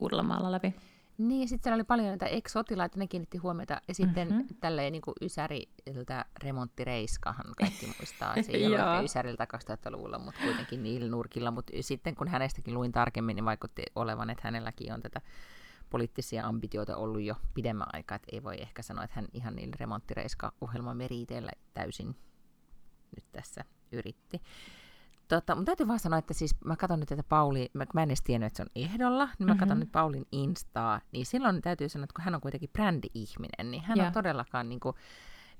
Uudellamaalla 0.00 0.52
läpi. 0.52 0.74
Niin, 1.18 1.40
ja 1.40 1.48
sitten 1.48 1.62
siellä 1.62 1.74
oli 1.74 1.84
paljon 1.84 2.08
näitä 2.08 2.26
ex-sotilaita, 2.26 2.98
ne 2.98 3.06
kiinnitti 3.06 3.38
huomiota. 3.38 3.80
Ja 3.88 3.94
sitten 3.94 4.28
mm-hmm. 4.28 4.56
tälleen 4.60 4.92
niin 4.92 5.02
kuin 5.02 5.14
Ysäriltä 5.20 6.24
remonttireiskahan 6.42 7.46
kaikki 7.58 7.86
muistaa. 7.86 8.42
Se 8.42 8.52
ei 8.52 8.66
ole 8.66 9.04
Ysäriltä 9.04 9.46
2000-luvulla, 9.56 10.18
mutta 10.18 10.40
kuitenkin 10.44 10.82
niillä 10.82 11.10
nurkilla. 11.10 11.50
Mutta 11.50 11.72
sitten 11.80 12.14
kun 12.14 12.28
hänestäkin 12.28 12.74
luin 12.74 12.92
tarkemmin, 12.92 13.36
niin 13.36 13.44
vaikutti 13.44 13.82
olevan, 13.94 14.30
että 14.30 14.42
hänelläkin 14.44 14.92
on 14.92 15.00
tätä 15.00 15.20
poliittisia 15.90 16.46
ambitioita 16.46 16.96
ollut 16.96 17.22
jo 17.22 17.34
pidemmän 17.54 17.88
aikaa. 17.92 18.16
Että 18.16 18.28
ei 18.32 18.42
voi 18.42 18.60
ehkä 18.60 18.82
sanoa, 18.82 19.04
että 19.04 19.14
hän 19.16 19.28
ihan 19.32 19.56
niillä 19.56 19.76
remonttireiska-ohjelman 19.80 20.96
meriteillä 20.96 21.50
täysin 21.74 22.16
nyt 23.16 23.24
tässä 23.32 23.64
yritti. 23.92 24.42
Tota, 25.32 25.54
mun 25.54 25.64
täytyy 25.64 25.88
vaan 25.88 25.98
sanoa, 25.98 26.18
että 26.18 26.34
siis 26.34 26.56
mä 26.64 26.76
katson 26.76 27.00
nyt, 27.00 27.12
että 27.12 27.22
Pauli, 27.22 27.70
mä, 27.72 27.86
mä 27.94 28.02
en 28.02 28.08
edes 28.08 28.22
tiennyt, 28.22 28.46
että 28.46 28.56
se 28.56 28.62
on 28.62 28.84
ehdolla, 28.84 29.24
niin 29.24 29.32
mä 29.38 29.44
mm-hmm. 29.46 29.58
katson 29.58 29.80
nyt 29.80 29.92
Paulin 29.92 30.26
Instaa, 30.32 31.00
niin 31.12 31.26
silloin 31.26 31.62
täytyy 31.62 31.88
sanoa, 31.88 32.04
että 32.04 32.14
kun 32.14 32.24
hän 32.24 32.34
on 32.34 32.40
kuitenkin 32.40 32.70
brändi-ihminen, 32.72 33.70
niin 33.70 33.82
hän 33.82 33.96
yeah. 33.96 34.06
on 34.06 34.12
todellakaan 34.12 34.68
niin 34.68 34.80
kuin, 34.80 34.96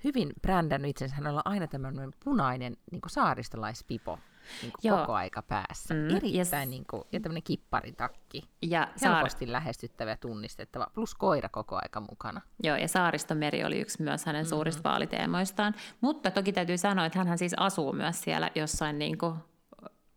hyvin 0.04 0.32
brändännyt 0.42 0.90
itsensä. 0.90 1.16
Hänellä 1.16 1.38
on 1.38 1.52
aina 1.52 1.66
tämmöinen 1.66 2.10
punainen 2.24 2.76
niin 2.90 3.00
kuin 3.00 3.10
saaristolaispipo 3.10 4.18
niin 4.62 4.72
kuin 4.72 4.98
koko 4.98 5.14
aika 5.14 5.42
päässä. 5.42 5.94
Mm, 5.94 6.16
Erittäin 6.16 6.36
yes. 6.36 6.70
niin 6.70 6.84
kuin, 6.90 7.02
ja 7.12 7.20
tämmöinen 7.20 7.42
kipparitakki. 7.42 8.50
Ja 8.62 8.88
Helposti 9.02 9.44
saar... 9.44 9.52
lähestyttävä 9.52 10.10
ja 10.10 10.16
tunnistettava, 10.16 10.86
plus 10.94 11.14
koira 11.14 11.48
koko 11.48 11.76
aika 11.82 12.00
mukana. 12.00 12.40
Joo, 12.62 12.76
ja 12.76 12.88
Saaristomeri 12.88 13.64
oli 13.64 13.80
yksi 13.80 14.02
myös 14.02 14.26
hänen 14.26 14.42
mm-hmm. 14.42 14.48
suurista 14.48 14.82
vaaliteemoistaan. 14.90 15.74
Mutta 16.00 16.30
toki 16.30 16.52
täytyy 16.52 16.78
sanoa, 16.78 17.06
että 17.06 17.24
hän 17.24 17.38
siis 17.38 17.54
asuu 17.56 17.92
myös 17.92 18.20
siellä 18.20 18.50
jossain 18.54 18.98
niin 18.98 19.18
kuin 19.18 19.34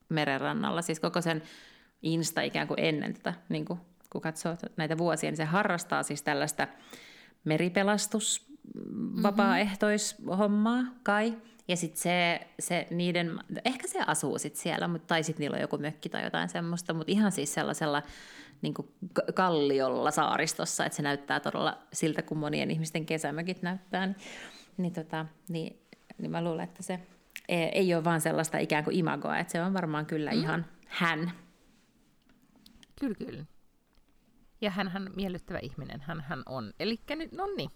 merenrannalla, 0.10 0.82
siis 0.82 1.00
koko 1.00 1.22
sen 1.22 1.44
Insta 2.02 2.42
ikään 2.42 2.68
kuin 2.68 2.80
ennen 2.80 3.14
tätä, 3.14 3.34
niin 3.50 3.66
kuin, 3.66 3.80
kun 4.10 4.22
katsoo 4.22 4.56
näitä 4.78 4.98
vuosia, 4.98 5.30
niin 5.30 5.38
se 5.38 5.46
harrastaa 5.46 6.04
siis 6.04 6.24
tällaista 6.24 6.68
meripelastus 7.44 8.48
mm-hmm. 8.76 9.24
vapaaehtoishommaa 9.24 10.84
kai. 11.04 11.34
Ja 11.68 11.78
sitten 11.78 12.02
se, 12.02 12.48
se 12.60 12.88
niiden, 12.90 13.40
ehkä 13.66 13.88
se 13.88 14.00
asuu 14.08 14.40
sitten 14.40 14.62
siellä, 14.62 14.88
mutta, 14.88 15.08
tai 15.08 15.24
sitten 15.24 15.42
niillä 15.44 15.56
on 15.56 15.62
joku 15.62 15.78
mökki 15.78 16.10
tai 16.10 16.24
jotain 16.24 16.50
semmoista, 16.50 16.94
mutta 16.94 17.12
ihan 17.12 17.32
siis 17.32 17.54
sellaisella 17.54 18.04
niin 18.62 18.74
kalliolla 19.34 20.12
saaristossa, 20.12 20.86
että 20.86 20.96
se 20.96 21.02
näyttää 21.02 21.40
todella 21.40 21.78
siltä, 21.94 22.22
kuin 22.22 22.38
monien 22.38 22.72
ihmisten 22.72 23.06
kesämökit 23.06 23.62
näyttää. 23.62 24.06
Niin, 24.06 24.16
niin, 24.78 24.94
tota, 24.94 25.26
niin, 25.50 25.80
niin 26.18 26.32
mä 26.32 26.44
luulen, 26.44 26.64
että 26.64 26.84
se 26.84 27.00
ei 27.50 27.94
ole 27.94 28.04
vaan 28.04 28.22
sellaista 28.22 28.58
ikään 28.58 28.84
kuin 28.84 28.96
imagoa, 28.96 29.38
että 29.38 29.52
se 29.52 29.62
on 29.62 29.74
varmaan 29.74 30.06
kyllä 30.06 30.32
mm. 30.32 30.38
ihan 30.38 30.66
hän. 30.88 31.32
Kyllä, 33.00 33.16
kyllä. 33.16 33.46
Ja 34.62 34.72
hän 34.72 34.92
on 34.96 35.10
miellyttävä 35.16 35.60
ihminen, 35.62 36.02
hän, 36.02 36.22
hän 36.22 36.44
on. 36.46 36.74
Eli 36.80 37.00
nyt, 37.10 37.32
no 37.32 37.48
niin. 37.58 37.72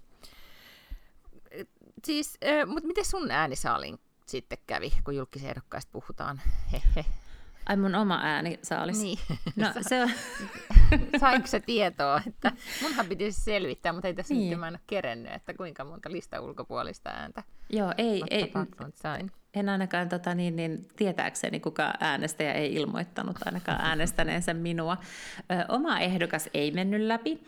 Siis, 2.05 2.37
äh, 2.43 2.67
mutta 2.67 2.87
miten 2.87 3.05
sun 3.05 3.31
äänisaalin 3.31 3.99
sitten 4.25 4.57
kävi, 4.67 4.91
kun 5.03 5.15
julkisehdokkaista 5.15 5.91
puhutaan? 5.91 6.41
Hehe. 6.71 7.05
Ai 7.65 7.77
mun 7.77 7.95
oma 7.95 8.19
ääni 8.23 8.59
saalis. 8.63 9.01
Niin. 9.01 9.19
No, 9.55 9.67
se 9.89 10.03
on... 10.03 10.09
Sainko 11.19 11.47
se 11.47 11.59
tietoa, 11.59 12.21
että 12.27 12.51
munhan 12.81 13.05
pitäisi 13.05 13.41
selvittää, 13.41 13.93
mutta 13.93 14.07
ei 14.07 14.13
tässä 14.13 14.33
niin. 14.33 14.49
nyt 14.49 14.59
mä 14.59 14.67
en 14.67 14.73
ole 14.73 14.79
kerennyt, 14.87 15.33
että 15.33 15.53
kuinka 15.53 15.83
monta 15.83 16.11
lista 16.11 16.41
ulkopuolista 16.41 17.09
ääntä. 17.09 17.43
Joo, 17.69 17.93
ei, 17.97 18.23
ei 18.29 18.51
sain. 18.95 19.31
En 19.53 19.69
ainakaan 19.69 20.09
tota, 20.09 20.35
niin, 20.35 20.55
niin, 20.55 20.87
tietääkseni 20.95 21.59
kuka 21.59 21.93
äänestäjä 21.99 22.53
ei 22.53 22.75
ilmoittanut 22.75 23.37
ainakaan 23.45 23.81
äänestäneensä 23.89 24.53
minua. 24.53 24.97
Ö, 25.39 25.65
oma 25.67 25.99
ehdokas 25.99 26.49
ei 26.53 26.71
mennyt 26.71 27.01
läpi, 27.01 27.43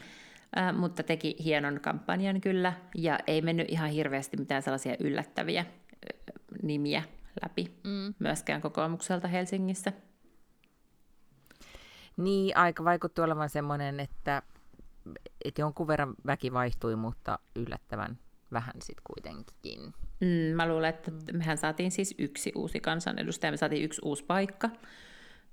ö, 0.57 0.73
mutta 0.73 1.03
teki 1.03 1.35
hienon 1.43 1.79
kampanjan 1.79 2.41
kyllä, 2.41 2.73
ja 2.95 3.19
ei 3.27 3.41
mennyt 3.41 3.69
ihan 3.69 3.89
hirveästi 3.89 4.37
mitään 4.37 4.61
sellaisia 4.61 4.95
yllättäviä 4.99 5.65
ö, 5.65 6.33
nimiä 6.63 7.03
läpi 7.43 7.77
mm. 7.83 8.13
myöskään 8.19 8.61
kokoomukselta 8.61 9.27
Helsingissä. 9.27 9.93
Niin, 12.17 12.57
aika 12.57 12.83
vaikutti 12.83 13.21
olevan 13.21 13.49
semmoinen, 13.49 13.99
että, 13.99 14.41
että 15.45 15.61
jonkun 15.61 15.87
verran 15.87 16.15
väki 16.25 16.53
vaihtui, 16.53 16.95
mutta 16.95 17.39
yllättävän 17.55 18.17
vähän 18.53 18.73
sitten 18.81 19.03
kuitenkin. 19.03 19.93
Mm, 20.19 20.55
mä 20.55 20.67
luulen, 20.67 20.89
että 20.89 21.11
mehän 21.33 21.57
saatiin 21.57 21.91
siis 21.91 22.15
yksi 22.17 22.51
uusi 22.55 22.79
kansanedustaja, 22.79 23.51
me 23.51 23.57
saatiin 23.57 23.83
yksi 23.83 24.01
uusi 24.03 24.23
paikka 24.23 24.69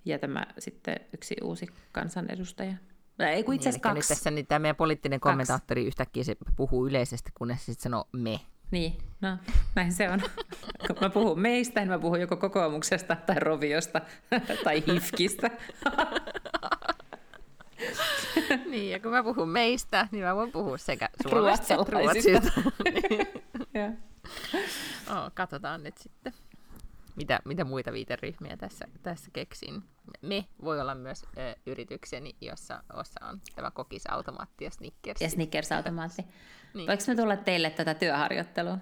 ja 0.04 0.18
tämä 0.18 0.46
sitten 0.58 0.96
yksi 1.12 1.36
uusi 1.42 1.66
kansanedustaja. 1.92 2.74
Ei 3.18 3.44
kun 3.44 3.54
itse 3.54 3.68
asiassa 3.68 3.88
niin, 3.88 3.94
kaksi. 3.96 4.12
Nyt 4.12 4.18
tässä 4.18 4.30
niin 4.30 4.46
tämä 4.46 4.58
meidän 4.58 4.76
poliittinen 4.76 5.20
kaksi. 5.20 5.32
kommentaattori 5.32 5.86
yhtäkkiä 5.86 6.24
se 6.24 6.36
puhuu 6.56 6.86
yleisesti, 6.86 7.30
kunnes 7.34 7.66
sitten 7.66 7.82
sanoo 7.82 8.04
me. 8.12 8.40
Niin, 8.70 8.98
no 9.20 9.36
näin 9.74 9.92
se 9.92 10.10
on. 10.10 10.20
Kun 10.86 10.96
mä 11.00 11.10
puhun 11.10 11.40
meistä, 11.40 11.80
niin 11.80 11.88
mä 11.88 11.98
puhun 11.98 12.20
joko 12.20 12.36
kokoomuksesta 12.36 13.16
tai 13.16 13.36
roviosta 13.40 14.00
tai 14.64 14.82
hifkistä. 14.86 15.50
niin, 18.70 18.90
ja 18.90 19.00
kun 19.00 19.10
mä 19.10 19.22
puhun 19.22 19.48
meistä, 19.48 20.08
niin 20.10 20.24
mä 20.24 20.36
voin 20.36 20.52
puhua 20.52 20.78
sekä 20.78 21.08
suomesta 21.30 21.74
että 21.74 21.92
ruotsista. 21.92 22.60
oh, 25.10 25.32
katsotaan 25.34 25.82
nyt 25.82 25.98
sitten, 25.98 26.32
mitä, 27.16 27.40
mitä 27.44 27.64
muita 27.64 27.92
viiteryhmiä 27.92 28.56
tässä, 28.56 28.88
tässä 29.02 29.30
keksin. 29.32 29.82
me 30.22 30.44
voi 30.64 30.80
olla 30.80 30.94
myös 30.94 31.22
ö, 31.22 31.54
yritykseni, 31.66 32.36
jossa 32.40 32.82
osa 32.92 33.26
on 33.28 33.40
tämä 33.54 33.70
kokisautomaatti 33.70 34.64
ja 34.64 34.70
Snickers. 34.70 35.20
Ja 35.20 35.28
Snickers-automaatti. 35.28 36.22
niin. 36.74 36.86
Voinko 36.86 37.04
me 37.06 37.16
tulla 37.16 37.36
teille 37.36 37.70
tätä 37.70 37.94
työharjoittelua? 37.94 38.78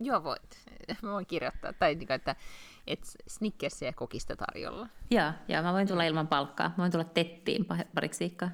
Joo, 0.00 0.24
voit. 0.24 0.58
Mä 1.02 1.12
voin 1.12 1.26
kirjoittaa. 1.26 1.72
Tai 1.72 1.94
niin 1.94 2.12
että 2.12 2.36
et 2.86 3.00
Snickersia 3.28 3.88
ja 3.88 3.92
kokista 3.92 4.36
tarjolla. 4.36 4.88
Joo, 5.10 5.32
joo, 5.48 5.62
mä 5.62 5.72
voin 5.72 5.88
tulla 5.88 6.04
ilman 6.04 6.28
palkkaa. 6.28 6.68
Mä 6.68 6.74
voin 6.76 6.92
tulla 6.92 7.04
tettiin 7.04 7.66
pariksi 7.94 8.20
viikkoa. 8.20 8.48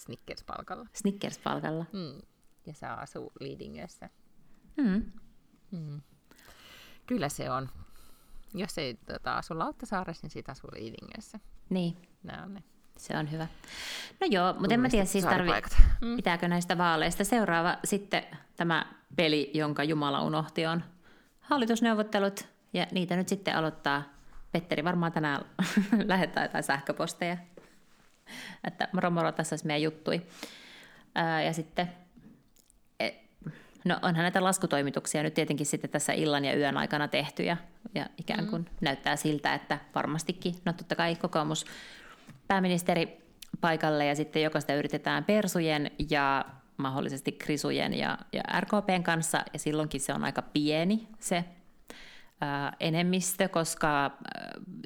Snickers-palkalla. 0.00 0.86
Snickers-palkalla. 0.94 1.84
Mm. 1.92 2.22
Ja 2.66 2.74
saa 2.74 3.00
asuu 3.00 3.32
Liidingössä. 3.40 4.10
Mm. 4.76 5.12
Mm. 5.70 6.00
Kyllä 7.06 7.28
se 7.28 7.50
on. 7.50 7.68
Jos 8.54 8.78
ei 8.78 8.94
tota, 8.94 9.36
asu 9.36 9.58
Lauttasaaressa, 9.58 10.24
niin 10.24 10.30
siitä 10.30 10.52
asuu 10.52 10.70
Liidingössä. 10.72 11.40
Niin. 11.70 11.96
Nämä 12.22 12.42
on 12.42 12.54
ne. 12.54 12.62
Se 12.98 13.16
on 13.16 13.30
hyvä. 13.30 13.46
No 14.20 14.26
joo, 14.30 14.52
mutta 14.52 14.74
en 14.74 14.80
mä 14.80 14.88
tiedä 14.88 15.04
siis 15.04 15.24
tarvi, 15.24 15.50
mm. 16.00 16.16
pitääkö 16.16 16.48
näistä 16.48 16.78
vaaleista. 16.78 17.24
Seuraava 17.24 17.78
sitten 17.84 18.22
tämä 18.56 18.86
peli, 19.16 19.50
jonka 19.54 19.84
Jumala 19.84 20.22
unohti, 20.22 20.66
on 20.66 20.84
hallitusneuvottelut. 21.40 22.48
Ja 22.72 22.86
niitä 22.92 23.16
nyt 23.16 23.28
sitten 23.28 23.56
aloittaa. 23.56 24.02
Petteri 24.52 24.84
varmaan 24.84 25.12
tänään 25.12 25.44
lähettää 26.06 26.44
jotain 26.44 26.64
sähköposteja. 26.64 27.36
Että 28.68 28.88
moro 28.92 29.10
moro, 29.10 29.32
tässä 29.32 29.54
olisi 29.54 29.66
meidän 29.66 29.82
juttui. 29.82 30.22
Ää, 31.14 31.42
ja 31.42 31.52
sitten 31.52 31.88
No 33.84 33.98
onhan 34.02 34.22
näitä 34.22 34.44
laskutoimituksia 34.44 35.22
nyt 35.22 35.34
tietenkin 35.34 35.66
sitten 35.66 35.90
tässä 35.90 36.12
illan 36.12 36.44
ja 36.44 36.56
yön 36.56 36.76
aikana 36.76 37.08
tehty 37.08 37.42
ja, 37.42 37.56
ja 37.94 38.06
ikään 38.18 38.46
kuin 38.46 38.62
mm. 38.62 38.68
näyttää 38.80 39.16
siltä, 39.16 39.54
että 39.54 39.78
varmastikin, 39.94 40.54
no 40.64 40.72
totta 40.72 40.96
kai 40.96 41.16
kokoomus 41.16 41.64
pääministeri 42.48 43.20
paikalle 43.60 44.06
ja 44.06 44.14
sitten 44.14 44.42
jokaista 44.42 44.74
yritetään 44.74 45.24
persujen 45.24 45.90
ja 46.10 46.44
mahdollisesti 46.76 47.32
krisujen 47.32 47.94
ja, 47.94 48.18
ja 48.32 48.42
RKPn 48.60 49.02
kanssa 49.02 49.44
ja 49.52 49.58
silloinkin 49.58 50.00
se 50.00 50.12
on 50.12 50.24
aika 50.24 50.42
pieni 50.42 51.08
se 51.18 51.44
enemmistö, 52.80 53.48
koska 53.48 54.10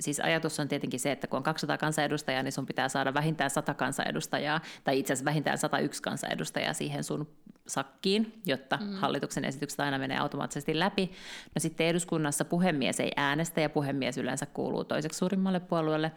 siis 0.01 0.21
ajatus 0.21 0.61
on 0.61 0.69
tietenkin 0.69 1.01
se, 1.01 1.13
että 1.13 1.27
kun 1.27 1.37
on 1.37 1.43
200 1.43 1.79
kansanedustajaa, 1.79 2.43
niin 2.43 2.53
sun 2.53 2.67
pitää 2.67 2.89
saada 2.89 3.15
vähintään 3.15 3.51
100 3.51 3.75
kansanedustajaa, 3.75 4.61
tai 4.85 4.99
itse 4.99 5.13
asiassa 5.13 5.25
vähintään 5.25 5.59
101 5.59 6.03
kansanedustajaa 6.03 6.73
siihen 6.73 7.05
sun 7.05 7.29
sakkiin, 7.67 8.41
jotta 8.47 8.77
mm. 8.77 8.93
hallituksen 8.93 9.45
esitykset 9.45 9.81
aina 9.81 9.99
menee 9.99 10.19
automaattisesti 10.19 10.79
läpi. 10.79 11.11
No 11.55 11.59
sitten 11.59 11.87
eduskunnassa 11.87 12.45
puhemies 12.45 13.01
ei 13.01 13.13
äänestä, 13.17 13.61
ja 13.61 13.71
puhemies 13.71 14.19
yleensä 14.19 14.47
kuuluu 14.47 14.85
toiseksi 14.85 15.19
suurimmalle 15.19 15.61
puolueelle, 15.61 16.13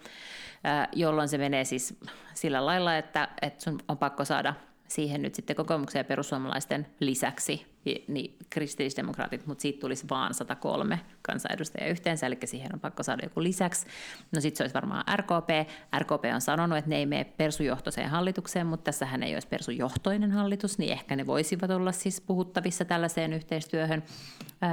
jolloin 0.93 1.29
se 1.29 1.37
menee 1.37 1.63
siis 1.63 1.99
sillä 2.33 2.65
lailla, 2.65 2.97
että, 2.97 3.27
että 3.41 3.63
sun 3.63 3.79
on 3.87 3.97
pakko 3.97 4.25
saada 4.25 4.53
siihen 4.87 5.21
nyt 5.21 5.35
sitten 5.35 5.55
kokoomuksen 5.55 5.99
ja 5.99 6.03
perussuomalaisten 6.03 6.87
lisäksi 6.99 7.76
niin 8.07 8.37
kristillisdemokraatit, 8.49 9.47
mutta 9.47 9.61
siitä 9.61 9.79
tulisi 9.79 10.05
vaan 10.09 10.33
103 10.33 10.99
kansanedustajaa 11.21 11.89
yhteensä, 11.89 12.27
eli 12.27 12.37
siihen 12.45 12.73
on 12.73 12.79
pakko 12.79 13.03
saada 13.03 13.25
joku 13.25 13.43
lisäksi. 13.43 13.87
No 14.31 14.41
sitten 14.41 14.57
se 14.57 14.63
olisi 14.63 14.73
varmaan 14.73 15.03
RKP. 15.15 15.69
RKP 15.99 16.25
on 16.33 16.41
sanonut, 16.41 16.77
että 16.77 16.89
ne 16.89 16.97
ei 16.97 17.05
mene 17.05 17.23
persujohtoiseen 17.23 18.09
hallitukseen, 18.09 18.67
mutta 18.67 18.83
tässähän 18.83 19.23
ei 19.23 19.33
olisi 19.33 19.47
persujohtoinen 19.47 20.31
hallitus, 20.31 20.77
niin 20.77 20.91
ehkä 20.91 21.15
ne 21.15 21.27
voisivat 21.27 21.71
olla 21.71 21.91
siis 21.91 22.21
puhuttavissa 22.21 22.85
tällaiseen 22.85 23.33
yhteistyöhön. 23.33 24.03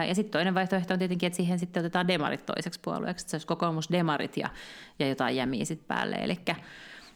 Ja 0.09 0.15
sitten 0.15 0.33
toinen 0.33 0.55
vaihtoehto 0.55 0.93
on 0.93 0.99
tietenkin, 0.99 1.27
että 1.27 1.37
siihen 1.37 1.59
sitten 1.59 1.81
otetaan 1.81 2.09
demarit 2.09 2.47
toiseksi 2.47 2.81
puolueeksi, 2.81 3.23
että 3.23 3.31
se 3.31 3.35
olisi 3.35 3.47
kokoomus 3.47 3.93
demarit 3.93 4.37
ja, 4.37 4.51
ja 4.99 5.09
jotain 5.09 5.37
jämiä 5.37 5.65
sitten 5.65 5.89
päälle, 5.89 6.17
eli 6.17 6.39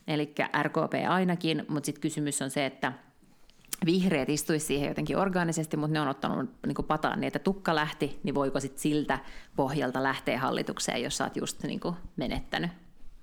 eli 0.09 0.35
RKP 0.63 0.95
ainakin, 1.09 1.65
mutta 1.69 1.87
sitten 1.87 2.03
kysymys 2.03 2.43
on 2.43 2.51
se, 2.51 2.67
että 2.67 2.93
vihreät 3.87 4.29
istuisi 4.29 4.67
siihen 4.67 4.89
jotenkin 4.89 5.19
orgaanisesti, 5.19 5.77
mutta 5.77 5.93
ne 5.93 6.01
on 6.01 6.09
ottanut 6.09 6.51
niin 6.67 6.87
pataan 6.89 7.21
niin, 7.21 7.27
että 7.27 7.39
tukka 7.39 7.75
lähti, 7.75 8.21
niin 8.23 8.35
voiko 8.35 8.61
sitten 8.61 8.81
siltä 8.81 9.19
pohjalta 9.57 10.03
lähteä 10.03 10.39
hallitukseen, 10.39 11.03
jos 11.03 11.17
sä 11.17 11.25
oot 11.25 11.37
just 11.37 11.63
niin 11.63 11.81
kuin 11.81 11.95
menettänyt 12.17 12.71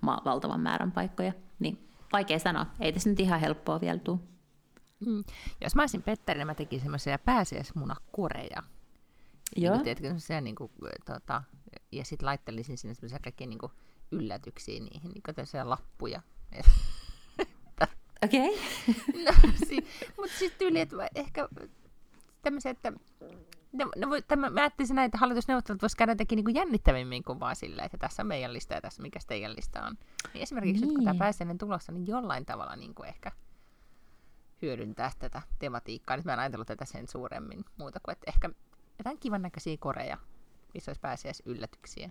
ma- 0.01 0.21
valtavan 0.25 0.59
määrän 0.59 0.91
paikkoja. 0.91 1.33
Niin 1.59 1.87
vaikea 2.13 2.39
sanoa, 2.39 2.65
ei 2.79 2.93
tässä 2.93 3.09
nyt 3.09 3.19
ihan 3.19 3.39
helppoa 3.39 3.81
vielä 3.81 3.99
tule. 3.99 4.19
Mm. 5.05 5.23
Jos 5.61 5.75
mä 5.75 5.81
olisin 5.81 6.03
Petteri, 6.03 6.37
niin 6.37 6.47
mä 6.47 6.55
tekisin 6.55 6.83
semmoisia 6.83 7.19
pääsiäismunakoreja. 7.19 8.63
Joo. 9.55 9.73
Niin, 9.73 9.83
tiedätkö, 9.83 10.41
niin 10.41 10.55
kuin, 10.55 10.71
tota, 11.05 11.43
ja 11.91 12.05
sitten 12.05 12.25
laittelisin 12.25 12.77
sinne 12.77 12.93
semmoisia 12.93 13.19
kaikkia 13.19 13.47
niin 13.47 13.59
yllätyksiä 14.11 14.79
niihin, 14.79 15.11
niin 15.11 15.69
lappuja. 15.69 16.21
Okei. 18.25 18.49
Okay. 18.49 19.23
no, 19.25 19.31
si- 19.67 19.87
mutta 20.17 20.37
sitten 20.39 20.59
tyyli, 20.59 20.79
että 20.79 20.95
ehkä 21.15 21.49
tämmöisiä, 22.41 22.71
että 22.71 22.93
ne, 23.71 23.85
ne 23.95 24.09
voi, 24.09 24.21
tämä, 24.21 24.49
mä 24.49 24.61
ajattelin 24.61 24.95
näitä 24.95 25.17
hallitusneuvottelut 25.17 25.81
voisi 25.81 25.97
käydä 25.97 26.11
jotenkin 26.11 26.43
niin 26.43 26.55
jännittävimmin 26.55 27.23
kuin 27.23 27.39
vaan 27.39 27.55
silleen, 27.55 27.85
että 27.85 27.97
tässä 27.97 28.23
on 28.23 28.27
meidän 28.27 28.53
lista 28.53 28.73
ja 28.73 28.81
tässä 28.81 29.01
mikä 29.01 29.19
teidän 29.27 29.55
lista 29.55 29.85
on. 29.85 29.97
Niin 30.33 30.43
esimerkiksi 30.43 30.81
niin. 30.81 30.87
nyt 30.87 30.95
kun 30.95 31.03
tämä 31.03 31.13
niin. 31.13 31.19
pääsee 31.19 31.47
tulossa, 31.59 31.91
niin 31.91 32.07
jollain 32.07 32.45
tavalla 32.45 32.75
niin 32.75 32.95
kuin 32.95 33.09
ehkä 33.09 33.31
hyödyntää 34.61 35.11
tätä 35.19 35.41
tematiikkaa. 35.59 36.17
Nyt 36.17 36.25
mä 36.25 36.33
en 36.33 36.39
ajatellut 36.39 36.67
tätä 36.67 36.85
sen 36.85 37.07
suuremmin 37.07 37.65
muuta 37.77 37.99
kuin, 37.99 38.13
että 38.13 38.25
ehkä 38.27 38.49
jotain 38.97 39.19
kivan 39.19 39.41
näköisiä 39.41 39.77
koreja, 39.79 40.17
missä 40.73 40.89
olisi 40.89 41.01
pääsiäis 41.01 41.43
yllätyksiä. 41.45 42.09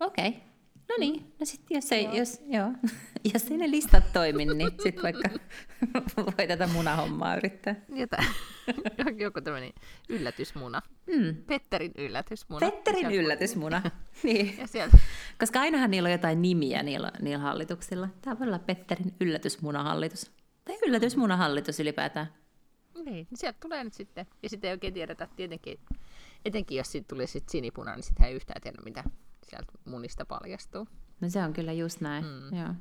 Okei. 0.00 0.28
Okay. 0.28 0.40
No 0.88 0.94
niin, 0.98 1.34
no 1.40 1.46
sitten 1.46 1.74
jos 1.74 1.92
ei, 1.92 2.04
joo. 2.04 2.14
Jos, 2.14 2.40
joo. 2.46 2.72
jos 3.34 3.50
ei 3.50 3.58
ne 3.58 3.70
listat 3.70 4.12
toimi, 4.12 4.44
niin 4.44 4.70
sitten 4.82 5.02
vaikka 5.02 5.30
voi 6.38 6.46
tätä 6.48 6.66
munahommaa 6.66 7.36
yrittää. 7.36 7.74
Jota, 7.88 8.16
joku 9.24 9.40
tämmöinen 9.40 9.72
yllätysmuna. 10.08 10.82
Mm. 11.06 11.36
Petterin 11.36 11.92
yllätysmuna. 11.98 12.70
Petterin 12.70 13.12
yllätysmuna, 13.12 13.82
niin. 14.22 14.58
Ja 14.58 14.66
sieltä. 14.66 14.98
Koska 15.38 15.60
ainahan 15.60 15.90
niillä 15.90 16.06
on 16.06 16.12
jotain 16.12 16.42
nimiä 16.42 16.82
niillä, 16.82 17.12
niillä 17.20 17.38
hallituksilla. 17.38 18.08
Tämä 18.22 18.38
voi 18.38 18.46
olla 18.46 18.58
Petterin 18.58 19.14
yllätysmunahallitus. 19.20 20.30
Tai 20.64 20.78
yllätysmunahallitus 20.86 21.80
ylipäätään. 21.80 22.34
Niin, 22.94 23.04
niin 23.04 23.26
sieltä 23.34 23.58
tulee 23.60 23.84
nyt 23.84 23.94
sitten. 23.94 24.26
Ja 24.42 24.48
sitten 24.48 24.68
ei 24.68 24.72
oikein 24.72 24.94
tiedetä 24.94 25.28
tietenkin, 25.36 25.80
etenkin 26.44 26.78
jos 26.78 26.92
siitä 26.92 27.08
tulee 27.08 27.26
sitten 27.26 27.52
sinipuna, 27.52 27.94
niin 27.94 28.02
sitten 28.02 28.26
ei 28.26 28.34
yhtään 28.34 28.60
tiedä, 28.62 28.78
mitä 28.84 29.04
sieltä 29.50 29.72
munista 29.84 30.24
paljastuu. 30.24 30.88
No 31.20 31.28
se 31.28 31.42
on 31.42 31.52
kyllä 31.52 31.72
just 31.72 32.00
näin, 32.00 32.24
mm. 32.24 32.58
joo. 32.58 32.74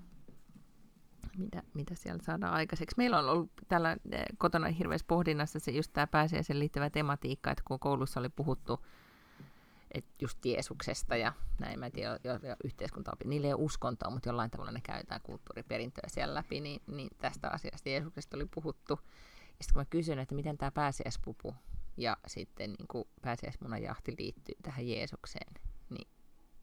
Mitä, 1.37 1.63
mitä 1.73 1.95
siellä 1.95 2.23
saadaan 2.23 2.53
aikaiseksi. 2.53 2.97
Meillä 2.97 3.19
on 3.19 3.29
ollut 3.29 3.51
tällä 3.67 3.97
eh, 4.11 4.25
kotona 4.37 4.67
hirveässä 4.67 5.07
pohdinnassa 5.07 5.59
se 5.59 5.71
just 5.71 5.93
tämä 5.93 6.07
pääsiäisen 6.07 6.59
liittyvä 6.59 6.89
tematiikka, 6.89 7.51
että 7.51 7.63
kun 7.65 7.79
koulussa 7.79 8.19
oli 8.19 8.29
puhuttu 8.29 8.85
että 9.91 10.11
just 10.21 10.45
Jeesuksesta 10.45 11.15
ja 11.15 11.33
näin, 11.59 11.79
mä 11.79 11.85
en 11.85 11.91
tiedä, 11.91 12.19
jo, 12.23 12.33
jo 12.33 12.55
yhteiskunta 12.63 13.11
niillä 13.25 13.47
ei 13.47 13.53
ole 13.53 13.63
uskontoa, 13.63 14.09
mutta 14.09 14.29
jollain 14.29 14.51
tavalla 14.51 14.71
ne 14.71 14.81
käytetään 14.83 15.21
kulttuuriperintöä 15.21 16.03
siellä 16.07 16.33
läpi, 16.33 16.61
niin, 16.61 16.81
niin 16.87 17.09
tästä 17.17 17.49
asiasta 17.49 17.89
Jeesuksesta 17.89 18.37
oli 18.37 18.45
puhuttu. 18.55 18.99
Ja 19.39 19.63
sitten 19.63 19.73
kun 19.73 19.81
mä 19.81 19.85
kysyin, 19.85 20.19
että 20.19 20.35
miten 20.35 20.57
tämä 20.57 20.71
pääsiäispupu 20.71 21.55
ja 21.97 22.17
sitten 22.27 22.69
niin 22.69 23.05
pääsiäismunan 23.21 23.83
jahti 23.83 24.15
liittyy 24.19 24.55
tähän 24.63 24.87
Jeesukseen, 24.87 25.53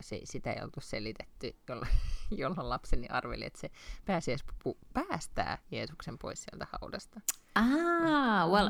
se, 0.00 0.20
sitä 0.24 0.52
ei 0.52 0.62
oltu 0.62 0.80
selitetty, 0.80 1.56
jolloin, 1.68 1.90
jolloin 2.42 2.68
lapseni 2.68 3.08
arveli, 3.08 3.44
että 3.44 3.60
se 3.60 3.70
pääsiäispupu 4.04 4.78
päästää 4.92 5.58
Jeesuksen 5.70 6.18
pois 6.18 6.42
sieltä 6.42 6.66
haudasta. 6.80 7.20
Ah, 7.54 8.50
well, 8.50 8.68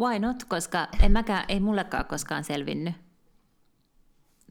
why 0.00 0.18
not, 0.18 0.44
koska 0.44 0.88
en 1.02 1.12
mäkään, 1.12 1.44
ei 1.48 1.60
mullekaan 1.60 2.04
koskaan 2.04 2.44
selvinnyt. 2.44 2.94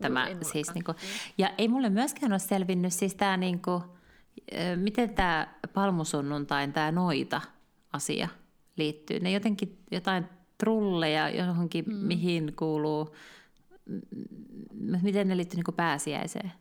Tämä, 0.01 0.29
no, 0.29 0.39
siis, 0.51 0.73
niin 0.73 0.83
kuin, 0.83 0.97
ja 1.37 1.49
ei 1.57 1.67
mulle 1.67 1.89
myöskään 1.89 2.31
ole 2.31 2.39
selvinnyt 2.39 2.93
siis 2.93 3.15
tämä, 3.15 3.37
niin 3.37 3.61
kuin, 3.61 3.83
miten 4.75 5.15
tämä 5.15 5.47
palmusunnuntain 5.73 6.73
tämä 6.73 6.91
noita 6.91 7.41
asia 7.93 8.27
liittyy. 8.75 9.19
Ne 9.19 9.31
jotenkin 9.31 9.77
jotain 9.91 10.25
trulleja 10.57 11.29
johonkin, 11.29 11.85
mm. 11.87 11.95
mihin 11.95 12.53
kuuluu 12.55 13.15
miten 15.01 15.27
ne 15.27 15.37
liittyy 15.37 15.57
niin 15.57 15.75
pääsiäiseen? 15.75 16.51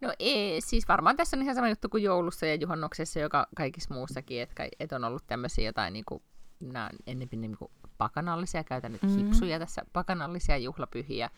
No 0.00 0.12
ei, 0.18 0.60
siis 0.60 0.88
varmaan 0.88 1.16
tässä 1.16 1.36
on 1.36 1.42
ihan 1.42 1.54
sama 1.54 1.68
juttu 1.68 1.88
kuin 1.88 2.02
joulussa 2.02 2.46
ja 2.46 2.54
juhannuksessa, 2.54 3.20
joka 3.20 3.46
kaikissa 3.56 3.94
muussakin, 3.94 4.42
että, 4.42 4.68
että 4.80 4.96
on 4.96 5.04
ollut 5.04 5.26
tämmöisiä 5.26 5.64
jotain 5.64 5.92
niin 5.92 6.04
kuin, 6.04 6.22
nämä 6.60 6.90
ennemmin 7.06 7.40
niin 7.40 7.56
kuin 7.56 7.70
pakanallisia, 7.98 8.64
käytän 8.64 8.92
nyt 8.92 9.02
mm-hmm. 9.02 9.26
hipsuja 9.26 9.58
tässä, 9.58 9.82
pakanallisia 9.92 10.56
juhlapyhiä, 10.56 11.30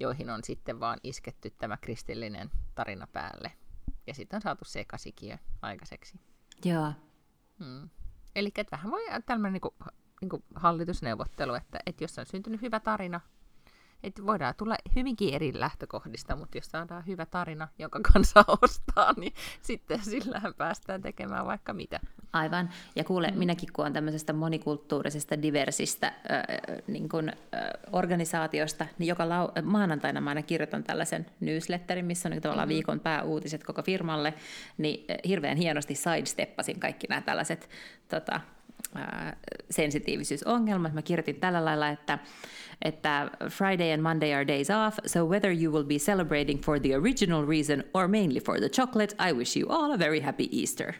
joihin 0.00 0.30
on 0.30 0.44
sitten 0.44 0.80
vaan 0.80 0.98
isketty 1.02 1.50
tämä 1.50 1.76
kristillinen 1.76 2.50
tarina 2.74 3.06
päälle. 3.06 3.52
Ja 4.06 4.14
sitten 4.14 4.36
on 4.36 4.42
saatu 4.42 4.64
sekasikiö 4.64 5.38
aikaiseksi. 5.62 6.20
Joo. 6.64 6.92
Hmm. 7.58 7.88
Eli 8.36 8.52
vähän 8.72 8.90
voi 8.90 9.02
tämmöinen 9.26 9.52
niin 9.52 9.60
kuin, 9.60 9.74
niin 10.20 10.28
kuin 10.28 10.44
hallitusneuvottelu, 10.54 11.54
että, 11.54 11.78
että 11.86 12.04
jos 12.04 12.18
on 12.18 12.26
syntynyt 12.26 12.62
hyvä 12.62 12.80
tarina, 12.80 13.20
että 14.02 14.26
voidaan 14.26 14.54
tulla 14.56 14.76
hyvinkin 14.96 15.34
eri 15.34 15.52
lähtökohdista, 15.54 16.36
mutta 16.36 16.58
jos 16.58 16.66
saadaan 16.66 17.06
hyvä 17.06 17.26
tarina, 17.26 17.68
jonka 17.78 18.00
kanssa 18.12 18.44
ostaa, 18.62 19.14
niin 19.16 19.32
sitten 19.62 20.04
sillähän 20.04 20.54
päästään 20.54 21.02
tekemään 21.02 21.46
vaikka 21.46 21.72
mitä. 21.72 22.00
Aivan. 22.32 22.70
Ja 22.96 23.04
kuule, 23.04 23.30
mm. 23.30 23.38
minäkin 23.38 23.68
kun 23.72 23.82
olen 23.82 23.92
tämmöisestä 23.92 24.32
monikulttuurisesta, 24.32 25.42
diversistä 25.42 26.06
äh, 26.06 26.14
niin 26.86 27.08
kun, 27.08 27.28
äh, 27.28 27.34
organisaatiosta, 27.92 28.86
niin 28.98 29.08
joka 29.08 29.24
lau- 29.24 29.62
maanantaina 29.62 30.20
mä 30.20 30.30
aina 30.30 30.42
kirjoitan 30.42 30.84
tällaisen 30.84 31.26
newsletterin, 31.40 32.04
missä 32.04 32.28
on 32.28 32.30
niin 32.30 32.42
tavallaan 32.42 32.68
mm-hmm. 32.68 32.74
viikon 32.74 33.00
pääuutiset 33.00 33.64
koko 33.64 33.82
firmalle, 33.82 34.34
niin 34.78 35.04
hirveän 35.28 35.56
hienosti 35.56 35.94
sidesteppasin 35.94 36.80
kaikki 36.80 37.06
nämä 37.06 37.20
tällaiset 37.20 37.68
tota, 38.08 38.40
sensitiivisyysongelmat. 39.70 40.92
Mä 40.92 41.02
kirjoitin 41.02 41.36
tällä 41.36 41.64
lailla, 41.64 41.88
että, 41.88 42.18
että 42.82 43.30
Friday 43.50 43.92
and 43.92 44.02
Monday 44.02 44.34
are 44.34 44.46
days 44.46 44.68
off, 44.70 44.98
so 45.06 45.26
whether 45.26 45.62
you 45.62 45.72
will 45.72 45.84
be 45.84 45.94
celebrating 45.94 46.62
for 46.62 46.80
the 46.80 46.96
original 46.96 47.46
reason 47.46 47.84
or 47.94 48.08
mainly 48.08 48.40
for 48.40 48.58
the 48.58 48.68
chocolate, 48.68 49.16
I 49.28 49.32
wish 49.32 49.56
you 49.56 49.72
all 49.72 49.92
a 49.92 49.98
very 49.98 50.20
happy 50.20 50.48
Easter. 50.60 50.92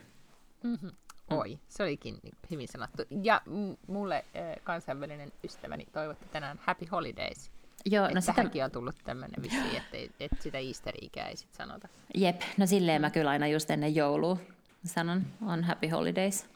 Mm-hmm. 0.62 0.90
Oi, 1.30 1.58
se 1.68 1.82
olikin 1.82 2.18
hyvin 2.50 2.68
sanottu. 2.68 3.02
Ja 3.22 3.40
m- 3.46 3.92
mulle 3.92 4.14
äh, 4.16 4.56
kansainvälinen 4.64 5.32
ystäväni 5.44 5.86
toivotti 5.92 6.26
tänään 6.32 6.58
Happy 6.62 6.86
Holidays. 6.92 7.50
Joo, 7.86 8.08
no 8.14 8.20
sitä... 8.20 8.64
on 8.64 8.70
tullut 8.70 8.94
tämmöinen 9.04 9.42
vissi, 9.42 9.76
että, 9.76 10.14
että 10.20 10.42
sitä 10.42 10.58
Easter-ikää 10.58 11.28
ei 11.28 11.36
sit 11.36 11.54
sanota. 11.54 11.88
Jep, 12.14 12.40
no 12.56 12.66
silleen 12.66 13.00
mä 13.00 13.10
kyllä 13.10 13.30
aina 13.30 13.46
just 13.46 13.70
ennen 13.70 13.94
joulua 13.94 14.36
sanon 14.84 15.22
on 15.46 15.64
Happy 15.64 15.88
Holidays 15.88 16.46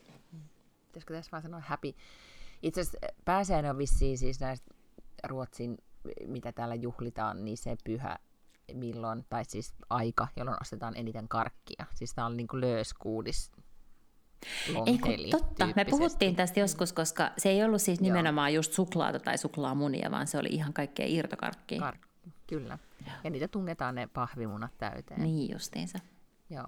pitäisikö 0.96 1.14
tässä 1.14 1.30
vaan 1.32 1.42
sanoa 1.42 1.60
happy. 1.60 1.94
Itse 2.62 2.80
asiassa 2.80 2.98
pääsiäinen 3.24 3.70
on 3.70 3.78
vissiin 3.78 4.18
siis 4.18 4.40
näistä 4.40 4.74
Ruotsin, 5.28 5.78
mitä 6.26 6.52
täällä 6.52 6.74
juhlitaan, 6.74 7.44
niin 7.44 7.56
se 7.56 7.76
pyhä 7.84 8.18
milloin, 8.72 9.24
tai 9.28 9.44
siis 9.44 9.74
aika, 9.90 10.28
jolloin 10.36 10.56
ostetaan 10.60 10.96
eniten 10.96 11.28
karkkia. 11.28 11.86
Siis 11.94 12.14
tämä 12.14 12.26
on 12.26 12.36
niin 12.36 12.48
kuin 12.48 12.60
lööskuudis 12.60 13.52
ei 14.86 14.98
kun 14.98 15.14
totta, 15.30 15.68
me 15.76 15.84
puhuttiin 15.84 16.36
tästä 16.36 16.60
joskus, 16.60 16.92
koska 16.92 17.30
se 17.38 17.48
ei 17.48 17.64
ollut 17.64 17.82
siis 17.82 18.00
nimenomaan 18.00 18.52
Joo. 18.52 18.58
just 18.58 18.72
suklaata 18.72 19.18
tai 19.20 19.38
suklaamunia, 19.38 20.10
vaan 20.10 20.26
se 20.26 20.38
oli 20.38 20.48
ihan 20.50 20.72
kaikkea 20.72 21.06
irtokarkkia. 21.08 21.90
Kar- 21.90 22.30
kyllä, 22.46 22.78
Joo. 23.06 23.16
ja 23.24 23.30
niitä 23.30 23.48
tungetaan 23.48 23.94
ne 23.94 24.06
pahvimunat 24.06 24.78
täyteen. 24.78 25.22
Niin 25.22 25.52
justiinsa. 25.52 25.98
Joo, 26.50 26.66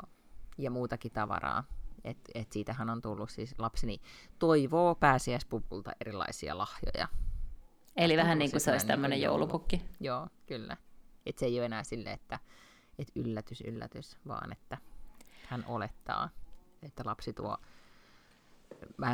ja 0.59 0.71
muutakin 0.71 1.13
tavaraa. 1.13 1.65
Et, 2.09 2.19
et 2.35 2.53
siitähän 2.53 2.91
on 2.91 3.03
tullut 3.03 3.31
siis 3.31 3.55
lapseni 3.59 4.01
toivoo 4.39 4.95
pääsiäispupulta 4.95 5.93
erilaisia 6.01 6.59
lahjoja. 6.59 7.09
Eli 7.97 8.17
vähän 8.17 8.39
niin 8.39 8.51
kuin 8.51 8.61
se 8.61 8.73
olisi 8.73 8.87
tämmöinen 8.87 9.21
joulupukki. 9.21 9.77
Joulu. 9.77 9.91
Joo, 10.01 10.29
kyllä. 10.47 10.77
Et 11.27 11.39
se 11.39 11.47
ei 11.47 11.59
ole 11.59 11.67
enää 11.67 11.85
sille, 11.85 12.13
että 12.13 12.39
et 12.99 13.09
yllätys, 13.15 13.61
yllätys, 13.61 14.17
vaan 14.29 14.53
että 14.53 14.79
hän 15.47 15.65
olettaa, 15.67 16.29
että 16.83 17.03
lapsi 17.07 17.33
tuo 17.33 17.57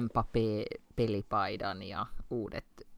Mbappé-pelipaidan 0.01 1.83
ja 1.83 2.07
uudet, 2.31 2.89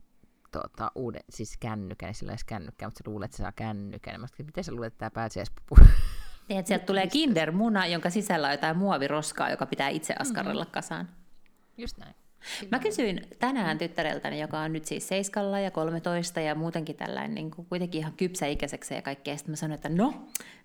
tota, 0.53 0.91
uudet 0.95 1.25
siis 1.31 1.57
kännykän, 1.57 2.15
sillä 2.15 2.33
ei 2.33 2.39
kännykkä, 2.47 2.87
mutta 2.87 2.99
se 2.99 3.11
luulee, 3.11 3.25
että 3.25 3.37
se 3.37 3.43
saa 3.43 3.53
kännykän. 3.53 4.21
Mä 4.21 4.27
miten 4.39 4.65
sä 4.65 4.73
luulet, 4.73 4.93
että 4.93 4.99
tämä 4.99 5.11
pääsiäispupu 5.11 5.77
niin, 6.49 6.59
että 6.59 6.69
sieltä 6.69 6.87
tulee 6.87 7.07
kindermuna, 7.07 7.87
jonka 7.87 8.11
sisällä 8.11 8.47
on 8.47 8.53
jotain 8.53 8.77
muoviroskaa, 8.77 9.51
joka 9.51 9.67
pitää 9.67 9.89
itse 9.89 10.15
askarrella 10.19 10.63
mm-hmm. 10.63 10.73
kasaan. 10.73 11.09
Just 11.79 11.99
näin. 11.99 12.15
Mä 12.71 12.79
kysyin 12.79 13.27
tänään 13.39 13.79
tyttäreltäni, 13.79 14.41
joka 14.41 14.61
on 14.61 14.73
nyt 14.73 14.85
siis 14.85 15.09
seiskalla 15.09 15.61
ja 15.61 15.71
13 15.71 16.41
ja 16.41 16.55
muutenkin 16.55 16.97
tällainen 16.97 17.35
niin 17.35 17.51
kuin 17.51 17.67
kuitenkin 17.69 17.99
ihan 17.99 18.13
kypsäikäiseksi 18.13 18.95
ja 18.95 19.03
kaikkea. 19.03 19.37
Sitten 19.37 19.53
mä 19.53 19.57
sanoin, 19.57 19.75
että 19.75 19.89
no, 19.89 20.15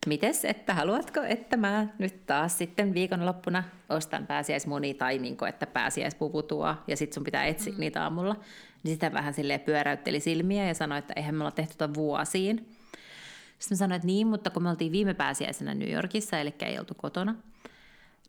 mites, 0.08 0.46
että 0.46 0.74
haluatko, 0.74 1.22
että 1.22 1.58
mä 1.58 1.88
nyt 1.98 2.26
taas 2.26 2.58
sitten 2.58 2.94
viikonloppuna 2.94 3.64
ostan 3.90 4.28
pääsiäismuni 4.28 4.94
tai 4.94 5.18
niin 5.18 5.38
kuin, 5.38 5.50
että 5.50 5.68
pääsiäispupu 5.68 6.44
tuo 6.44 6.76
ja 6.88 6.98
sitten 6.98 7.14
sun 7.14 7.24
pitää 7.24 7.46
etsiä 7.46 7.74
mm. 7.74 7.80
niitä 7.80 8.04
aamulla. 8.04 8.36
Niin 8.84 8.96
sitä 8.96 9.14
vähän 9.14 9.34
silleen 9.34 9.60
pyöräytteli 9.60 10.20
silmiä 10.20 10.68
ja 10.68 10.74
sanoi, 10.74 11.00
että 11.00 11.14
eihän 11.16 11.36
me 11.36 11.44
olla 11.44 11.52
tehty 11.52 11.78
tätä 11.78 11.94
vuosiin. 11.94 12.76
Sitten 13.62 13.76
mä 13.76 13.80
sanoin, 13.80 13.96
että 13.96 14.06
niin, 14.06 14.28
mutta 14.28 14.50
kun 14.50 14.64
me 14.64 14.70
oltiin 14.70 14.92
viime 14.92 15.14
pääsiäisenä 15.14 15.74
New 15.74 15.92
Yorkissa, 15.92 16.40
eli 16.40 16.56
ei 16.60 16.80
oltu 16.80 16.94
kotona, 16.94 17.36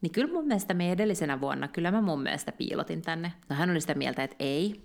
niin 0.01 0.13
kyllä 0.13 0.33
mun 0.33 0.47
mielestä 0.47 0.75
me 0.75 0.93
edellisenä 0.93 1.41
vuonna, 1.41 1.69
kyllä 1.69 1.91
mä 1.91 2.01
mun 2.01 2.23
mielestä 2.23 2.53
piilotin 2.53 3.03
tänne. 3.03 3.33
No 3.49 3.57
hän 3.57 3.71
oli 3.71 3.81
sitä 3.81 3.95
mieltä, 3.95 4.25
että 4.25 4.37
ei. 4.39 4.83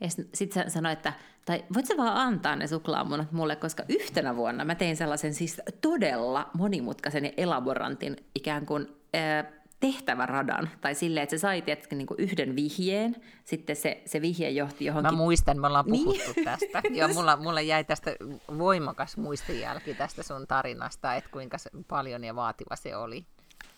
Ja 0.00 0.08
sitten 0.34 0.70
sanoi, 0.70 0.92
että 0.92 1.12
tai 1.44 1.64
voit 1.74 1.86
sä 1.86 1.96
vaan 1.96 2.16
antaa 2.16 2.56
ne 2.56 2.66
suklaamunat 2.66 3.32
mulle, 3.32 3.56
koska 3.56 3.84
yhtenä 3.88 4.36
vuonna 4.36 4.64
mä 4.64 4.74
tein 4.74 4.96
sellaisen 4.96 5.34
siis 5.34 5.60
todella 5.80 6.50
monimutkaisen 6.54 7.24
ja 7.24 7.32
elaborantin 7.36 8.16
ikään 8.34 8.66
kuin 8.66 8.86
äh, 9.16 9.52
tehtäväradan, 9.80 10.70
tai 10.80 10.94
silleen, 10.94 11.22
että 11.24 11.36
se 11.36 11.40
sai 11.40 11.62
tietysti, 11.62 11.96
niin 11.96 12.06
kuin 12.06 12.20
yhden 12.20 12.56
vihjeen, 12.56 13.16
sitten 13.44 13.76
se, 13.76 14.02
se 14.06 14.20
vihje 14.20 14.50
johti 14.50 14.84
johonkin... 14.84 15.12
Mä 15.12 15.18
muistan, 15.18 15.60
me 15.60 15.66
ollaan 15.66 15.84
niin. 15.86 16.04
puhuttu 16.04 16.32
niin. 16.36 16.44
tästä, 16.44 16.82
ja 16.98 17.08
mulla, 17.08 17.36
mulla 17.36 17.60
jäi 17.60 17.84
tästä 17.84 18.16
voimakas 18.58 19.16
muistijälki 19.16 19.94
tästä 19.94 20.22
sun 20.22 20.46
tarinasta, 20.46 21.14
että 21.14 21.30
kuinka 21.30 21.58
se, 21.58 21.70
paljon 21.88 22.24
ja 22.24 22.36
vaativa 22.36 22.76
se 22.76 22.96
oli. 22.96 23.26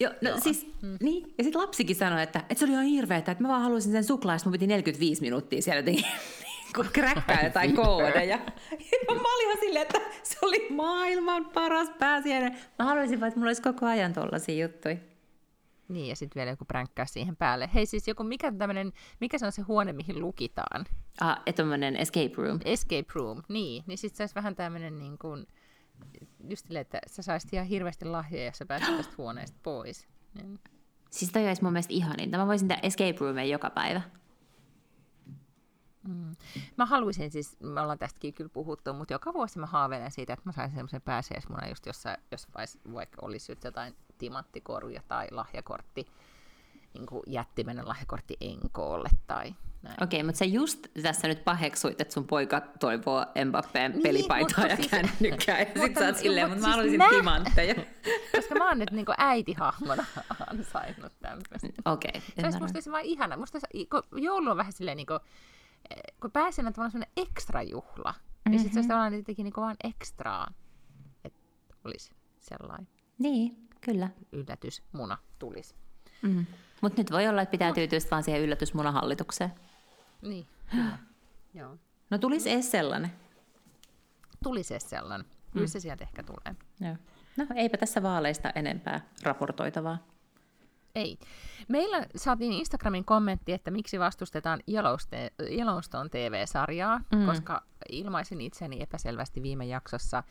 Joo, 0.00 0.12
no 0.22 0.30
Joo. 0.30 0.40
siis, 0.40 0.66
mm. 0.82 0.96
niin. 1.00 1.34
Ja 1.38 1.44
sitten 1.44 1.62
lapsikin 1.62 1.96
sanoi, 1.96 2.22
että, 2.22 2.38
että 2.38 2.54
se 2.54 2.64
oli 2.64 2.72
ihan 2.72 2.84
hirveetä, 2.84 3.32
että 3.32 3.44
mä 3.44 3.48
vaan 3.48 3.62
haluaisin 3.62 3.92
sen 3.92 4.04
suklaa, 4.04 4.36
mun 4.44 4.52
piti 4.52 4.66
45 4.66 5.20
minuuttia 5.20 5.62
siellä 5.62 5.78
jotenkin 5.78 6.04
niin 6.76 6.92
kräkkää 6.92 7.44
jotain 7.44 7.76
koodeja. 7.76 8.24
Ja 9.08 9.14
mä 9.14 9.34
olin 9.34 9.46
ihan 9.46 9.58
silleen, 9.60 9.82
että 9.82 10.00
se 10.22 10.38
oli 10.42 10.66
maailman 10.70 11.44
paras 11.44 11.90
pääsiäinen. 11.98 12.58
Mä 12.78 12.84
haluaisin 12.84 13.20
vaan, 13.20 13.28
että 13.28 13.40
mulla 13.40 13.48
olisi 13.48 13.62
koko 13.62 13.86
ajan 13.86 14.12
tollaisia 14.12 14.64
juttuja. 14.64 14.96
Niin, 15.88 16.08
ja 16.08 16.16
sitten 16.16 16.40
vielä 16.40 16.50
joku 16.50 16.64
pränkkää 16.64 17.06
siihen 17.06 17.36
päälle. 17.36 17.70
Hei 17.74 17.86
siis 17.86 18.08
joku, 18.08 18.24
mikä, 18.24 18.52
tämmönen, 18.52 18.92
mikä 19.20 19.38
se 19.38 19.46
on 19.46 19.52
se 19.52 19.62
huone, 19.62 19.92
mihin 19.92 20.20
lukitaan? 20.20 20.86
Ah, 21.20 21.38
tämmöinen 21.56 21.96
escape 21.96 22.30
room. 22.36 22.60
Escape 22.64 23.06
room, 23.14 23.42
niin. 23.48 23.84
Niin 23.86 23.98
sitten 23.98 24.16
se 24.16 24.22
olisi 24.22 24.34
vähän 24.34 24.56
tämmöinen 24.56 24.98
niin 24.98 25.18
kuin, 25.18 25.46
just 26.48 26.66
sille, 26.66 26.80
että 26.80 27.00
sä 27.06 27.22
saisit 27.22 27.52
ihan 27.52 27.66
hirveästi 27.66 28.04
lahjoja, 28.04 28.44
jos 28.44 28.58
sä 28.58 28.66
pääsit 28.66 28.96
tästä 28.96 29.14
huoneesta 29.18 29.58
pois. 29.62 30.08
Niin. 30.34 30.58
Siis 31.10 31.32
toi 31.32 31.46
olisi 31.46 31.62
mun 31.62 31.72
mielestä 31.72 31.94
ihaninta. 31.94 32.38
Mä 32.38 32.46
voisin 32.46 32.68
tehdä 32.68 32.80
escape 32.82 33.16
roomia 33.20 33.44
joka 33.44 33.70
päivä. 33.70 34.02
Mm. 36.08 36.36
Mä 36.76 36.86
haluaisin 36.86 37.30
siis, 37.30 37.56
me 37.60 37.80
ollaan 37.80 37.98
tästäkin 37.98 38.34
kyllä 38.34 38.50
puhuttu, 38.50 38.92
mutta 38.92 39.14
joka 39.14 39.34
vuosi 39.34 39.58
mä 39.58 39.66
haaveilen 39.66 40.10
siitä, 40.10 40.32
että 40.32 40.42
mä 40.48 40.52
saisin 40.52 40.74
semmoisen 40.74 41.02
pääsiäismunan, 41.02 41.68
just 41.68 41.86
jossa, 41.86 42.18
jos 42.30 42.48
vaikka 42.94 43.18
olisi 43.22 43.58
jotain 43.64 43.94
timanttikoruja 44.18 45.02
tai 45.08 45.28
lahjakortti, 45.30 46.06
niin 46.94 47.06
kuin 47.06 47.22
jättimäinen 47.26 47.88
lahjakortti 47.88 48.36
Enkoolle 48.40 49.08
tai 49.26 49.54
näin. 49.82 50.02
Okei, 50.02 50.18
okay, 50.18 50.26
mutta 50.26 50.38
sä 50.38 50.44
just 50.44 50.86
tässä 51.02 51.28
nyt 51.28 51.44
paheksuit, 51.44 52.00
että 52.00 52.14
sun 52.14 52.26
poika 52.26 52.60
toivoo 52.60 53.26
Mbappeen 53.44 53.92
niin, 53.92 54.02
pelipaitaa 54.02 54.66
ja 54.66 54.76
siis, 54.76 54.88
kännykkää, 54.90 55.58
ja 55.58 55.66
sit 55.82 55.94
sä 55.98 56.06
oot 56.06 56.16
silleen, 56.16 56.48
mutta 56.48 56.60
mä 56.60 56.66
siis 56.66 56.76
haluaisin 56.76 56.98
mä... 56.98 57.08
timantteja. 57.08 57.74
Koska 58.36 58.54
mä 58.54 58.68
oon 58.68 58.78
nyt 58.78 58.90
niinku 58.90 59.12
äitihahmona 59.18 60.04
ansainnut 60.50 61.12
tämmöistä. 61.20 61.68
Okei. 61.84 62.10
Okay, 62.10 62.22
se 62.36 62.42
olisi 62.44 62.60
musta 62.60 62.92
vaan 62.92 63.04
ihana. 63.04 63.36
Musta 63.36 63.60
se, 63.60 63.66
joulu 64.12 64.50
on 64.50 64.56
vähän 64.56 64.72
silleen 64.72 64.96
niinku, 64.96 65.18
kun 66.20 66.30
pääsen 66.30 66.66
on 66.66 66.72
tavallaan 66.72 66.90
semmoinen 66.90 67.12
ekstra 67.16 67.62
juhla, 67.62 68.12
mm-hmm. 68.12 68.50
niin 68.50 68.60
sit 68.60 68.72
se 68.72 68.78
olisi 68.78 68.86
mhm. 68.86 68.88
tavallaan 68.88 69.14
jotenkin 69.14 69.44
niinku 69.44 69.60
vaan 69.60 69.76
ekstraa, 69.84 70.54
että 71.24 71.40
olisi 71.84 72.10
sellainen. 72.40 72.88
Niin, 73.18 73.68
Kyllä. 73.80 74.10
yllätysmuna 74.32 75.18
tulisi. 75.38 75.74
Mm. 76.22 76.46
Mutta 76.80 77.00
nyt 77.00 77.10
voi 77.10 77.28
olla, 77.28 77.42
että 77.42 77.50
pitää 77.50 77.72
tyytyä 77.72 77.98
vaan 78.10 78.22
siihen 78.22 78.42
yllätysmunahallitukseen. 78.42 79.52
Niin, 80.22 80.46
kyllä. 80.70 80.98
Joo. 81.54 81.76
No 82.10 82.18
tulisi 82.18 82.50
edes 82.50 82.70
sellainen. 82.70 83.12
Tulisi 84.42 84.74
edes 84.74 84.90
sellainen. 84.90 85.26
Kyllä 85.52 85.66
mm. 85.66 85.70
se 85.70 85.80
sieltä 85.80 86.04
ehkä 86.04 86.22
tulee. 86.22 86.56
Joo. 86.80 86.96
No 87.36 87.46
eipä 87.54 87.76
tässä 87.76 88.02
vaaleista 88.02 88.50
enempää 88.54 89.00
raportoitavaa. 89.22 89.98
Ei. 90.94 91.18
Meillä 91.68 92.06
saatiin 92.16 92.52
Instagramin 92.52 93.04
kommentti, 93.04 93.52
että 93.52 93.70
miksi 93.70 93.98
vastustetaan 93.98 94.60
Yellowstone 95.50 96.08
TV-sarjaa, 96.10 97.00
mm. 97.14 97.26
koska 97.26 97.62
ilmaisin 97.88 98.40
itseni 98.40 98.82
epäselvästi 98.82 99.42
viime 99.42 99.66
jaksossa 99.66 100.22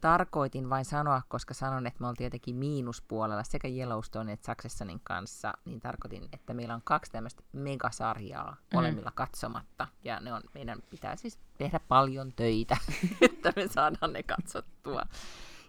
tarkoitin 0.00 0.70
vain 0.70 0.84
sanoa, 0.84 1.22
koska 1.28 1.54
sanon, 1.54 1.86
että 1.86 2.00
me 2.00 2.08
oltiin 2.08 2.26
jotenkin 2.26 2.56
miinuspuolella 2.56 3.42
sekä 3.42 3.68
Yellowstone 3.68 4.32
että 4.32 4.52
Successionin 4.52 5.00
kanssa, 5.04 5.52
niin 5.64 5.80
tarkoitin, 5.80 6.28
että 6.32 6.54
meillä 6.54 6.74
on 6.74 6.82
kaksi 6.84 7.12
tämmöistä 7.12 7.42
megasarjaa 7.52 8.50
mm. 8.50 8.76
molemmilla 8.76 9.12
katsomatta, 9.14 9.88
ja 10.04 10.20
ne 10.20 10.32
on, 10.32 10.42
meidän 10.54 10.82
pitää 10.90 11.16
siis 11.16 11.38
tehdä 11.58 11.80
paljon 11.88 12.32
töitä, 12.36 12.76
että 13.20 13.52
me 13.56 13.68
saadaan 13.68 14.12
ne 14.12 14.22
katsottua. 14.22 15.02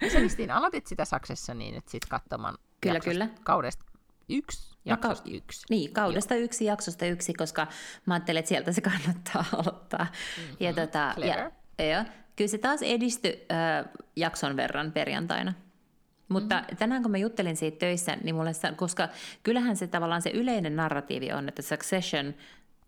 Ja 0.01 0.09
Selistiin, 0.09 0.51
aloitit 0.51 0.87
sitä 0.87 1.05
Successionia 1.05 1.71
nyt 1.71 1.87
sitten 1.87 2.09
katsomaan 2.09 2.57
kyllä, 2.81 2.99
kyllä. 2.99 3.29
kaudesta 3.43 3.90
yksi, 4.31 4.77
jaksosta 4.85 5.29
no, 5.29 5.35
yksi. 5.35 5.65
Niin, 5.69 5.93
kaudesta 5.93 6.33
Joo. 6.33 6.43
yksi, 6.43 6.65
jaksosta 6.65 7.05
yksi, 7.05 7.33
koska 7.33 7.67
mä 8.05 8.13
ajattelin, 8.13 8.39
että 8.39 8.49
sieltä 8.49 8.71
se 8.71 8.81
kannattaa 8.81 9.45
aloittaa. 9.59 10.07
Mm-hmm. 10.37 10.57
Ja, 10.59 10.73
tota, 10.73 11.13
ja 11.17 11.51
Joo. 11.89 12.03
Kyllä 12.35 12.47
se 12.47 12.57
taas 12.57 12.81
edistyi 12.81 13.45
äh, 13.51 13.85
jakson 14.15 14.55
verran 14.55 14.91
perjantaina. 14.91 15.53
Mutta 16.29 16.63
mm. 16.71 16.77
tänään 16.77 17.01
kun 17.01 17.11
mä 17.11 17.17
juttelin 17.17 17.57
siitä 17.57 17.79
töissä, 17.79 18.17
niin 18.23 18.35
mulle, 18.35 18.51
koska 18.75 19.09
kyllähän 19.43 19.75
se 19.75 19.87
tavallaan 19.87 20.21
se 20.21 20.29
yleinen 20.29 20.75
narratiivi 20.75 21.31
on, 21.31 21.47
että 21.47 21.61
Succession 21.61 22.33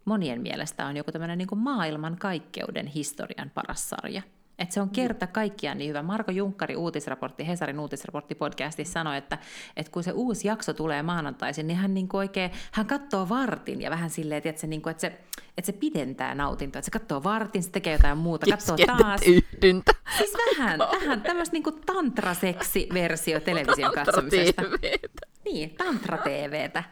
monien 0.05 0.41
mielestä 0.41 0.85
on 0.85 0.97
joku 0.97 1.11
tämmöinen 1.11 1.37
niin 1.37 1.47
maailman 1.55 2.17
kaikkeuden 2.17 2.87
historian 2.87 3.49
paras 3.49 3.89
sarja. 3.89 4.21
Että 4.59 4.73
se 4.73 4.81
on 4.81 4.89
kerta 4.89 5.27
kaikkiaan 5.27 5.77
niin 5.77 5.89
hyvä. 5.89 6.03
Marko 6.03 6.31
Junkkari 6.31 6.75
uutisraportti, 6.75 7.47
Hesarin 7.47 7.79
uutisraportti 7.79 8.35
podcastissa 8.35 8.93
sanoi, 8.93 9.17
että, 9.17 9.37
että 9.75 9.91
kun 9.91 10.03
se 10.03 10.11
uusi 10.11 10.47
jakso 10.47 10.73
tulee 10.73 11.03
maanantaisin, 11.03 11.67
niin 11.67 11.77
hän 11.77 11.93
niin 11.93 12.07
kuin 12.07 12.19
oikein, 12.19 12.51
hän 12.71 12.85
katsoo 12.85 13.29
vartin 13.29 13.81
ja 13.81 13.89
vähän 13.89 14.09
silleen, 14.09 14.41
että 14.45 14.61
se, 14.61 14.67
niin 14.67 14.81
kuin, 14.81 14.91
että 14.91 15.01
se, 15.01 15.07
että 15.57 15.65
se 15.65 15.71
pidentää 15.71 16.35
nautintoa. 16.35 16.79
Että 16.79 16.85
se 16.85 16.99
katsoo 16.99 17.23
vartin, 17.23 17.63
se 17.63 17.71
tekee 17.71 17.93
jotain 17.93 18.17
muuta, 18.17 18.45
katsoo 18.49 18.77
taas. 18.87 19.21
Yhdyntä. 19.21 19.91
Siis 20.17 20.33
vähän, 20.33 20.79
vähän 20.79 21.21
tämmöistä 21.21 21.53
niin 21.53 21.83
tantraseksi-versio 21.85 23.39
television 23.39 23.91
katsomisesta. 23.93 24.61
Niin, 25.45 25.75
tantra-TVtä. 25.75 26.83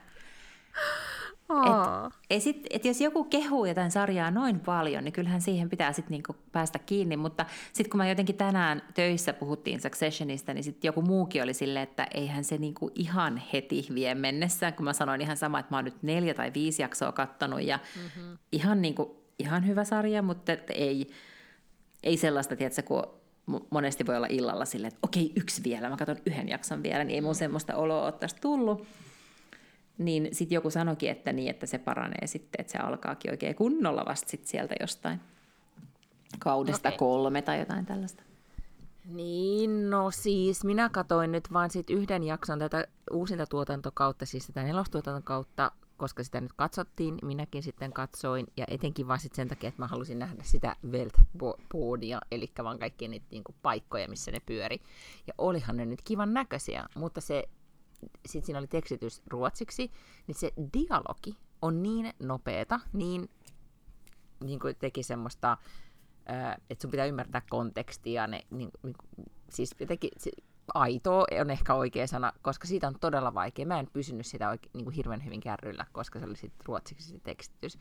Et, 1.66 2.14
et, 2.30 2.43
sit, 2.43 2.68
et 2.70 2.86
jos 2.86 3.02
joku 3.02 3.24
kehuu 3.24 3.66
jotain 3.66 3.91
sarjaa 3.91 4.32
noin 4.32 4.60
paljon, 4.60 5.04
niin 5.04 5.14
kyllähän 5.14 5.41
siihen 5.41 5.70
pitää 5.70 5.93
sit 5.93 6.10
niinku 6.10 6.36
päästä 6.52 6.80
kiinni. 6.80 7.18
Mutta 7.18 7.45
sitten 7.74 7.89
kun 7.89 7.97
mä 7.97 8.10
jotenkin 8.10 8.36
tänään 8.36 8.82
töissä 8.93 9.34
puhuttiin 9.34 9.82
Successionista, 9.82 10.54
niin 10.54 10.64
sitten 10.64 10.89
joku 10.89 11.02
muukin 11.02 11.43
oli 11.43 11.54
silleen, 11.54 11.84
että 11.84 12.08
eihän 12.14 12.43
se 12.43 12.58
niinku 12.58 12.91
ihan 12.95 13.41
heti 13.54 13.88
vie 13.93 14.16
mennessä. 14.16 14.72
Kun 14.72 14.86
mä 14.86 14.93
sanoin 14.93 15.22
ihan 15.22 15.38
sama, 15.38 15.60
että 15.60 15.74
mä 15.74 15.78
oon 15.78 15.86
nyt 15.86 16.04
neljä 16.04 16.34
tai 16.34 16.52
viisi 16.54 16.82
jaksoa 16.82 17.12
kattonut 17.12 17.62
ja 17.62 17.80
mm-hmm. 17.95 18.38
ihan, 18.52 18.82
niinku, 18.82 19.24
ihan 19.39 19.68
hyvä 19.68 19.84
sarja, 19.84 20.22
mutta 20.22 20.52
et 20.52 20.70
ei, 20.70 21.12
ei 22.04 22.18
sellaista, 22.18 22.56
tiedätkö, 22.56 22.82
kun 22.84 23.04
monesti 23.70 24.06
voi 24.06 24.18
olla 24.18 24.28
illalla 24.30 24.66
silleen, 24.66 24.93
että 24.93 25.08
okei, 25.08 25.32
yksi 25.36 25.64
vielä, 25.64 25.89
mä 25.89 25.97
katson 25.97 26.18
yhden 26.26 26.49
jakson 26.49 26.84
vielä, 26.84 27.04
niin 27.04 27.16
ei 27.16 27.22
mun 27.22 27.36
semmoista 27.36 27.76
oloa 27.76 28.04
ole 28.04 28.12
tästä 28.12 28.41
tullut. 28.41 28.88
Niin 30.02 30.30
sitten 30.32 30.56
joku 30.56 30.70
sanoikin, 30.70 31.12
että 31.12 31.34
niin, 31.34 31.49
että 31.49 31.66
se 31.66 31.78
paranee 31.78 32.28
sitten, 32.28 32.62
että 32.62 32.72
se 32.72 32.78
alkaakin 32.78 33.32
oikein 33.32 33.56
kunnolla 33.56 34.06
vasta 34.06 34.30
sit 34.30 34.45
sieltä 34.45 34.76
jostain 34.80 35.20
kaudesta 36.39 36.89
okay. 36.89 36.97
kolme 36.97 37.41
tai 37.41 37.60
jotain 37.60 37.86
tällaista. 37.86 38.24
Niin, 39.06 39.89
no 39.89 40.12
siis 40.12 40.64
minä 40.64 40.89
katoin 40.89 41.32
nyt 41.32 41.54
vain 41.54 41.72
sit 41.72 41.89
yhden 41.89 42.24
jakson 42.24 42.60
tätä 42.60 42.88
uusinta 43.12 43.45
tuotantokautta, 43.45 44.26
siis 44.26 44.47
tätä 44.47 44.64
nelostuotantokautta, 44.64 45.72
koska 45.97 46.24
sitä 46.24 46.41
nyt 46.41 46.54
katsottiin, 46.56 47.18
minäkin 47.22 47.64
sitten 47.64 47.93
katsoin, 47.93 48.47
ja 48.58 48.66
etenkin 48.68 49.08
vain 49.08 49.20
sit 49.20 49.36
sen 49.36 49.47
takia, 49.47 49.68
että 49.68 49.82
mä 49.82 49.88
halusin 49.88 50.20
nähdä 50.20 50.43
sitä 50.43 50.76
Weltboardia, 50.91 52.22
eli 52.32 52.52
vaan 52.64 52.80
kaikkia 52.80 53.10
niitä 53.10 53.26
niinku 53.32 53.56
paikkoja, 53.62 54.08
missä 54.08 54.32
ne 54.32 54.39
pyöri. 54.45 54.82
Ja 55.28 55.34
olihan 55.38 55.78
ne 55.78 55.86
nyt 55.86 56.02
kivan 56.04 56.34
näköisiä, 56.34 56.86
mutta 56.95 57.22
se 57.22 57.49
sitten 58.26 58.45
siinä 58.45 58.60
oli 58.60 58.68
tekstitys 58.68 59.22
ruotsiksi, 59.28 59.91
niin 60.28 60.36
se 60.36 60.54
dialogi 60.74 61.38
on 61.62 61.84
niin 61.84 62.14
nopeeta, 62.20 62.80
niin, 62.93 63.30
niin 64.43 64.60
kuin 64.60 64.76
teki 64.76 65.04
semmoista, 65.04 65.58
että 66.70 66.82
sun 66.82 66.91
pitää 66.91 67.06
ymmärtää 67.06 67.41
kontekstia, 67.49 68.28
ne, 68.28 68.41
niin, 68.49 68.72
niin, 68.84 68.95
siis 69.49 69.76
jotenkin 69.80 70.10
se, 70.18 70.32
on 71.41 71.49
ehkä 71.49 71.74
oikea 71.74 72.08
sana, 72.08 72.34
koska 72.41 72.68
siitä 72.68 72.88
on 72.88 72.99
todella 72.99 73.34
vaikea. 73.34 73.66
Mä 73.66 73.80
en 73.80 73.88
pysynyt 73.93 74.26
sitä 74.26 74.49
oikein, 74.49 74.72
niin 74.74 74.86
kuin 74.86 74.95
hirveän 74.95 75.26
hyvin 75.26 75.39
kärryllä, 75.39 75.86
koska 75.91 76.20
se 76.20 76.26
oli 76.26 76.36
sitten 76.36 76.66
ruotsiksi 76.66 77.10
se 77.10 77.20
tekstitys, 77.20 77.80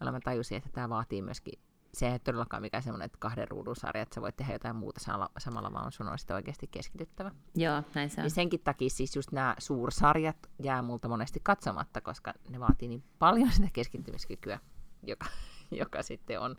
jolla 0.00 0.12
mä 0.12 0.20
tajusin, 0.20 0.58
että 0.58 0.70
tämä 0.72 0.88
vaatii 0.88 1.22
myöskin 1.22 1.58
se 1.94 2.08
ei 2.08 2.18
todellakaan 2.18 2.62
mikään 2.62 2.82
semmoinen, 2.82 3.06
että 3.06 3.18
kahden 3.18 3.48
ruudun 3.48 3.76
sarja, 3.76 4.02
että 4.02 4.14
sä 4.14 4.20
voit 4.20 4.36
tehdä 4.36 4.52
jotain 4.52 4.76
muuta 4.76 5.00
samalla, 5.38 5.72
vaan 5.72 5.92
sun 5.92 6.08
on 6.08 6.18
sitä 6.18 6.34
oikeasti 6.34 6.66
keskityttävä. 6.66 7.30
Joo, 7.54 7.82
näin 7.94 8.10
se 8.10 8.20
on. 8.20 8.22
Niin 8.22 8.30
senkin 8.30 8.60
takia 8.60 8.90
siis 8.90 9.16
just 9.16 9.32
nämä 9.32 9.54
suursarjat 9.58 10.36
jää 10.62 10.82
multa 10.82 11.08
monesti 11.08 11.40
katsomatta, 11.42 12.00
koska 12.00 12.34
ne 12.48 12.60
vaatii 12.60 12.88
niin 12.88 13.04
paljon 13.18 13.52
sitä 13.52 13.68
keskittymiskykyä, 13.72 14.58
joka, 15.02 15.26
joka 15.80 16.02
sitten 16.02 16.40
on 16.40 16.56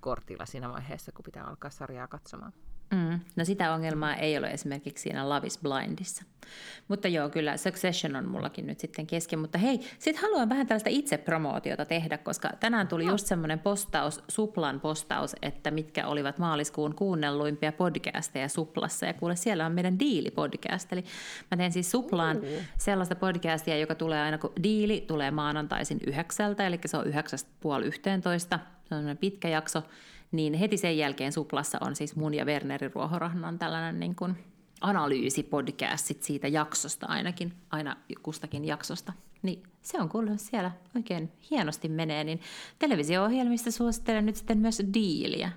kortilla 0.00 0.46
siinä 0.46 0.68
vaiheessa, 0.72 1.12
kun 1.12 1.22
pitää 1.24 1.44
alkaa 1.44 1.70
sarjaa 1.70 2.08
katsomaan. 2.08 2.52
Mm. 2.92 3.20
No 3.36 3.44
sitä 3.44 3.74
ongelmaa 3.74 4.14
ei 4.14 4.38
ole 4.38 4.50
esimerkiksi 4.50 5.02
siinä 5.02 5.28
Love 5.28 5.46
is 5.46 5.58
Blindissa. 5.58 6.24
Mutta 6.88 7.08
joo, 7.08 7.28
kyllä 7.28 7.56
Succession 7.56 8.16
on 8.16 8.28
mullakin 8.28 8.66
nyt 8.66 8.80
sitten 8.80 9.06
kesken. 9.06 9.38
Mutta 9.38 9.58
hei, 9.58 9.80
sitten 9.98 10.22
haluan 10.22 10.48
vähän 10.48 10.66
tällaista 10.66 10.90
itsepromootiota 10.90 11.84
tehdä, 11.84 12.18
koska 12.18 12.50
tänään 12.60 12.88
tuli 12.88 13.04
no. 13.04 13.10
just 13.12 13.26
semmoinen 13.26 13.58
postaus, 13.58 14.20
Suplan 14.28 14.80
postaus, 14.80 15.36
että 15.42 15.70
mitkä 15.70 16.06
olivat 16.06 16.38
maaliskuun 16.38 16.94
kuunnelluimpia 16.94 17.72
podcasteja 17.72 18.48
Suplassa. 18.48 19.06
Ja 19.06 19.14
kuule, 19.14 19.36
siellä 19.36 19.66
on 19.66 19.72
meidän 19.72 19.98
Diili-podcast. 19.98 20.92
Eli 20.92 21.04
mä 21.50 21.56
teen 21.56 21.72
siis 21.72 21.90
Suplaan 21.90 22.36
uh. 22.36 22.62
sellaista 22.78 23.14
podcastia, 23.14 23.78
joka 23.78 23.94
tulee 23.94 24.20
aina, 24.22 24.38
kun 24.38 24.52
Diili 24.62 25.04
tulee 25.06 25.30
maanantaisin 25.30 26.00
yhdeksältä, 26.06 26.66
eli 26.66 26.78
se 26.86 26.96
on 26.96 27.06
yhdeksästä 27.06 27.50
puoli 27.60 27.86
yhteentoista. 27.86 28.58
Se 28.88 28.94
on 28.94 29.16
pitkä 29.20 29.48
jakso 29.48 29.82
niin 30.32 30.54
heti 30.54 30.76
sen 30.76 30.98
jälkeen 30.98 31.32
Suplassa 31.32 31.78
on 31.80 31.96
siis 31.96 32.16
mun 32.16 32.34
ja 32.34 32.44
Wernerin 32.44 32.92
Ruohorahnan 32.94 33.58
tällainen 33.58 34.00
niin 34.00 34.14
kuin 34.14 34.36
analyysipodcast 34.80 36.06
sit 36.06 36.22
siitä 36.22 36.48
jaksosta 36.48 37.06
ainakin, 37.06 37.52
aina 37.70 37.96
kustakin 38.22 38.64
jaksosta. 38.64 39.12
Niin 39.42 39.62
se 39.82 40.00
on 40.00 40.08
kuullut 40.08 40.40
siellä 40.40 40.70
oikein 40.96 41.32
hienosti 41.50 41.88
menee, 41.88 42.24
niin 42.24 42.40
televisio-ohjelmista 42.78 43.70
suosittelen 43.70 44.26
nyt 44.26 44.36
sitten 44.36 44.58
myös 44.58 44.82
diiliä. 44.94 45.52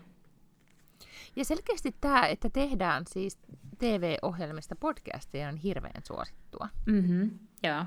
Ja 1.35 1.45
selkeästi 1.45 1.95
tämä, 2.01 2.27
että 2.27 2.49
tehdään 2.49 3.03
siis 3.07 3.37
TV-ohjelmista 3.77 4.75
podcasteja 4.75 5.49
on 5.49 5.57
hirveän 5.57 6.01
suosittua. 6.07 6.69
Mm-hmm, 6.85 7.39
joo. 7.63 7.85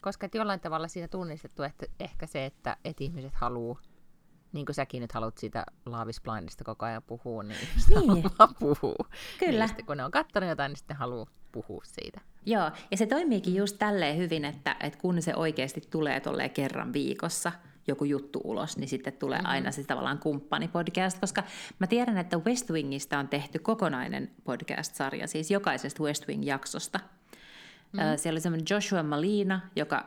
Koska 0.00 0.28
jollain 0.34 0.60
tavalla 0.60 0.88
siinä 0.88 1.08
tunnistettu, 1.08 1.62
että 1.62 1.86
ehkä 2.00 2.26
se, 2.26 2.46
että, 2.46 2.76
että 2.84 3.04
ihmiset 3.04 3.34
haluaa 3.34 3.80
niin 4.52 4.66
kuin 4.66 4.74
säkin 4.74 5.00
nyt 5.00 5.12
haluat 5.12 5.38
siitä 5.38 5.64
Laavis 5.86 6.20
Blindista 6.20 6.64
koko 6.64 6.86
ajan 6.86 7.02
puhua, 7.02 7.42
niin, 7.42 7.58
niin. 7.90 8.22
Kyllä. 9.38 9.58
Niin 9.58 9.68
sitten 9.68 9.86
kun 9.86 9.96
ne 9.96 10.04
on 10.04 10.10
katsonut 10.10 10.48
jotain, 10.48 10.70
niin 10.70 10.76
sitten 10.76 10.96
haluaa 10.96 11.26
puhua 11.52 11.82
siitä. 11.84 12.20
Joo, 12.46 12.70
ja 12.90 12.96
se 12.96 13.06
toimiikin 13.06 13.54
just 13.54 13.76
tälleen 13.78 14.16
hyvin, 14.16 14.44
että, 14.44 14.76
että 14.80 14.98
kun 14.98 15.22
se 15.22 15.34
oikeasti 15.34 15.80
tulee 15.90 16.20
tolleen 16.20 16.50
kerran 16.50 16.92
viikossa, 16.92 17.52
joku 17.86 18.04
juttu 18.04 18.40
ulos, 18.44 18.76
niin 18.76 18.88
sitten 18.88 19.12
tulee 19.12 19.38
mm-hmm. 19.38 19.50
aina 19.50 19.70
se 19.70 19.84
tavallaan 19.84 20.18
kumppanipodcast, 20.18 21.18
koska 21.18 21.42
mä 21.78 21.86
tiedän, 21.86 22.18
että 22.18 22.38
West 22.38 22.70
Wingistä 22.70 23.18
on 23.18 23.28
tehty 23.28 23.58
kokonainen 23.58 24.30
podcast-sarja, 24.44 25.26
siis 25.26 25.50
jokaisesta 25.50 26.02
West 26.02 26.28
Wing-jaksosta. 26.28 27.00
Mm. 27.92 28.00
Siellä 28.16 28.34
oli 28.34 28.40
semmoinen 28.40 28.66
Joshua 28.70 29.02
Malina, 29.02 29.60
joka 29.76 30.06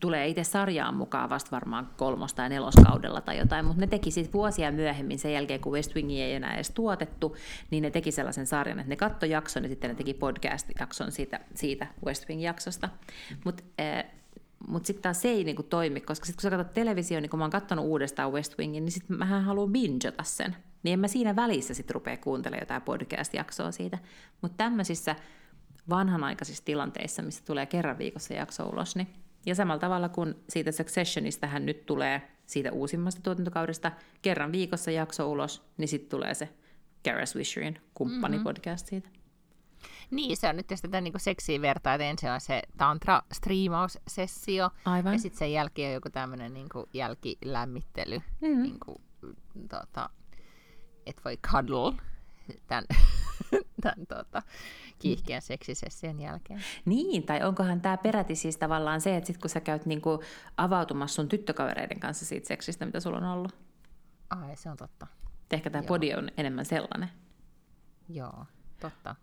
tulee 0.00 0.28
itse 0.28 0.44
sarjaan 0.44 0.94
mukaan 0.94 1.30
vasta 1.30 1.50
varmaan 1.50 1.90
kolmosta 1.96 2.42
ja 2.42 2.48
neloskaudella 2.48 3.20
tai 3.20 3.38
jotain, 3.38 3.64
mutta 3.64 3.80
ne 3.80 3.86
teki 3.86 4.10
sitten 4.10 4.32
vuosia 4.32 4.72
myöhemmin 4.72 5.18
sen 5.18 5.32
jälkeen, 5.32 5.60
kun 5.60 5.72
West 5.72 5.94
Wingia 5.94 6.24
ei 6.24 6.34
enää 6.34 6.54
edes 6.54 6.70
tuotettu, 6.70 7.36
niin 7.70 7.82
ne 7.82 7.90
teki 7.90 8.12
sellaisen 8.12 8.46
sarjan, 8.46 8.78
että 8.78 8.88
ne 8.88 8.96
katsoi 8.96 9.30
jakson 9.30 9.62
ja 9.62 9.68
sitten 9.68 9.90
ne 9.90 9.94
teki 9.94 10.14
podcast-jakson 10.14 11.12
siitä, 11.12 11.40
siitä 11.54 11.86
West 12.06 12.28
Wing-jaksosta. 12.28 12.88
Mutta 13.44 13.62
mutta 14.68 14.86
sitten 14.86 15.02
taas 15.02 15.22
se 15.22 15.28
ei 15.28 15.44
niinku 15.44 15.62
toimi, 15.62 16.00
koska 16.00 16.26
sitten 16.26 16.36
kun 16.36 16.50
sä 16.50 16.56
katsot 16.56 16.74
televisioon, 16.74 17.22
niin 17.22 17.30
kun 17.30 17.38
mä 17.38 17.44
oon 17.44 17.50
katsonut 17.50 17.84
uudestaan 17.84 18.32
West 18.32 18.58
Wingin, 18.58 18.84
niin 18.84 18.92
sitten 18.92 19.18
mähän 19.18 19.44
haluan 19.44 19.72
bingota 19.72 20.22
sen. 20.22 20.56
Niin 20.82 20.92
en 20.92 21.00
mä 21.00 21.08
siinä 21.08 21.36
välissä 21.36 21.74
sitten 21.74 21.94
rupea 21.94 22.16
kuuntelemaan 22.16 22.62
jotain 22.62 22.82
podcast-jaksoa 22.82 23.72
siitä. 23.72 23.98
Mutta 24.40 24.56
tämmöisissä 24.56 25.16
vanhanaikaisissa 25.88 26.64
tilanteissa, 26.64 27.22
missä 27.22 27.44
tulee 27.44 27.66
kerran 27.66 27.98
viikossa 27.98 28.34
jakso 28.34 28.68
ulos, 28.68 28.96
niin 28.96 29.08
ja 29.46 29.54
samalla 29.54 29.80
tavalla 29.80 30.08
kuin 30.08 30.34
siitä 30.48 30.72
Successionista 30.72 31.46
hän 31.46 31.66
nyt 31.66 31.86
tulee 31.86 32.22
siitä 32.46 32.72
uusimmasta 32.72 33.22
tuotantokaudesta 33.22 33.92
kerran 34.22 34.52
viikossa 34.52 34.90
jakso 34.90 35.30
ulos, 35.30 35.62
niin 35.76 35.88
sitten 35.88 36.10
tulee 36.10 36.34
se 36.34 36.48
Gareth 37.04 37.32
Swisherin 37.32 37.80
kumppanipodcast 37.94 38.92
mm-hmm. 38.92 39.02
siitä. 39.02 39.24
Niin, 40.10 40.36
se 40.36 40.48
on 40.48 40.56
nyt 40.56 40.66
tästä 40.66 41.00
niin 41.00 41.12
seksiä 41.16 41.60
vertaa, 41.60 41.94
että 41.94 42.04
ensin 42.04 42.30
on 42.30 42.40
se 42.40 42.62
tantra-striimaussessio, 42.76 44.70
Aivan. 44.84 45.12
ja 45.12 45.18
sitten 45.18 45.38
sen 45.38 45.52
jälkeen 45.52 45.88
on 45.88 45.94
joku 45.94 46.10
tämmöinen 46.10 46.54
niin 46.54 46.68
jälkilämmittely, 46.92 48.18
mm-hmm. 48.40 48.62
niin 48.62 48.80
kuin, 48.84 48.98
tota, 49.68 50.10
että 51.06 51.22
voi 51.24 51.36
cuddle 51.36 52.02
tämän, 52.66 52.84
tämän 53.82 54.06
tota, 54.06 54.42
kiihkeän 54.98 55.42
seksisession 55.42 56.20
jälkeen. 56.20 56.60
Niin, 56.84 57.22
tai 57.22 57.42
onkohan 57.42 57.80
tämä 57.80 57.96
peräti 57.96 58.36
siis 58.36 58.56
tavallaan 58.56 59.00
se, 59.00 59.16
että 59.16 59.26
sit 59.26 59.38
kun 59.38 59.50
sä 59.50 59.60
käyt 59.60 59.86
niinku 59.86 60.22
avautumassa 60.56 61.14
sun 61.14 61.28
tyttökavereiden 61.28 62.00
kanssa 62.00 62.24
siitä 62.24 62.48
seksistä, 62.48 62.86
mitä 62.86 63.00
sulla 63.00 63.18
on 63.18 63.24
ollut? 63.24 63.52
Ai, 64.30 64.56
se 64.56 64.70
on 64.70 64.76
totta. 64.76 65.06
Ehkä 65.50 65.70
tämä 65.70 65.82
podi 65.82 66.14
on 66.14 66.28
enemmän 66.36 66.64
sellainen. 66.64 67.08
Joo, 68.08 68.46
totta. 68.80 69.16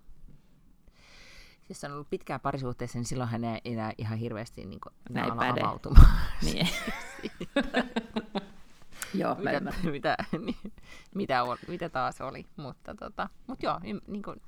Jos 1.70 1.84
on 1.84 1.92
ollut 1.92 2.10
pitkään 2.10 2.40
parisuhteessa, 2.40 2.98
niin 2.98 3.06
silloin 3.06 3.30
hän 3.30 3.44
ei 3.44 3.62
enää 3.66 3.94
ihan 3.98 4.18
hirveästi 4.18 4.66
niin 4.66 4.80
kuin, 4.82 4.94
Näin 5.10 5.32
avautumaan. 5.32 6.18
Niin. 6.44 6.68
Joo, 9.14 9.36
mä 9.36 9.52
mitä, 9.60 9.74
mitä, 9.92 10.18
niin, 10.46 10.74
mitä, 11.16 11.44
on, 11.44 11.58
mitä 11.68 11.90
taas 11.90 12.22
oli. 12.22 12.46
Mutta, 12.56 12.96
tota, 12.96 13.30
mutta 13.48 13.66
joo, 13.66 13.80
niin 14.08 14.24
kuin, 14.24 14.42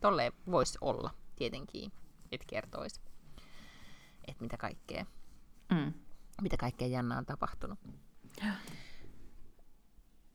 tolleen 0.00 0.32
voisi 0.50 0.78
olla 0.80 1.10
tietenkin, 1.36 1.92
että 2.32 2.46
kertoisi, 2.48 3.00
että 4.28 4.42
mitä 4.42 4.56
kaikkea, 4.56 5.06
mm. 5.70 5.92
mitä 6.42 6.56
kaikkea 6.56 6.88
jännää 6.88 7.18
on 7.18 7.26
tapahtunut. 7.26 7.78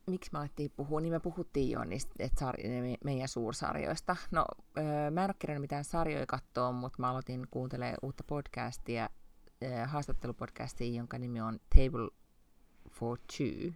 Miksi 0.06 0.30
me 0.32 0.38
alettiin 0.38 0.72
puhua? 0.76 1.00
Niin 1.00 1.12
me 1.12 1.20
puhuttiin 1.20 1.70
jo 1.70 1.84
niistä 1.84 2.14
että 2.18 2.44
sar- 2.44 2.98
meidän 3.04 3.28
suursarjoista. 3.28 4.16
No, 4.30 4.44
öö, 4.78 5.10
mä 5.10 5.24
en 5.24 5.30
ole 5.30 5.34
kerännyt 5.38 5.60
mitään 5.60 5.84
sarjoja 5.84 6.26
katsoa, 6.26 6.72
mutta 6.72 6.98
mä 7.00 7.10
aloitin 7.10 7.46
kuuntelemaan 7.50 7.98
uutta 8.02 8.24
podcastia, 8.26 9.08
öö, 9.62 9.86
haastattelupodcastia, 9.86 10.96
jonka 10.96 11.18
nimi 11.18 11.40
on 11.40 11.58
Table 11.74 12.10
for 12.98 13.18
Two, 13.18 13.72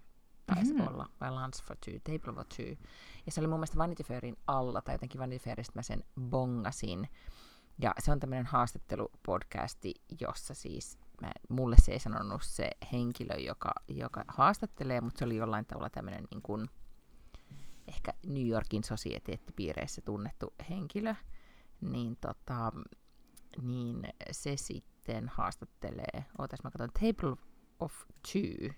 taisi 0.46 0.72
mm-hmm. 0.72 0.88
olla, 0.88 1.10
vai 1.20 1.30
Lunch 1.30 1.64
for 1.64 1.76
Two, 1.84 1.94
Table 2.04 2.34
for 2.34 2.44
Two. 2.56 2.86
Ja 3.26 3.32
se 3.32 3.40
oli 3.40 3.48
mun 3.48 3.58
mielestä 3.58 3.78
Vanity 3.78 4.02
Fairin 4.02 4.36
alla, 4.46 4.82
tai 4.82 4.94
jotenkin 4.94 5.20
Vanity 5.20 5.44
Fairista 5.44 5.72
mä 5.74 5.82
sen 5.82 6.04
bongasin. 6.20 7.08
Ja 7.78 7.94
se 7.98 8.12
on 8.12 8.20
tämmöinen 8.20 8.46
haastattelupodcasti, 8.46 9.94
jossa 10.20 10.54
siis, 10.54 10.98
mä, 11.20 11.32
mulle 11.48 11.76
se 11.78 11.92
ei 11.92 11.98
sanonut 11.98 12.42
se 12.42 12.70
henkilö, 12.92 13.34
joka, 13.34 13.72
joka 13.88 14.24
haastattelee, 14.28 15.00
mutta 15.00 15.18
se 15.18 15.24
oli 15.24 15.36
jollain 15.36 15.66
tavalla 15.66 15.90
tämmöinen 15.90 16.24
niin 16.30 16.42
kuin, 16.42 16.68
ehkä 17.88 18.12
New 18.26 18.46
Yorkin 18.46 18.84
sosieteettipiireissä 18.84 20.02
tunnettu 20.04 20.54
henkilö, 20.70 21.14
niin, 21.80 22.16
tota, 22.16 22.72
niin 23.62 24.08
se 24.30 24.56
sitten 24.56 25.28
haastattelee, 25.28 26.24
ootas 26.38 26.62
mä 26.64 26.70
katson, 26.70 26.90
Table 26.92 27.36
of 27.80 27.92
Two, 28.32 28.70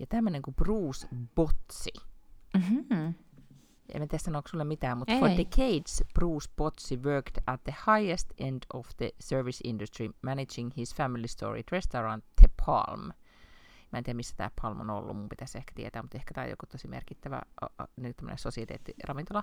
ja 0.00 0.06
tämmöinen 0.06 0.42
kuin 0.42 0.54
Bruce 0.54 1.08
Botsi. 1.34 1.90
Mm-hmm. 2.54 3.14
En 3.94 4.08
tiedä 4.08 4.18
sanoako 4.18 4.48
sulle 4.48 4.64
mitään, 4.64 4.98
mutta 4.98 5.12
Ei. 5.12 5.20
for 5.20 5.28
decades 5.28 6.04
Bruce 6.14 6.50
Botsi 6.56 6.96
worked 6.96 7.42
at 7.46 7.64
the 7.64 7.74
highest 7.86 8.32
end 8.38 8.62
of 8.74 8.88
the 8.96 9.10
service 9.20 9.60
industry, 9.64 10.10
managing 10.22 10.70
his 10.76 10.94
family 10.94 11.28
storied 11.28 11.64
restaurant 11.72 12.24
The 12.40 12.48
Palm. 12.66 13.12
Mä 13.92 13.98
en 13.98 14.04
tiedä, 14.04 14.16
missä 14.16 14.36
tämä 14.36 14.50
Palm 14.62 14.80
on 14.80 14.90
ollut, 14.90 15.16
mun 15.16 15.28
pitäisi 15.28 15.58
ehkä 15.58 15.72
tietää, 15.74 16.02
mutta 16.02 16.18
ehkä 16.18 16.34
tämä 16.34 16.44
on 16.44 16.50
joku 16.50 16.66
tosi 16.66 16.88
merkittävä 16.88 17.42
nyt 17.96 18.16
tämmöinen 18.16 18.38
sosiaalittiravintola. 18.38 19.42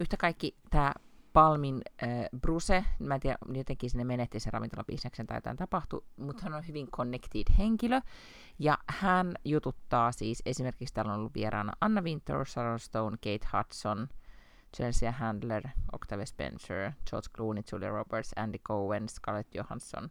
Yhtä 0.00 0.16
kaikki 0.16 0.56
tämä 0.70 0.92
Palmin 1.32 1.82
äh, 2.02 2.08
Bruse, 2.40 2.84
mä 2.98 3.14
en 3.14 3.20
tiedä, 3.20 3.38
jotenkin 3.54 3.90
sinne 3.90 4.04
menetti 4.04 4.40
sen 4.40 4.52
ravintolabisneksen 4.52 5.26
tai 5.26 5.36
jotain 5.36 5.56
tapahtui, 5.56 6.04
mutta 6.16 6.42
hän 6.42 6.54
on 6.54 6.68
hyvin 6.68 6.90
connected 6.90 7.44
henkilö, 7.58 8.00
ja 8.58 8.78
hän 8.86 9.34
jututtaa 9.44 10.12
siis, 10.12 10.42
esimerkiksi 10.46 10.94
täällä 10.94 11.12
on 11.12 11.18
ollut 11.18 11.34
vieraana 11.34 11.72
Anna 11.80 12.00
Winter, 12.00 12.46
Sharon 12.46 12.80
Stone, 12.80 13.16
Kate 13.16 13.56
Hudson, 13.56 14.08
Chelsea 14.76 15.12
Handler, 15.12 15.62
Octavia 15.92 16.26
Spencer, 16.26 16.92
George 17.10 17.28
Clooney, 17.36 17.62
Julia 17.72 17.90
Roberts, 17.90 18.32
Andy 18.36 18.58
Cohen, 18.58 19.08
Scarlett 19.08 19.54
Johansson, 19.54 20.10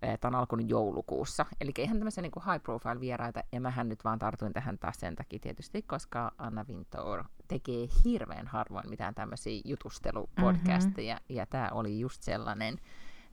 Tämä 0.00 0.36
on 0.36 0.40
alkunut 0.40 0.70
joulukuussa. 0.70 1.46
Eli 1.60 1.72
ihan 1.78 1.98
tämmöisiä 1.98 2.22
niin 2.22 2.32
high 2.52 2.62
profile 2.62 3.00
vieraita, 3.00 3.42
ja 3.52 3.60
mähän 3.60 3.88
nyt 3.88 4.04
vaan 4.04 4.18
tartuin 4.18 4.52
tähän 4.52 4.78
taas 4.78 5.00
sen 5.00 5.16
takia 5.16 5.38
tietysti, 5.38 5.82
koska 5.82 6.32
Anna 6.38 6.64
Wintour 6.68 7.24
tekee 7.48 7.88
hirveän 8.04 8.46
harvoin 8.46 8.90
mitään 8.90 9.14
tämmöisiä 9.14 9.60
jutustelupodcasteja, 9.64 11.14
mm-hmm. 11.14 11.36
ja 11.36 11.46
tämä 11.46 11.68
oli 11.72 12.00
just 12.00 12.22
sellainen, 12.22 12.78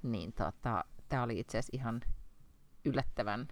niin 0.03 0.33
tota, 0.33 0.83
tämä 1.09 1.23
oli 1.23 1.39
itse 1.39 1.57
asiassa 1.57 1.77
ihan 1.77 2.01
yllättävän, 2.85 3.47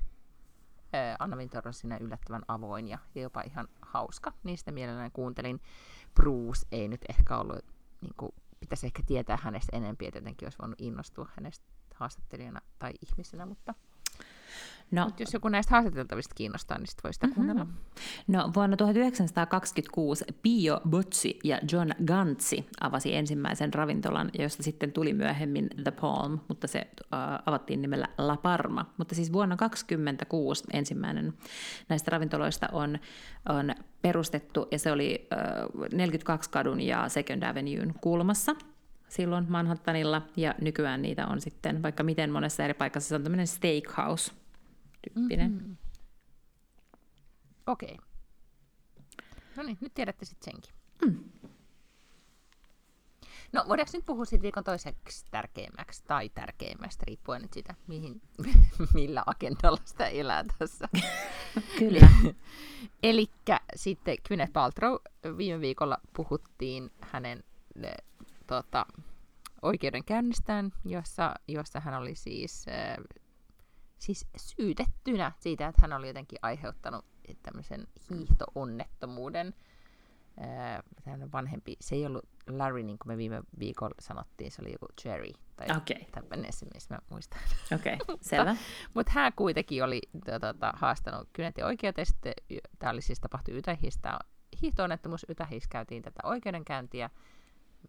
ää, 0.94 1.16
Anna 1.20 1.38
Wintour 1.38 1.68
on 1.68 1.74
siinä 1.74 1.98
yllättävän 1.98 2.44
avoin 2.48 2.88
ja, 2.88 2.98
ja 3.16 3.22
jopa 3.22 3.42
ihan 3.42 3.68
hauska, 3.82 4.34
niistä 4.44 4.72
mielelläni 4.72 5.10
kuuntelin. 5.10 5.62
Bruce 6.14 6.68
ei 6.72 6.88
nyt 6.88 7.02
ehkä 7.10 7.38
ollut, 7.38 7.66
niin 8.02 8.14
kuin, 8.18 8.32
pitäisi 8.60 8.86
ehkä 8.86 9.04
tietää 9.06 9.38
hänestä 9.42 9.78
enemmän, 9.78 9.96
että 10.02 10.18
jotenkin 10.18 10.46
olisi 10.46 10.60
voinut 10.60 10.82
innostua 10.82 11.30
hänestä 11.36 11.66
haastattelijana 11.96 12.62
tai 12.80 12.92
ihmisenä, 13.02 13.46
mutta 13.46 13.74
No, 14.92 15.06
Mut 15.06 15.20
jos 15.20 15.34
joku 15.34 15.50
näistä 15.50 15.72
haastateltavista 15.72 16.36
kiinnostaa, 16.36 16.78
niin 16.78 16.88
sit 16.88 17.04
voi 17.04 17.14
sitä 17.14 17.28
mm-hmm. 17.28 17.36
kuunnella. 17.36 17.68
No, 18.28 18.52
vuonna 18.56 18.78
1926 18.78 20.26
Pio 20.42 20.82
Botsi 20.90 21.40
ja 21.44 21.60
John 21.72 21.92
Gantsi 22.06 22.66
avasi 22.82 23.16
ensimmäisen 23.16 23.74
ravintolan, 23.74 24.32
josta 24.40 24.64
sitten 24.64 24.92
tuli 24.92 25.14
myöhemmin 25.14 25.70
The 25.84 25.92
Palm, 25.92 26.40
mutta 26.48 26.68
se 26.68 26.88
uh, 27.00 27.08
avattiin 27.46 27.82
nimellä 27.82 28.08
La 28.18 28.38
Parma. 28.38 28.94
Mutta 28.98 29.16
siis 29.16 29.34
vuonna 29.34 29.56
1926 29.58 30.64
ensimmäinen 30.74 31.34
näistä 31.90 32.12
ravintoloista 32.12 32.70
on, 32.72 33.00
on 33.50 33.76
perustettu, 34.02 34.68
ja 34.72 34.80
se 34.80 34.92
oli 34.92 35.28
uh, 35.76 35.88
42 35.94 36.50
kadun 36.50 36.82
ja 36.82 37.10
Second 37.10 37.44
Avenuen 37.44 37.94
kulmassa– 38.02 38.56
silloin 39.16 39.46
Manhattanilla, 39.50 40.22
ja 40.36 40.56
nykyään 40.62 41.02
niitä 41.02 41.28
on 41.28 41.42
sitten 41.42 41.84
vaikka 41.84 42.04
miten 42.04 42.32
monessa 42.32 42.64
eri 42.64 42.74
paikassa. 42.74 43.10
Se 43.10 43.16
on 43.16 43.24
tämmöinen 43.24 43.48
steakhouse-tyyppinen. 43.48 45.52
Mm-hmm. 45.52 45.78
Okei. 47.68 47.94
Okay. 47.94 48.06
No 49.56 49.64
niin, 49.64 49.78
nyt 49.82 49.94
tiedätte 49.94 50.26
sitten 50.26 50.54
senkin. 50.54 50.74
Mm. 51.06 51.24
No, 53.54 53.66
voidaanko 53.68 53.92
nyt 53.94 54.06
puhua 54.06 54.26
siitä 54.26 54.42
viikon 54.42 54.64
toiseksi 54.64 55.26
tärkeimmäksi 55.32 56.04
tai 56.08 56.30
tärkeimmästä, 56.30 57.04
riippuen 57.08 57.42
nyt 57.42 57.54
siitä, 57.54 57.76
mihin, 57.88 58.22
millä 58.94 59.24
agendalla 59.26 59.82
sitä 59.86 60.08
elää 60.08 60.44
tässä. 60.60 60.90
Kyllä. 61.80 62.08
Eli 63.04 63.28
sitten 63.76 64.18
Gwyneth 64.28 64.54
Paltrow 64.54 64.96
viime 65.38 65.62
viikolla 65.62 65.98
puhuttiin 66.14 66.92
hänen 67.02 67.44
tota, 68.48 68.86
oikeudenkäynnistään, 69.62 70.72
jossa, 70.86 71.36
jossa 71.48 71.80
hän 71.80 71.94
oli 71.94 72.16
siis, 72.16 72.66
äh, 72.68 72.98
siis 73.98 74.28
syytettynä 74.38 75.32
siitä, 75.40 75.68
että 75.68 75.82
hän 75.82 75.94
oli 75.94 76.08
jotenkin 76.08 76.40
aiheuttanut 76.42 77.06
tämmöisen 77.44 77.88
hiihtoonnettuuden. 78.10 79.54
Äh, 80.42 81.32
vanhempi, 81.32 81.76
se 81.82 81.96
ei 81.96 82.06
ollut 82.06 82.26
Larry, 82.50 82.84
niin 82.84 83.00
kuin 83.00 83.14
me 83.14 83.18
viime 83.18 83.44
viikolla 83.60 83.96
sanottiin, 84.00 84.52
se 84.52 84.62
oli 84.62 84.72
joku 84.72 84.86
Jerry 85.06 85.32
tai 85.56 85.68
okay. 85.78 86.06
tämmöinen 86.12 86.50
esimerkiksi, 86.50 86.88
mä 86.90 87.00
muistan. 87.10 87.40
Okei, 87.76 87.98
okay, 88.02 88.18
selvä. 88.22 88.52
mutta, 88.52 88.66
mutta 88.94 89.12
hän 89.12 89.34
kuitenkin 89.36 89.84
oli 89.84 90.02
tota, 90.42 90.74
haastanut 90.76 91.30
Kynetin 91.34 91.66
oikeuteen, 91.66 92.06
sitten 92.06 92.34
tämä 92.80 92.92
oli 92.92 93.02
siis 93.02 93.20
tapahtui 93.20 93.58
Ytähistä, 93.58 94.20
hiihto-onnettomuus 94.62 95.26
Ytähis 95.30 95.68
käytiin 95.68 96.04
tätä 96.04 96.20
oikeudenkäyntiä, 96.24 97.10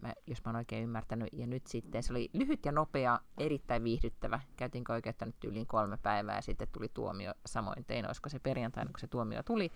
mä, 0.03 0.13
jos 0.27 0.45
mä 0.45 0.49
oon 0.49 0.57
oikein 0.57 0.83
ymmärtänyt. 0.83 1.29
Ja 1.33 1.47
nyt 1.47 1.67
sitten 1.67 2.03
se 2.03 2.13
oli 2.13 2.31
lyhyt 2.33 2.65
ja 2.65 2.73
nopea, 2.73 3.21
erittäin 3.39 3.85
viihdyttävä. 3.85 4.41
Käytiinkö 4.57 4.93
oikeutta 4.93 5.27
nyt 5.27 5.45
yli 5.45 5.67
kolme 5.67 5.97
päivää 5.97 6.37
ja 6.37 6.43
sitten 6.43 6.69
tuli 6.73 6.89
tuomio 6.95 7.35
samoin 7.47 7.85
tein, 7.85 8.07
olisiko 8.07 8.29
se 8.29 8.39
perjantaina, 8.39 8.91
kun 8.91 9.01
se 9.01 9.07
tuomio 9.07 9.43
tuli. 9.43 9.73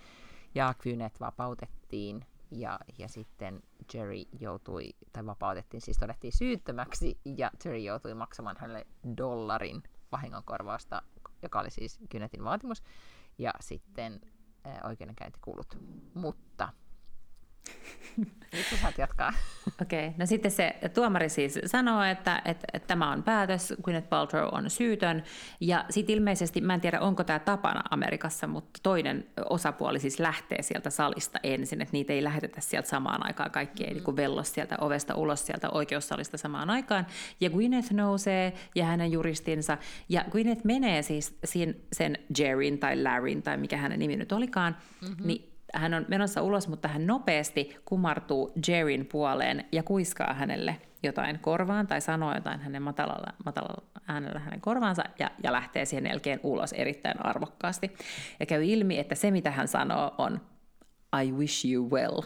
Ja 0.55 0.75
Kynet 0.79 1.21
vapautettiin 1.21 2.25
ja, 2.51 2.79
ja 2.99 3.09
sitten 3.09 3.63
Jerry 3.95 4.23
joutui, 4.41 4.91
tai 5.13 5.27
vapautettiin, 5.27 5.81
siis 5.81 5.99
todettiin 5.99 6.33
syyttömäksi, 6.37 7.19
ja 7.25 7.51
Jerry 7.65 7.79
joutui 7.79 8.15
maksamaan 8.15 8.57
hänelle 8.61 8.87
dollarin 9.17 9.83
vahingonkorvausta, 10.13 11.03
joka 11.43 11.61
oli 11.61 11.71
siis 11.71 11.99
Kynetin 12.09 12.45
vaatimus, 12.45 12.83
ja 13.39 13.53
sitten 13.61 14.21
oikeudenkäyntikulut. 14.85 15.79
Mutta 16.15 16.69
nyt 18.53 18.81
saat 18.83 18.99
jatkaa. 18.99 19.33
Okei, 19.83 20.07
okay. 20.07 20.19
no 20.19 20.27
sitten 20.27 20.51
se 20.51 20.75
tuomari 20.95 21.29
siis 21.29 21.59
sanoo, 21.67 22.03
että, 22.03 22.43
että, 22.45 22.67
että 22.73 22.87
tämä 22.87 23.13
on 23.13 23.23
päätös, 23.23 23.75
Gwyneth 23.83 24.09
Paltrow 24.09 24.49
on 24.53 24.71
syytön, 24.71 25.23
ja 25.61 25.85
sitten 25.91 26.17
ilmeisesti, 26.17 26.61
mä 26.61 26.75
en 26.75 26.81
tiedä 26.81 27.01
onko 27.01 27.25
tämä 27.25 27.39
tapana 27.39 27.83
Amerikassa, 27.91 28.47
mutta 28.47 28.81
toinen 28.83 29.27
osapuoli 29.51 30.01
siis 30.01 30.21
lähtee 30.21 30.63
sieltä 30.63 30.91
salista 30.91 31.39
ensin, 31.43 31.83
että 31.83 31.93
niitä 31.93 32.13
ei 32.13 32.25
lähetetä 32.25 32.61
sieltä 32.61 32.89
samaan 32.89 33.27
aikaan, 33.27 33.51
kaikki 33.51 33.85
ei 33.85 33.95
niin 33.95 34.17
vello 34.17 34.43
sieltä 34.43 34.77
ovesta 34.81 35.15
ulos 35.15 35.47
sieltä 35.47 35.71
oikeussalista 35.71 36.39
samaan 36.39 36.71
aikaan, 36.71 37.07
ja 37.41 37.51
Gwyneth 37.51 37.93
nousee 37.93 38.53
ja 38.75 38.85
hänen 38.85 39.13
juristinsa, 39.13 39.79
ja 40.09 40.25
Gwyneth 40.31 40.65
menee 40.65 41.03
siis 41.03 41.39
sen 41.93 42.19
Jerryn 42.39 42.79
tai 42.79 43.03
Larryn 43.03 43.43
tai 43.43 43.57
mikä 43.57 43.77
hänen 43.77 43.99
nimi 43.99 44.17
nyt 44.17 44.33
olikaan, 44.33 44.77
mm-hmm. 45.03 45.27
niin 45.27 45.50
hän 45.75 45.95
on 45.95 46.05
menossa 46.09 46.43
ulos, 46.43 46.69
mutta 46.69 46.89
hän 46.89 47.07
nopeasti 47.07 47.77
kumartuu 47.85 48.53
Jerryn 48.69 49.07
puoleen 49.07 49.65
ja 49.73 49.83
kuiskaa 49.83 50.35
hänelle 50.35 50.77
jotain 51.03 51.39
korvaan 51.39 51.87
tai 51.87 52.01
sanoo 52.01 52.35
jotain 52.35 52.61
hänen 52.61 52.83
matalalla, 52.83 53.33
matalalla 53.45 53.83
äänellä 54.09 54.41
hänen 54.41 54.61
korvaansa 54.61 55.05
ja, 55.19 55.31
ja 55.43 55.53
lähtee 55.53 55.85
siihen 55.85 56.07
jälkeen 56.07 56.41
ulos 56.43 56.73
erittäin 56.73 57.27
arvokkaasti. 57.27 57.95
Ja 58.41 58.47
käy 58.47 58.65
ilmi, 58.65 58.99
että 58.99 59.15
se 59.15 59.31
mitä 59.31 59.51
hän 59.51 59.69
sanoo 59.69 60.15
on 60.19 60.41
I 61.23 61.33
wish 61.33 61.73
you 61.73 61.91
well. 61.91 62.21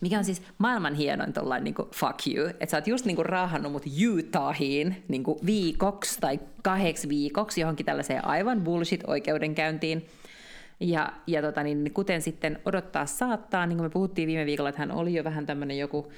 Mikä 0.00 0.18
on 0.18 0.24
siis 0.24 0.42
maailman 0.58 0.94
hienoin 0.94 1.32
tollain 1.32 1.64
niin 1.64 1.74
fuck 1.94 2.26
you, 2.26 2.46
että 2.46 2.66
sä 2.66 2.76
oot 2.76 2.86
just 2.86 3.04
niin 3.04 3.16
kuin 3.16 3.26
raahannut 3.26 3.72
mut 3.72 3.84
Utahiin 4.18 5.04
niin 5.08 5.22
kuin 5.22 5.38
viikoksi 5.46 6.20
tai 6.20 6.40
kahdeksi 6.62 7.08
viikoksi 7.08 7.60
johonkin 7.60 7.86
tällaiseen 7.86 8.24
aivan 8.24 8.60
bullshit-oikeudenkäyntiin, 8.60 10.06
Ja, 10.80 11.12
ja 11.26 11.42
tota, 11.42 11.62
niin, 11.62 11.90
kuten 11.94 12.22
sitten 12.22 12.58
odottaa 12.64 13.06
saattaa, 13.06 13.66
niin 13.66 13.76
kuin 13.76 13.84
me 13.84 13.90
puhuttiin 13.90 14.26
viime 14.26 14.46
viikolla, 14.46 14.68
että 14.68 14.82
hän 14.82 14.92
oli 14.92 15.14
jo 15.14 15.24
vähän 15.24 15.46
tämmöinen 15.46 15.78
joku, 15.78 16.12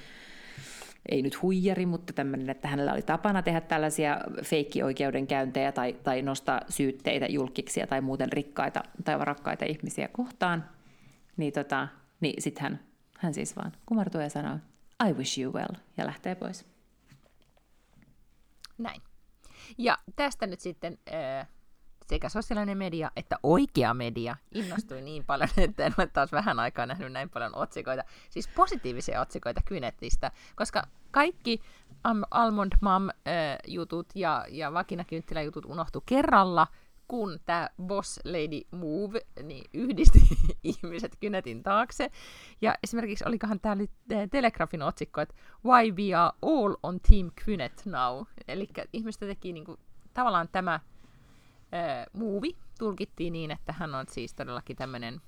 ei 1.09 1.21
nyt 1.21 1.41
huijari, 1.41 1.85
mutta 1.85 2.13
tämmöinen, 2.13 2.49
että 2.49 2.67
hänellä 2.67 2.93
oli 2.93 3.01
tapana 3.01 3.41
tehdä 3.41 3.61
tällaisia 3.61 4.17
feikkioikeudenkäyntejä 4.43 5.71
tai, 5.71 5.93
tai 6.03 6.21
nostaa 6.21 6.61
syytteitä 6.69 7.25
julkiksi 7.25 7.81
tai 7.89 8.01
muuten 8.01 8.31
rikkaita 8.31 8.83
tai 9.03 9.19
varakkaita 9.19 9.65
ihmisiä 9.65 10.07
kohtaan, 10.07 10.69
niin, 11.37 11.53
tota, 11.53 11.87
niin 12.19 12.41
sitten 12.41 12.63
hän, 12.63 12.79
hän 13.17 13.33
siis 13.33 13.55
vaan 13.55 13.71
kumartuu 13.85 14.21
ja 14.21 14.29
sanoo, 14.29 14.57
I 15.09 15.13
wish 15.13 15.39
you 15.39 15.53
well, 15.53 15.75
ja 15.97 16.05
lähtee 16.05 16.35
pois. 16.35 16.65
Näin. 18.77 19.01
Ja 19.77 19.97
tästä 20.15 20.47
nyt 20.47 20.59
sitten 20.59 20.97
äh, 21.13 21.47
sekä 22.07 22.29
sosiaalinen 22.29 22.77
media 22.77 23.11
että 23.15 23.39
oikea 23.43 23.93
media 23.93 24.35
innostui 24.51 25.01
niin 25.01 25.25
paljon, 25.25 25.49
että 25.67 25.85
en 25.85 25.93
ole 25.97 26.07
taas 26.07 26.31
vähän 26.31 26.59
aikaa 26.59 26.85
nähnyt 26.85 27.11
näin 27.11 27.29
paljon 27.29 27.55
otsikoita, 27.55 28.03
siis 28.29 28.47
positiivisia 28.47 29.21
otsikoita 29.21 29.61
Kynetistä, 29.65 30.31
koska 30.55 30.87
kaikki 31.11 31.59
Almond 32.31 32.71
Mom-jutut 32.81 34.07
ja, 34.15 34.45
ja 34.49 34.73
Vakinakynttilä-jutut 34.73 35.65
unohtu 35.65 36.03
kerralla, 36.05 36.67
kun 37.07 37.39
tämä 37.45 37.69
Boss 37.83 38.19
Lady 38.25 38.61
Move 38.71 39.21
niin 39.43 39.69
yhdisti 39.73 40.19
ihmiset 40.63 41.17
Kynetin 41.19 41.63
taakse. 41.63 42.11
Ja 42.61 42.75
esimerkiksi 42.83 43.23
olikohan 43.27 43.59
tämä 43.59 43.77
Telegrafin 44.31 44.81
otsikko, 44.81 45.21
että 45.21 45.35
Why 45.65 45.91
we 45.91 46.13
are 46.13 46.31
all 46.41 46.75
on 46.83 46.99
Team 46.99 47.31
Kynet 47.45 47.81
now. 47.85 48.23
Eli 48.47 48.69
ihmiset 48.93 49.19
teki 49.19 49.53
niinku, 49.53 49.79
tavallaan 50.13 50.49
tämä 50.51 50.79
äh, 51.73 52.05
muuvi 52.13 52.57
tulkittiin 52.79 53.33
niin, 53.33 53.51
että 53.51 53.73
hän 53.73 53.95
on 53.95 54.05
siis 54.09 54.33
todellakin 54.33 54.75
tämmöinen, 54.75 55.21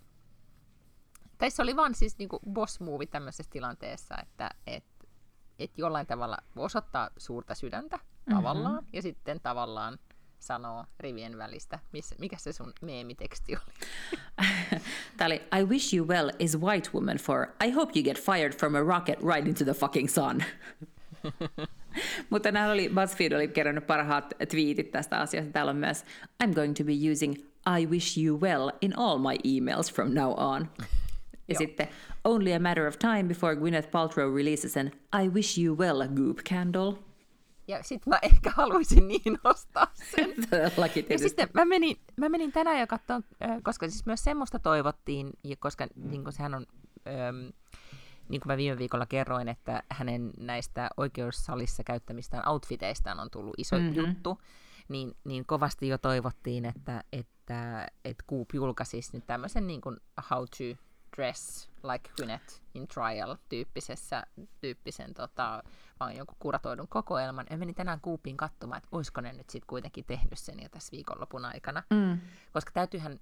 tai 1.38 1.52
se 1.52 1.62
oli 1.62 1.76
vaan 1.76 1.96
siis 1.96 2.18
niinku 2.18 2.39
boss 2.54 2.80
movie 2.80 3.08
tämmöisessä 3.08 3.52
tilanteessa, 3.52 4.16
että 4.22 4.50
et, 4.68 4.84
et 5.60 5.78
jollain 5.78 6.08
tavalla 6.08 6.38
osoittaa 6.56 7.10
suurta 7.18 7.56
sydäntä 7.56 7.98
mm-hmm. 7.98 8.36
tavallaan, 8.36 8.86
ja 8.93 9.02
sitten 9.02 9.39
tavallaan 9.39 10.00
sanoo 10.39 10.86
rivien 11.00 11.38
välistä. 11.38 11.80
Miss, 11.91 12.14
mikä 12.20 12.38
se 12.38 12.54
sun 12.54 12.74
meemiteksti 12.82 13.56
oli? 13.56 13.74
Tämä 15.18 15.26
oli, 15.26 15.41
I 15.60 15.64
wish 15.64 15.96
you 15.96 16.08
well 16.08 16.30
is 16.39 16.60
white 16.60 16.89
woman 16.93 17.18
for 17.18 17.48
I 17.66 17.72
hope 17.72 17.91
you 17.96 18.04
get 18.04 18.20
fired 18.20 18.54
from 18.54 18.76
a 18.76 18.82
rocket 18.82 19.20
right 19.20 19.48
into 19.48 19.64
the 19.64 19.74
fucking 19.74 20.10
sun. 20.10 20.43
Mutta 22.30 22.52
nämä 22.52 22.72
oli, 22.72 22.89
BuzzFeed 22.89 23.32
oli 23.32 23.48
kerännyt 23.48 23.88
parhaat 23.88 24.34
twiitit 24.50 24.91
tästä 24.91 25.20
asiasta. 25.20 25.52
Täällä 25.52 25.70
on 25.70 25.78
myös 25.78 26.06
I'm 26.43 26.54
going 26.54 26.76
to 26.76 26.84
be 26.84 27.12
using 27.12 27.34
I 27.80 27.86
wish 27.86 28.26
you 28.26 28.41
well 28.41 28.72
in 28.82 29.00
all 29.00 29.18
my 29.18 29.58
emails 29.58 29.93
from 29.93 30.14
now 30.14 30.34
on. 30.38 30.70
Ja 31.48 31.56
sitten 31.58 31.88
Only 32.24 32.54
a 32.54 32.60
matter 32.60 32.88
of 32.88 32.98
time 32.98 33.24
before 33.24 33.56
Gwyneth 33.56 33.91
Paltrow 33.91 34.36
releases 34.36 34.78
an 34.78 34.91
I 35.24 35.30
wish 35.30 35.58
you 35.58 35.76
well 35.76 36.08
goop 36.08 36.38
candle. 36.38 36.93
Ja 37.68 37.84
sitten 37.84 38.12
mä 38.12 38.20
ehkä 38.22 38.52
haluaisin 38.56 39.08
niin 39.08 39.38
ostaa 39.43 39.88
sen. 39.93 40.34
Todellakin 40.50 41.06
ja 41.10 41.20
sitten 41.20 41.50
mä 41.54 41.66
menin, 41.66 41.98
mä 42.18 42.30
menin 42.30 42.52
tänään 42.52 42.80
jo 42.80 42.88
katsomaan, 42.88 43.24
koska 43.64 43.89
siis 43.89 44.06
myös 44.06 44.24
semmoista 44.24 44.60
toivottiin, 44.60 45.30
koska 45.60 45.88
niin 45.96 46.24
sehän 46.30 46.54
on... 46.54 46.66
Ähm, 47.08 47.50
niin 48.30 48.41
kuin 48.41 48.53
mä 48.53 48.57
viime 48.57 48.78
viikolla 48.78 49.05
kerroin, 49.05 49.47
että 49.47 49.84
hänen 49.91 50.32
näistä 50.39 50.89
oikeussalissa 50.97 51.84
käyttämistään 51.84 52.49
outfiteistaan 52.49 53.19
on 53.19 53.30
tullut 53.32 53.53
iso 53.57 53.78
mm-hmm. 53.78 53.95
juttu, 53.95 54.41
niin, 54.89 55.17
niin 55.23 55.45
kovasti 55.45 55.88
jo 55.88 55.97
toivottiin, 55.97 56.65
että, 56.65 57.03
että, 57.13 57.88
että 58.05 58.23
Coop 58.30 58.49
julkaisisi 58.53 59.09
nyt 59.13 59.28
tämmöisen 59.28 59.67
niin 59.67 59.82
kuin 59.82 59.97
how 60.30 60.43
to 60.43 60.86
dress 61.17 61.69
like 61.84 62.09
Gwyneth 62.17 62.61
in 62.73 62.88
trial 62.88 63.36
tyyppisessä, 63.49 64.23
tyyppisen 64.61 65.13
tota, 65.13 65.63
vaan 65.99 66.15
jonkun 66.15 66.36
kuratoidun 66.39 66.88
kokoelman. 66.88 67.45
Ja 67.49 67.57
menin 67.57 67.76
tänään 67.76 68.01
Coopin 68.01 68.38
katsomaan, 68.38 68.78
että 68.78 68.89
olisiko 68.91 69.21
ne 69.21 69.34
nyt 69.34 69.49
sitten 69.49 69.67
kuitenkin 69.67 70.05
tehnyt 70.05 70.39
sen 70.39 70.59
jo 70.59 70.69
tässä 70.69 70.91
viikonlopun 70.91 71.45
aikana. 71.45 71.84
Mm. 71.89 72.19
Koska 72.53 72.71
täytyyhän, 72.71 73.19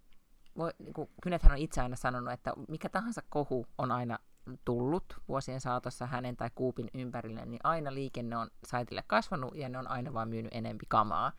voi, 0.58 0.72
niin 0.80 0.94
kuin, 0.94 1.10
on 1.52 1.58
itse 1.58 1.82
aina 1.82 1.96
sanonut, 1.96 2.34
että 2.34 2.54
mikä 2.68 2.90
tahansa 2.90 3.22
kohu 3.30 3.68
on 3.78 3.92
aina 3.92 4.20
tullut 4.66 5.22
vuosien 5.28 5.62
saatossa 5.62 6.06
hänen 6.06 6.38
tai 6.38 6.50
Kuupin 6.56 6.90
ympärille, 6.94 7.46
niin 7.46 7.60
aina 7.64 7.94
liikenne 7.94 8.38
on 8.38 8.50
saitille 8.66 9.04
kasvanut 9.08 9.56
ja 9.56 9.70
ne 9.70 9.78
on 9.78 9.88
aina 9.88 10.14
vaan 10.14 10.30
myynyt 10.30 10.54
enempi 10.54 10.86
kamaa. 10.88 11.30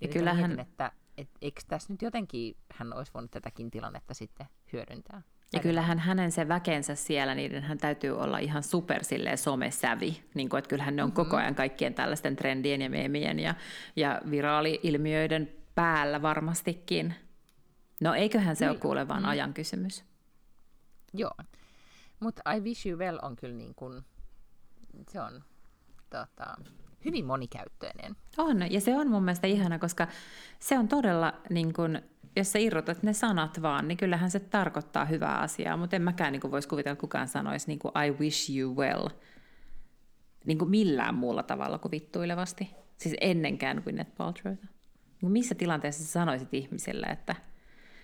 Niin 0.00 0.08
ja 0.08 0.12
kyllähän... 0.12 0.50
Mietin, 0.50 0.60
että 0.60 0.92
et, 1.18 1.28
eikö 1.42 1.60
tässä 1.68 1.92
nyt 1.92 2.02
jotenkin 2.02 2.56
hän 2.72 2.92
olisi 2.92 3.14
voinut 3.14 3.30
tätäkin 3.30 3.70
tilannetta 3.70 4.14
sitten 4.14 4.46
hyödyntää? 4.72 5.22
Ja 5.52 5.60
kyllähän 5.60 5.98
hänen 5.98 6.32
se 6.32 6.48
väkensä 6.48 6.94
siellä, 6.94 7.34
niiden 7.34 7.62
hän 7.62 7.78
täytyy 7.78 8.18
olla 8.18 8.38
ihan 8.38 8.62
super 8.62 9.02
somesävi. 9.36 10.22
Niin 10.34 10.48
kuin, 10.48 10.58
että 10.58 10.68
kyllähän 10.68 10.96
ne 10.96 11.02
on 11.02 11.08
mm-hmm. 11.08 11.14
koko 11.14 11.36
ajan 11.36 11.54
kaikkien 11.54 11.94
tällaisten 11.94 12.36
trendien 12.36 12.82
ja 12.82 12.90
meemien 12.90 13.40
ja, 13.40 13.54
ja 13.96 14.20
viraali-ilmiöiden 14.30 15.52
päällä 15.74 16.22
varmastikin. 16.22 17.14
No 18.00 18.14
eiköhän 18.14 18.56
se 18.56 18.64
niin. 18.64 18.70
ole 18.70 18.78
kuule 18.78 19.08
vaan 19.08 19.22
mm. 19.22 19.28
ajan 19.28 19.54
kysymys. 19.54 20.04
Joo. 21.12 21.34
Mutta 22.24 22.52
I 22.52 22.60
Wish 22.60 22.86
You 22.86 22.98
Well 22.98 23.18
on 23.22 23.36
kyllä 23.36 23.54
niin 23.54 23.74
kuin, 23.74 24.02
se 25.08 25.20
on 25.20 25.44
tota, 26.10 26.54
hyvin 27.04 27.24
monikäyttöinen. 27.24 28.16
On, 28.36 28.72
ja 28.72 28.80
se 28.80 28.96
on 28.96 29.10
mun 29.10 29.24
mielestä 29.24 29.46
ihana, 29.46 29.78
koska 29.78 30.08
se 30.58 30.78
on 30.78 30.88
todella, 30.88 31.32
niin 31.50 31.72
kuin, 31.72 32.02
jos 32.36 32.52
sä 32.52 32.58
irrotat 32.58 33.02
ne 33.02 33.12
sanat 33.12 33.62
vaan, 33.62 33.88
niin 33.88 33.98
kyllähän 33.98 34.30
se 34.30 34.40
tarkoittaa 34.40 35.04
hyvää 35.04 35.38
asiaa, 35.38 35.76
mutta 35.76 35.96
en 35.96 36.02
mäkään 36.02 36.32
niin 36.32 36.50
voisi 36.50 36.68
kuvitella, 36.68 36.92
että 36.92 37.00
kukaan 37.00 37.28
sanoisi 37.28 37.66
niin 37.66 37.78
kuin 37.78 37.92
I 38.06 38.10
wish 38.10 38.56
you 38.56 38.76
well 38.76 39.08
niin 40.46 40.58
kuin 40.58 40.70
millään 40.70 41.14
muulla 41.14 41.42
tavalla 41.42 41.78
kuin 41.78 41.92
vittuilevasti. 41.92 42.70
Siis 42.96 43.16
ennenkään 43.20 43.82
kuin 43.82 43.96
Net 43.96 44.14
Paltrowta. 44.14 44.66
Niin 45.22 45.32
missä 45.32 45.54
tilanteessa 45.54 46.04
sä 46.04 46.12
sanoisit 46.12 46.54
ihmiselle, 46.54 47.06
että... 47.06 47.36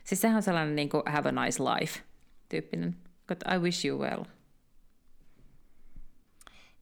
Siis 0.05 0.21
sehän 0.21 0.37
on 0.37 0.43
sellainen 0.43 0.77
niin 0.77 0.89
kuin 0.89 1.03
have 1.07 1.29
a 1.29 1.45
nice 1.45 1.63
life 1.63 2.01
tyyppinen 2.49 2.97
But 3.31 3.45
I 3.55 3.59
wish 3.59 3.87
you 3.87 3.99
well. 3.99 4.25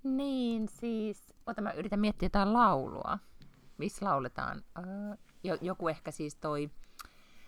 Niin, 0.02 0.68
siis, 0.68 1.34
ota 1.46 1.62
mä 1.62 1.72
yritän 1.72 2.00
miettiä 2.00 2.26
jotain 2.26 2.52
laulua. 2.52 3.18
Missä 3.78 4.06
lauletaan? 4.06 4.62
Uh, 4.78 5.18
joku 5.60 5.88
ehkä 5.88 6.10
siis 6.10 6.36
toi 6.36 6.70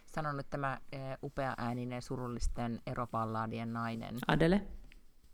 sanonut 0.07 0.51
tämä 0.51 0.79
uh, 0.95 1.01
upea 1.23 1.55
ääninen 1.59 2.03
surullisten 2.03 2.81
eropallaadien 2.87 3.73
nainen. 3.73 4.19
Adele? 4.29 4.67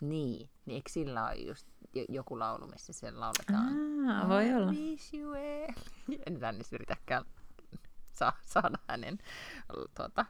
Niin, 0.03 0.51
niin 0.67 0.75
eikö 0.75 0.91
sillä 0.91 1.27
ole 1.27 1.35
just 1.35 1.67
joku 2.09 2.39
laulu, 2.39 2.67
missä 2.67 2.93
se 2.93 3.11
lauletaan? 3.11 3.73
Ah, 4.11 4.29
voi 4.29 4.55
olla. 4.55 4.73
Wish 4.73 5.14
you 5.14 5.33
well. 5.33 5.73
En 6.27 6.41
tänne 6.41 6.64
yritäkään 6.73 7.25
saa, 8.12 8.33
saada 8.43 8.79
hänen 8.89 9.19
tuota, 9.97 10.25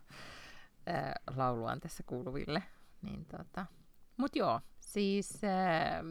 uh, 0.89 1.37
lauluaan 1.37 1.81
tässä 1.81 2.03
kuuluville. 2.03 2.63
Niin 3.03 3.25
tota. 3.25 3.67
Mut 4.17 4.37
joo, 4.37 4.61
siis 4.81 5.45
äh, 5.45 6.05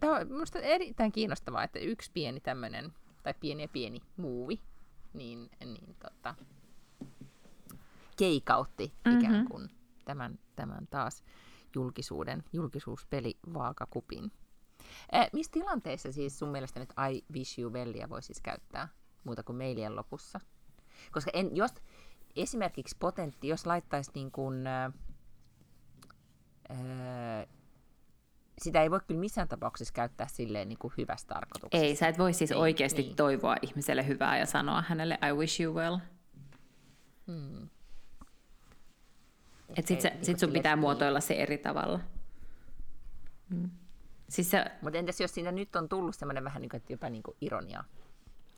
tämä 0.00 0.16
on 0.16 0.28
minusta 0.28 0.58
erittäin 0.58 1.12
kiinnostavaa, 1.12 1.64
että 1.64 1.78
yksi 1.78 2.10
pieni 2.14 2.40
tämmöinen, 2.40 2.92
tai 3.22 3.34
pieni 3.40 3.62
ja 3.62 3.68
pieni 3.68 4.00
muuvi, 4.16 4.60
niin, 5.12 5.50
niin 5.64 5.96
tota, 6.02 6.34
keikautti 8.16 8.92
mm-hmm. 9.04 9.20
ikään 9.20 9.48
kuin 9.48 9.70
tämän, 10.04 10.38
tämän 10.56 10.86
taas 10.86 11.24
julkisuuden, 11.74 12.44
julkisuuspeli 12.52 13.38
vaakakupin. 13.54 14.32
Äh, 15.14 15.28
missä 15.32 15.52
tilanteessa 15.52 16.12
siis 16.12 16.38
sun 16.38 16.48
mielestä 16.48 16.80
nyt 16.80 16.92
I 17.10 17.24
wish 17.32 17.58
you 17.58 17.72
wellia 17.72 18.08
voi 18.08 18.22
siis 18.22 18.40
käyttää 18.40 18.88
muuta 19.24 19.42
kuin 19.42 19.56
mailien 19.56 19.96
lopussa? 19.96 20.40
Koska 21.12 21.30
en, 21.34 21.56
jos 21.56 21.70
esimerkiksi 22.36 22.96
potentti, 22.98 23.48
jos 23.48 23.66
laittaisi 23.66 24.10
niin 24.14 24.30
kuin, 24.30 24.66
äh, 24.66 24.92
sitä 28.58 28.82
ei 28.82 28.90
voi 28.90 29.00
kyllä 29.06 29.20
missään 29.20 29.48
tapauksessa 29.48 29.94
käyttää 29.94 30.26
silleen 30.28 30.68
niin 30.68 30.78
kuin 30.78 30.94
hyvässä 30.98 31.26
tarkoituksessa. 31.26 31.86
Ei, 31.86 31.96
sä 31.96 32.08
et 32.08 32.18
voi 32.18 32.32
siis 32.32 32.50
ei, 32.50 32.56
oikeasti 32.56 33.02
niin. 33.02 33.16
toivoa 33.16 33.56
ihmiselle 33.62 34.06
hyvää 34.06 34.38
ja 34.38 34.46
sanoa 34.46 34.82
hänelle 34.88 35.18
I 35.28 35.32
wish 35.32 35.60
you 35.60 35.74
well. 35.74 35.98
Hmm. 37.26 37.68
Et 39.76 39.86
sit, 39.86 40.00
se, 40.00 40.10
niin 40.10 40.24
sit 40.24 40.38
sun 40.38 40.52
pitää 40.52 40.74
niin. 40.74 40.80
muotoilla 40.80 41.20
se 41.20 41.34
eri 41.34 41.58
tavalla. 41.58 42.00
Hmm. 43.50 43.70
Siis 44.28 44.50
se... 44.50 44.64
Mutta 44.82 44.98
entäs 44.98 45.20
jos 45.20 45.34
siinä 45.34 45.52
nyt 45.52 45.76
on 45.76 45.88
tullut 45.88 46.14
semmoinen 46.14 46.44
vähän 46.44 46.62
niin 46.62 46.70
kuin, 46.70 46.78
että 46.78 46.92
jopa 46.92 47.08
niin 47.08 47.22
kuin 47.22 47.36
ironia? 47.40 47.84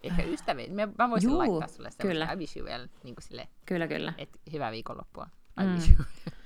Ehkä 0.03 0.23
ystäviä. 0.23 0.67
Mä 0.99 1.11
voisin 1.11 1.31
Juu, 1.31 1.39
laittaa 1.39 1.69
sulle 1.69 1.91
kyllä. 1.99 2.33
I 2.33 2.37
wish 2.37 2.57
you 2.57 2.67
well. 2.67 2.87
Niin 3.05 3.15
kuin 3.15 3.25
sille, 3.25 3.49
kyllä, 3.67 3.89
kyllä. 3.89 4.13
Et 4.19 4.41
hyvää 4.53 4.71
viikonloppua. 4.71 5.27
I 5.61 5.65
mm. 5.65 5.75
wish 5.75 5.89
you 5.91 5.99
well. 5.99 6.38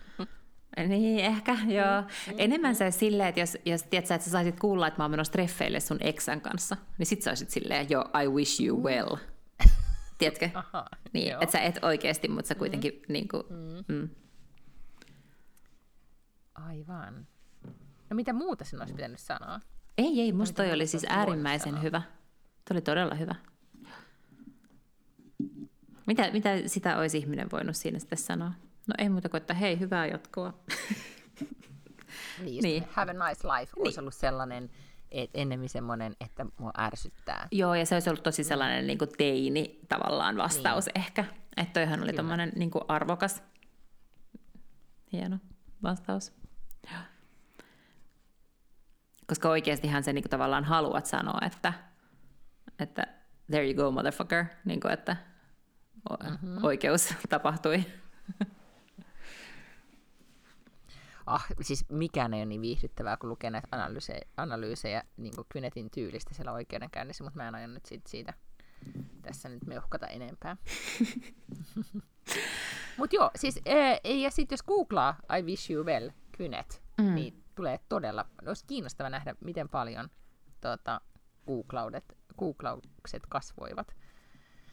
Niin, 0.89 1.25
ehkä, 1.25 1.53
joo. 1.53 2.03
Mm. 2.03 2.35
Enemmän 2.39 2.75
se 2.75 2.91
silleen, 2.91 3.29
että 3.29 3.41
jos, 3.41 3.59
jos 3.64 3.83
tiedät, 3.83 4.11
että 4.11 4.25
sä 4.25 4.31
saisit 4.31 4.61
kuulla, 4.61 4.87
että 4.87 5.01
mä 5.01 5.05
oon 5.05 5.11
menossa 5.11 5.33
treffeille 5.33 5.81
sun 5.81 5.97
eksän 6.01 6.41
kanssa, 6.41 6.77
niin 6.99 7.07
sit 7.07 7.23
sä 7.23 7.31
olisit 7.31 7.51
silleen, 7.51 7.91
joo, 7.91 8.05
I 8.25 8.29
wish 8.29 8.62
you 8.62 8.83
well. 8.83 9.16
Tiedätkö? 10.18 10.51
Aha, 10.55 10.87
Niin, 11.12 11.33
että 11.41 11.53
sä 11.53 11.59
et 11.61 11.79
oikeasti, 11.83 12.29
mutta 12.29 12.49
sä 12.49 12.55
kuitenkin 12.55 12.93
mm. 12.93 13.12
niin 13.12 13.29
kuin, 13.29 13.43
Mm. 13.51 13.95
mm. 13.95 14.09
Aivan. 16.55 17.27
No 18.11 18.14
mitä 18.14 18.33
muuta 18.33 18.64
sinun 18.64 18.83
olisi 18.83 18.95
pitänyt 18.95 19.18
sanoa? 19.20 19.61
Ei, 19.99 20.20
ei, 20.20 20.33
musta 20.33 20.57
toi 20.57 20.73
oli 20.73 20.87
siis 20.87 21.07
äärimmäisen 21.09 21.70
sanoa? 21.70 21.83
hyvä. 21.83 22.03
Toi 22.68 22.75
oli 22.75 22.81
todella 22.81 23.14
hyvä. 23.14 23.35
Mitä, 26.07 26.31
mitä 26.33 26.51
sitä 26.66 26.99
olisi 26.99 27.18
ihminen 27.18 27.51
voinut 27.53 27.77
siinä 27.77 27.99
sitten 27.99 28.18
sanoa? 28.18 28.53
No 28.87 28.95
ei 28.99 29.09
muuta 29.09 29.28
kuin, 29.28 29.41
että 29.41 29.55
hei, 29.55 29.78
hyvää 29.80 30.07
jatkoa. 30.07 30.53
Niin, 32.39 32.62
Niin. 32.62 32.85
Have 32.93 33.11
a 33.11 33.28
nice 33.28 33.49
life 33.49 33.72
olisi 33.76 34.01
ollut 34.01 34.14
sellainen, 34.14 34.70
et 35.11 35.30
ennemmin 35.35 35.68
semmoinen, 35.68 36.16
että 36.20 36.47
mua 36.59 36.70
ärsyttää. 36.78 37.49
Joo, 37.51 37.74
ja 37.74 37.87
se 37.87 37.95
olisi 37.95 38.11
ollut 38.11 38.22
tosi 38.22 38.45
sellainen 38.45 38.87
niin 38.87 38.99
kuin 38.99 39.11
teini 39.18 39.80
tavallaan 39.89 40.37
vastaus 40.37 40.87
Niin. 40.87 40.99
ehkä. 41.05 41.24
Että 41.57 41.72
toihan 41.72 42.03
oli 42.03 42.12
tommonen 42.12 42.53
niin 42.57 42.70
kuin 42.70 42.85
arvokas, 42.89 43.43
hieno 45.12 45.39
vastaus. 45.83 46.33
Koska 49.26 49.49
oikeastihan 49.49 50.05
se 50.05 50.12
niin 50.12 50.22
kuin 50.22 50.30
tavallaan 50.30 50.64
haluat 50.64 51.07
sanoa, 51.07 51.39
että, 51.47 51.72
että 52.78 53.07
there 53.51 53.64
you 53.66 53.74
go 53.74 53.91
motherfucker, 53.91 54.45
niin 54.64 54.80
kuin, 54.80 54.93
että 54.93 55.16
Mhm. 56.43 56.64
oikeus 56.64 57.14
tapahtui. 57.28 57.85
Ah, 61.33 61.47
siis 61.61 61.85
mikään 61.89 62.35
ei 62.35 62.39
ole 62.39 62.47
niin 62.47 62.61
viihdyttävää, 62.61 63.16
kun 63.16 63.28
lukee 63.28 63.51
näitä 63.51 63.68
analyysejä, 63.72 64.20
analyysejä 64.37 65.03
niin 65.16 65.37
kuin 65.37 65.47
Kynetin 65.49 65.91
tyylistä 65.91 66.35
siellä 66.35 66.53
oikeudenkäynnissä, 66.53 67.24
mutta 67.24 67.37
mä 67.37 67.49
en 67.49 67.55
aio 67.55 67.66
nyt 67.66 67.87
siitä, 67.87 68.11
siitä 68.11 68.35
tässä 69.22 69.49
nyt 69.49 69.66
meuhkata 69.66 70.07
enempää. 70.07 70.57
mutta 72.99 73.16
joo, 73.16 73.30
siis, 73.37 73.61
ää, 73.66 73.99
ja 74.05 74.30
sitten 74.30 74.55
jos 74.57 74.62
googlaa 74.62 75.16
I 75.39 75.43
wish 75.43 75.70
you 75.70 75.85
well 75.85 76.11
Kynet, 76.37 76.83
mm. 76.99 77.14
niin 77.14 77.45
tulee 77.55 77.80
todella, 77.89 78.26
olisi 78.47 78.64
kiinnostava 78.66 79.11
nähdä, 79.11 79.35
miten 79.41 79.68
paljon 79.68 80.11
tuota, 80.61 81.01
googlaudet, 81.47 82.18
googlaukset 82.39 83.26
kasvoivat 83.28 83.97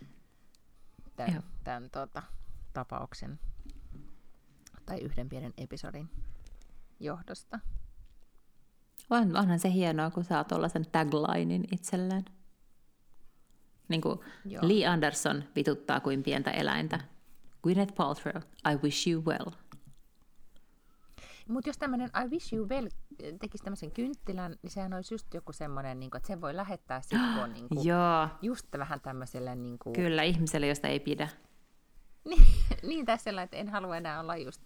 Joo. 0.02 0.10
tämän, 1.16 1.44
tämän 1.64 1.90
tota, 1.90 2.24
tapauksen 2.74 3.40
tai 4.86 5.00
yhden 5.00 5.30
pienen 5.30 5.54
episodin 5.58 6.10
johdosta. 7.00 7.60
On, 9.10 9.38
onhan 9.38 9.60
se 9.60 9.72
hienoa, 9.72 10.12
kun 10.12 10.24
saa 10.24 10.44
tuollaisen 10.44 10.86
taglinin 10.92 11.68
itselleen. 11.72 12.26
Niin 13.88 14.02
kuin 14.02 14.20
Joo. 14.46 14.68
Lee 14.68 14.88
Anderson 14.88 15.44
vituttaa 15.56 16.00
kuin 16.00 16.24
pientä 16.24 16.52
eläintä. 16.52 17.00
Gwyneth 17.64 17.96
Paltrow, 17.96 18.42
I 18.72 18.76
wish 18.84 19.08
you 19.08 19.26
well. 19.26 19.52
Mutta 21.48 21.70
jos 21.70 21.78
tämmöinen 21.78 22.10
I 22.26 22.28
wish 22.28 22.54
you 22.54 22.70
well 22.70 22.88
tekisi 23.40 23.64
tämmöisen 23.64 23.92
kynttilän, 23.92 24.56
niin 24.62 24.72
sehän 24.72 24.94
olisi 24.94 25.14
just 25.14 25.34
joku 25.34 25.54
semmoinen, 25.54 26.00
niin 26.00 26.18
että 26.18 26.28
sen 26.28 26.42
voi 26.42 26.56
lähettää 26.56 27.02
sitten, 27.02 27.34
kun 27.34 27.44
on 27.44 27.54
niin 27.54 27.68
kuin, 27.68 27.88
Joo, 27.88 28.28
just 28.42 28.66
vähän 28.78 29.02
tämmöiselle, 29.02 29.56
niin, 29.56 29.80
kuin, 29.80 29.94
kyllä 30.04 30.24
ihmiselle, 30.24 30.68
josta 30.68 30.88
ei 30.88 31.00
pidä. 31.00 31.30
niin, 32.30 32.48
niin 32.84 33.06
tässä 33.06 33.24
sellainen, 33.24 33.46
että 33.46 33.58
en 33.58 33.70
halua 33.70 33.98
enää 33.98 34.20
olla 34.20 34.38
just 34.38 34.62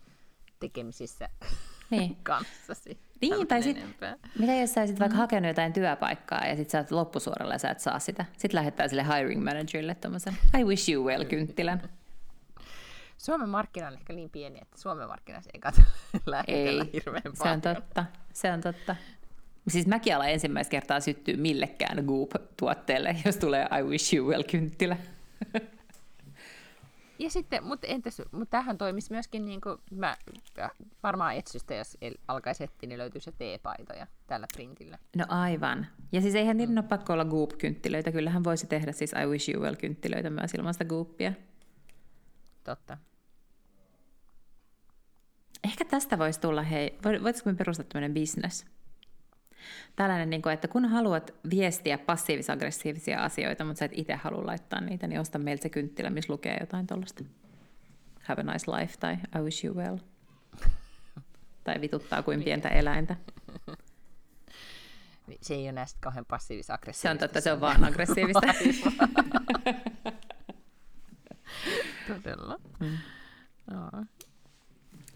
tekemisissä 0.60 1.30
Niin. 2.00 2.18
kanssasi. 2.24 2.98
Niin, 3.22 3.48
tai 3.48 3.64
sit, 3.64 3.78
enempää. 3.78 4.16
mitä 4.40 4.54
jos 4.54 4.74
sä 4.74 4.82
olisit 4.82 5.00
vaikka 5.00 5.18
hakenut 5.18 5.48
jotain 5.48 5.74
työpaikkaa 5.74 6.46
ja 6.48 6.56
sit 6.56 6.70
sä 6.70 6.78
oot 6.78 6.92
loppusuoralla 6.92 7.54
ja 7.54 7.60
sä 7.60 7.70
et 7.70 7.80
saa 7.80 8.00
sitä. 8.00 8.26
Sitten 8.38 8.56
lähettää 8.56 8.88
sille 8.88 9.06
hiring 9.18 9.44
managerille 9.44 9.96
tommosen 9.96 10.38
I 10.60 10.64
wish 10.64 10.90
you 10.92 11.06
well 11.06 11.24
kynttilän. 11.26 11.82
Suomen 13.18 13.50
markkina 13.50 13.88
on 13.88 13.94
ehkä 13.94 14.14
niin 14.14 14.30
pieni, 14.30 14.60
että 14.62 14.82
Suomen 14.82 15.08
markkinassa 15.08 15.50
ei 15.54 15.60
katso 15.60 15.82
lähetellä 16.26 16.84
Ei, 16.84 16.90
hirveän 16.94 17.24
se 17.24 17.30
on 17.30 17.62
paljon. 17.62 17.62
totta. 17.62 18.06
Se 18.34 18.52
on 18.52 18.62
totta. 18.62 18.96
Siis 19.68 19.88
mäkin 19.88 20.16
alan 20.16 20.30
ensimmäistä 20.30 20.72
kertaa 20.72 21.00
syttyy 21.00 21.38
millekään 21.38 22.06
Goop-tuotteelle, 22.06 23.16
jos 23.26 23.38
tulee 23.38 23.68
I 23.80 23.84
wish 23.84 24.16
you 24.16 24.28
well 24.28 24.44
kynttilä. 24.52 24.98
Ja 27.20 27.30
sitten, 27.30 27.64
mutta 27.64 27.88
entäs, 27.88 28.22
mutta 28.32 28.58
tähän 28.58 28.78
toimisi 28.78 29.12
myöskin, 29.12 29.46
niin 29.46 29.62
kuin, 29.62 29.78
mä 29.92 30.16
äh, 30.60 30.72
varmaan 31.04 31.36
etsystä, 31.36 31.76
jos 31.76 31.98
alkaisi 32.28 32.64
etsiä, 32.64 32.88
niin 32.88 32.98
löytyisi 32.98 33.30
jo 33.30 33.34
teepaitoja 33.38 34.08
tällä 34.28 34.48
printillä. 34.54 34.98
No 35.16 35.26
aivan. 35.28 35.88
Ja 36.12 36.22
siis 36.22 36.36
eihän 36.36 36.58
niiden 36.58 36.78
ole 36.78 36.88
pakko 36.88 37.14
olla 37.14 37.26
Goop-kynttilöitä. 37.26 38.12
Kyllähän 38.12 38.44
voisi 38.44 38.68
tehdä 38.68 38.92
siis 38.92 39.14
I 39.24 39.26
wish 39.26 39.50
you 39.50 39.64
well 39.64 39.76
kynttilöitä 39.76 40.30
myös 40.30 40.54
ilman 40.54 40.74
sitä 40.74 40.86
Goopia. 40.86 41.34
Totta. 42.64 42.98
Ehkä 45.64 45.86
tästä 45.86 46.18
voisi 46.18 46.40
tulla, 46.40 46.62
hei, 46.62 46.90
vo- 46.90 47.24
voitaisiko 47.24 47.50
me 47.50 47.56
perustaa 47.56 47.86
tämmöinen 47.86 48.14
business? 48.14 48.66
Tällainen, 49.96 50.30
niin 50.30 50.42
kuin, 50.42 50.54
että 50.54 50.68
kun 50.68 50.86
haluat 50.86 51.34
viestiä 51.50 51.98
passiivis-aggressiivisia 51.98 53.24
asioita, 53.24 53.66
mutta 53.66 53.80
sä 53.80 53.86
et 53.86 53.92
itse 53.96 54.16
halua 54.16 54.46
laittaa 54.46 54.82
niitä, 54.82 55.08
niin 55.08 55.20
osta 55.20 55.40
meiltä 55.40 55.64
se 55.64 55.70
kynttilä, 55.70 56.10
missä 56.10 56.34
lukee 56.34 56.58
jotain 56.60 56.88
tuollaista. 56.88 57.24
Have 58.24 58.42
a 58.42 58.54
nice 58.54 58.72
life 58.72 58.94
tai 59.00 59.14
I 59.14 59.40
wish 59.40 59.66
you 59.66 59.76
well. 59.76 59.98
Tai 61.64 61.82
vituttaa 61.82 62.24
kuin 62.24 62.44
pientä 62.44 62.70
eläintä. 62.70 63.16
Niin 65.28 65.40
Se 65.48 65.54
ei 65.54 65.64
ole 65.64 65.72
näistä 65.72 66.00
kauhean 66.02 66.26
passiivis-aggressiivista. 66.26 67.02
Se 67.02 67.10
on 67.10 67.18
totta, 67.18 67.42
se 67.42 67.52
on 67.52 67.62
vaan 67.62 67.84
aggressiivista. 67.90 68.48
Todella. 72.08 72.60
Mm. 72.80 72.98
No 73.72 73.90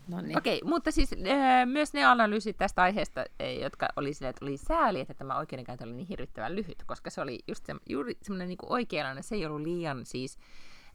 niin. 0.07 0.37
Okei, 0.37 0.61
mutta 0.65 0.91
siis 0.91 1.13
äh, 1.13 1.65
myös 1.65 1.93
ne 1.93 2.05
analyysit 2.05 2.57
tästä 2.57 2.81
aiheesta, 2.81 3.25
eh, 3.39 3.59
jotka 3.59 3.87
oli 3.95 4.13
silleen, 4.13 4.29
että 4.29 4.45
oli 4.45 4.57
sääli, 4.57 4.99
että 4.99 5.13
tämä 5.13 5.37
oikeudenkäynti 5.37 5.83
oli 5.83 5.93
niin 5.93 6.07
hirvittävän 6.07 6.55
lyhyt, 6.55 6.83
koska 6.85 7.09
se 7.09 7.21
oli 7.21 7.39
just 7.47 7.65
se, 7.65 7.75
juuri 7.89 8.17
semmoinen 8.21 8.47
niin 8.47 8.57
oikeanlainen, 8.63 9.23
se 9.23 9.35
ei 9.35 9.45
ollut 9.45 9.61
liian 9.61 10.05
siis 10.05 10.37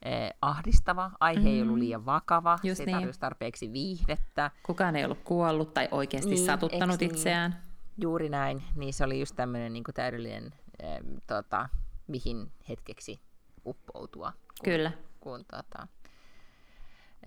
äh, 0.05 0.29
ahdistava, 0.41 1.11
aihe 1.19 1.39
mm-hmm. 1.39 1.53
ei 1.53 1.61
ollut 1.61 1.77
liian 1.77 2.05
vakava, 2.05 2.59
Just 2.63 2.77
se 2.77 2.83
ei 2.83 2.93
niin. 2.95 3.13
tarpeeksi 3.19 3.73
viihdettä, 3.73 4.51
Kukaan 4.63 4.95
ei 4.95 5.05
ollut 5.05 5.23
kuollut 5.23 5.73
tai 5.73 5.87
oikeasti 5.91 6.29
Niin, 6.29 6.45
satuttanut 6.45 6.99
niin? 6.99 7.11
itseään. 7.11 7.63
juuri 8.01 8.29
näin, 8.29 8.63
niin 8.75 8.93
se 8.93 9.03
oli 9.03 9.19
just 9.19 9.35
tämmöinen 9.35 9.73
niin 9.73 9.83
täydellinen, 9.93 10.53
äh, 10.83 10.97
tota, 11.27 11.69
mihin 12.07 12.51
hetkeksi 12.69 13.19
uppoutua, 13.65 14.31
kun, 14.31 14.63
Kyllä. 14.63 14.91
kun 15.19 15.45
tota, 15.45 15.87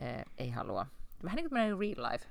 äh, 0.03 0.23
ei 0.39 0.51
halua. 0.51 0.87
Vähän 1.25 1.37
niin 1.37 1.49
kuin 1.49 1.61
real 1.61 2.13
life 2.13 2.27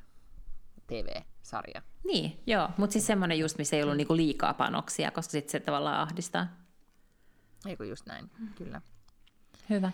TV-sarja. 0.87 1.81
Niin, 2.03 2.39
joo. 2.47 2.69
Mutta 2.77 2.93
siis 2.93 3.07
semmoinen 3.07 3.39
just, 3.39 3.57
missä 3.57 3.75
ei 3.75 3.83
ollut 3.83 3.97
niinku 3.97 4.15
liikaa 4.15 4.53
panoksia, 4.53 5.11
koska 5.11 5.31
sitten 5.31 5.51
se 5.51 5.59
tavallaan 5.59 5.99
ahdistaa. 5.99 6.47
Eikö 7.65 7.85
just 7.85 8.05
näin, 8.05 8.31
kyllä. 8.55 8.81
Hyvä. 9.69 9.91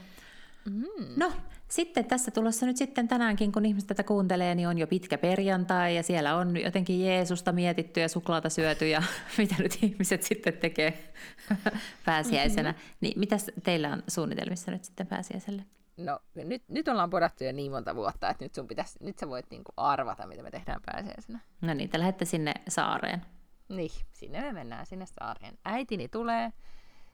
Mm. 0.66 1.08
No, 1.16 1.32
sitten 1.68 2.06
tässä 2.06 2.32
tulossa 2.32 2.66
nyt 2.66 2.78
sitten 2.78 3.08
tänäänkin, 3.08 3.52
kun 3.52 3.66
ihmiset 3.66 3.88
tätä 3.88 4.04
kuuntelee, 4.04 4.56
niin 4.56 4.68
on 4.68 4.78
jo 4.78 4.88
pitkä 4.88 5.18
perjantai 5.18 5.96
ja 5.96 6.04
siellä 6.04 6.36
on 6.36 6.58
jotenkin 6.58 7.06
Jeesusta 7.06 7.52
mietitty 7.52 8.00
ja 8.00 8.10
suklaata 8.10 8.50
syöty 8.50 8.88
ja 8.88 9.04
mitä 9.38 9.56
nyt 9.60 9.78
ihmiset 9.82 10.24
sitten 10.24 10.54
tekee 10.54 11.14
pääsiäisenä. 12.06 12.72
Mm-hmm. 12.72 12.98
Niin 13.02 13.20
mitäs 13.20 13.52
teillä 13.64 13.94
on 13.94 14.04
suunnitelmissa 14.08 14.72
nyt 14.72 14.84
sitten 14.84 15.08
pääsiäiselle? 15.08 15.64
No, 15.98 16.20
nyt, 16.36 16.64
nyt 16.68 16.88
ollaan 16.88 17.10
podattu 17.10 17.44
jo 17.44 17.52
niin 17.52 17.72
monta 17.72 17.96
vuotta, 17.96 18.30
että 18.30 18.46
nyt, 18.46 18.56
sun 18.56 18.68
pitäisi, 18.68 19.00
nyt 19.02 19.20
sä 19.20 19.28
voit 19.28 19.46
niinku 19.50 19.72
arvata, 19.78 20.28
mitä 20.28 20.44
me 20.44 20.52
tehdään 20.52 20.82
pääsiäisenä. 20.86 21.40
No 21.62 21.74
niin, 21.74 21.90
te 21.90 22.00
lähdette 22.00 22.26
sinne 22.26 22.54
saareen. 22.68 23.26
Niin, 23.70 23.92
sinne 24.12 24.42
me 24.42 24.54
mennään, 24.54 24.86
sinne 24.86 25.06
saareen. 25.06 25.58
Äitini 25.66 26.08
tulee 26.08 26.54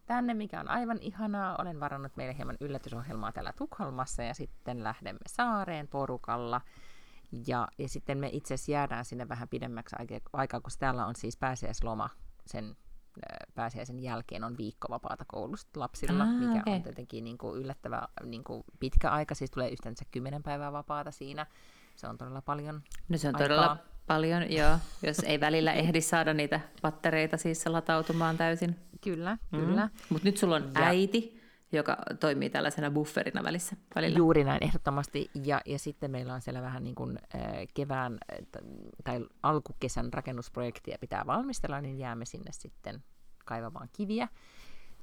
tänne, 0.06 0.34
mikä 0.34 0.60
on 0.60 0.70
aivan 0.70 0.98
ihanaa. 1.02 1.56
Olen 1.60 1.80
varannut 1.80 2.16
meille 2.16 2.38
hieman 2.38 2.58
yllätysohjelmaa 2.62 3.32
täällä 3.32 3.54
Tukholmassa 3.58 4.24
ja 4.24 4.34
sitten 4.34 4.84
lähdemme 4.84 5.20
saareen 5.28 5.88
porukalla. 5.88 6.62
Ja, 7.48 7.68
ja 7.78 7.90
sitten 7.90 8.18
me 8.18 8.30
itse 8.34 8.54
asiassa 8.54 8.72
jäädään 8.72 9.06
sinne 9.06 9.30
vähän 9.30 9.50
pidemmäksi 9.50 9.96
aikaa, 10.34 10.62
koska 10.62 10.80
täällä 10.80 11.06
on 11.06 11.16
siis 11.16 11.38
pääsiäisloma 11.38 12.10
sen 12.46 12.78
pääsiäisen 13.56 14.00
jälkeen 14.00 14.44
on 14.44 14.58
viikko 14.58 14.88
vapaata 14.90 15.26
koulusta 15.28 15.80
lapsilla, 15.80 16.24
Aa, 16.24 16.30
mikä 16.32 16.62
okei. 16.62 16.74
on 16.74 16.84
tietenkin 16.84 17.24
niin 17.24 17.38
kuin 17.38 17.62
yllättävä 17.62 18.08
niin 18.24 18.44
kuin 18.44 18.64
pitkä 18.80 19.12
aika, 19.12 19.36
siis 19.36 19.52
tulee 19.52 19.70
yhteensä 19.70 20.06
kymmenen 20.12 20.44
päivää 20.44 20.72
vapaata 20.72 21.12
siinä. 21.12 21.46
Se 21.96 22.08
on 22.08 22.18
todella 22.18 22.42
paljon 22.42 22.82
No 23.10 23.18
se 23.18 23.28
on 23.28 23.36
aikaa. 23.36 23.48
todella 23.48 23.78
paljon, 24.08 24.52
joo, 24.52 24.78
jos 25.04 25.20
ei 25.20 25.40
välillä 25.40 25.74
ehdi 25.74 26.02
saada 26.02 26.34
niitä 26.34 26.60
pattereita 26.82 27.38
siis 27.38 27.66
latautumaan 27.66 28.38
täysin. 28.38 28.76
Kyllä, 29.02 29.38
kyllä. 29.52 29.90
Mutta 30.10 30.28
nyt 30.28 30.38
sulla 30.38 30.56
on 30.56 30.72
Ja- 30.76 30.82
äiti, 30.86 31.37
joka 31.72 31.98
toimii 32.20 32.50
tällaisena 32.50 32.92
bufferina 32.92 33.44
välissä 33.44 33.76
välillä. 33.96 34.18
Juuri 34.18 34.44
näin, 34.44 34.64
ehdottomasti. 34.64 35.32
Ja, 35.44 35.62
ja 35.66 35.80
sitten 35.80 36.12
meillä 36.12 36.34
on 36.34 36.42
siellä 36.42 36.62
vähän 36.62 36.84
niin 36.84 36.96
kuin 36.96 37.20
kevään 37.74 38.18
tai 39.04 39.26
alkukesän 39.44 40.14
rakennusprojektia 40.14 40.98
pitää 41.02 41.24
valmistella, 41.28 41.82
niin 41.82 42.00
jäämme 42.00 42.26
sinne 42.26 42.52
sitten 42.52 43.04
kaivamaan 43.46 43.90
kiviä 43.98 44.28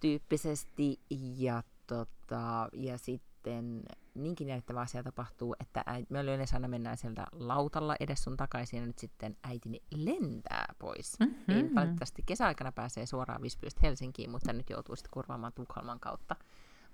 tyyppisesti. 0.00 1.00
Ja 1.36 1.62
tota, 1.86 2.68
ja 2.72 2.98
sitten 2.98 3.82
niinkin 4.14 4.48
jännittävä 4.48 4.80
asia 4.80 5.02
tapahtuu, 5.02 5.56
että 5.60 5.82
äiti, 5.86 6.06
me 6.10 6.22
yleensä 6.22 6.56
aina 6.56 6.68
mennään 6.68 6.96
sieltä 6.96 7.26
lautalla 7.32 7.96
edes 8.00 8.24
sun 8.24 8.36
takaisin, 8.36 8.80
ja 8.80 8.86
nyt 8.86 8.98
sitten 8.98 9.36
äitini 9.44 9.82
lentää 9.96 10.74
pois. 10.78 11.20
Mm-hmm. 11.20 11.54
Ei 11.54 11.74
valitettavasti 11.74 12.22
kesäaikana 12.26 12.72
pääsee 12.72 13.06
suoraan 13.06 13.42
Visbystä 13.42 13.80
Helsinkiin, 13.82 14.30
mutta 14.30 14.52
nyt 14.52 14.70
joutuu 14.70 14.96
sitten 14.96 15.10
kurvaamaan 15.10 15.52
Tukholman 15.52 16.00
kautta. 16.00 16.36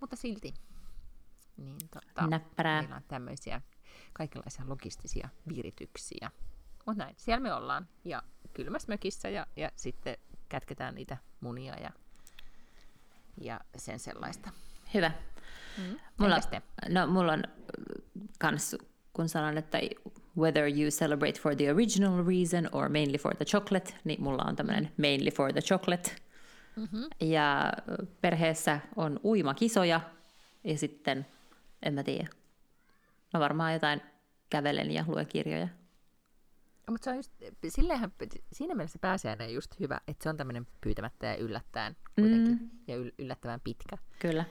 Mutta 0.00 0.16
silti. 0.16 0.54
Niin, 1.56 1.78
tota, 1.90 2.26
Näppärää. 2.26 2.80
Meillä 2.82 2.96
on 2.96 3.02
tämmöisiä 3.08 3.60
kaikenlaisia 4.12 4.64
logistisia 4.68 5.28
virityksiä. 5.48 6.30
Mutta 6.86 7.04
näin, 7.04 7.14
siellä 7.18 7.40
me 7.40 7.54
ollaan. 7.54 7.88
Ja 8.04 8.22
kylmässä 8.54 8.88
mökissä 8.88 9.28
ja, 9.28 9.46
ja 9.56 9.70
sitten 9.76 10.16
kätketään 10.48 10.94
niitä 10.94 11.16
munia 11.40 11.74
ja, 11.74 11.90
ja 13.40 13.60
sen 13.76 13.98
sellaista. 13.98 14.50
Hyvä. 14.94 15.12
Mm. 15.78 15.98
Mulla, 16.18 16.36
Entäs 16.36 16.62
no, 16.88 17.06
mulla 17.06 17.32
on 17.32 17.44
kans, 18.38 18.76
kun 19.12 19.28
sanon, 19.28 19.58
että 19.58 19.78
whether 20.36 20.64
you 20.64 20.90
celebrate 20.90 21.40
for 21.40 21.56
the 21.56 21.72
original 21.72 22.24
reason 22.24 22.68
or 22.72 22.88
mainly 22.88 23.18
for 23.18 23.36
the 23.36 23.44
chocolate, 23.44 23.94
niin 24.04 24.22
mulla 24.22 24.42
on 24.42 24.56
tämmöinen 24.56 24.92
mainly 24.96 25.30
for 25.30 25.52
the 25.52 25.60
chocolate. 25.60 26.10
Mm-hmm. 26.76 27.04
Ja 27.20 27.72
perheessä 28.20 28.80
on 28.96 29.20
uimakisoja 29.24 30.00
ja 30.64 30.78
sitten, 30.78 31.26
en 31.82 31.94
mä 31.94 32.02
tiedä, 32.02 32.28
mä 33.34 33.40
varmaan 33.40 33.72
jotain 33.72 34.02
kävelen 34.50 34.90
ja 34.90 35.04
luen 35.08 35.26
kirjoja. 35.26 35.68
Mutta 36.90 37.04
se 37.04 37.10
on 37.10 37.16
just, 37.16 37.32
silleenhän, 37.68 38.12
siinä 38.52 38.74
mielessä 38.74 38.98
pääsiäinen 38.98 39.46
on 39.48 39.54
just 39.54 39.80
hyvä, 39.80 40.00
että 40.08 40.22
se 40.22 40.28
on 40.28 40.36
tämmöinen 40.36 40.66
pyytämättä 40.80 41.26
ja 41.26 41.36
yllättäen 41.36 41.96
kuitenkin, 42.14 42.52
mm. 42.52 42.70
ja 42.86 42.96
yl- 42.96 43.14
yllättävän 43.18 43.60
pitkä, 43.60 43.98
Kyllä. 44.18 44.44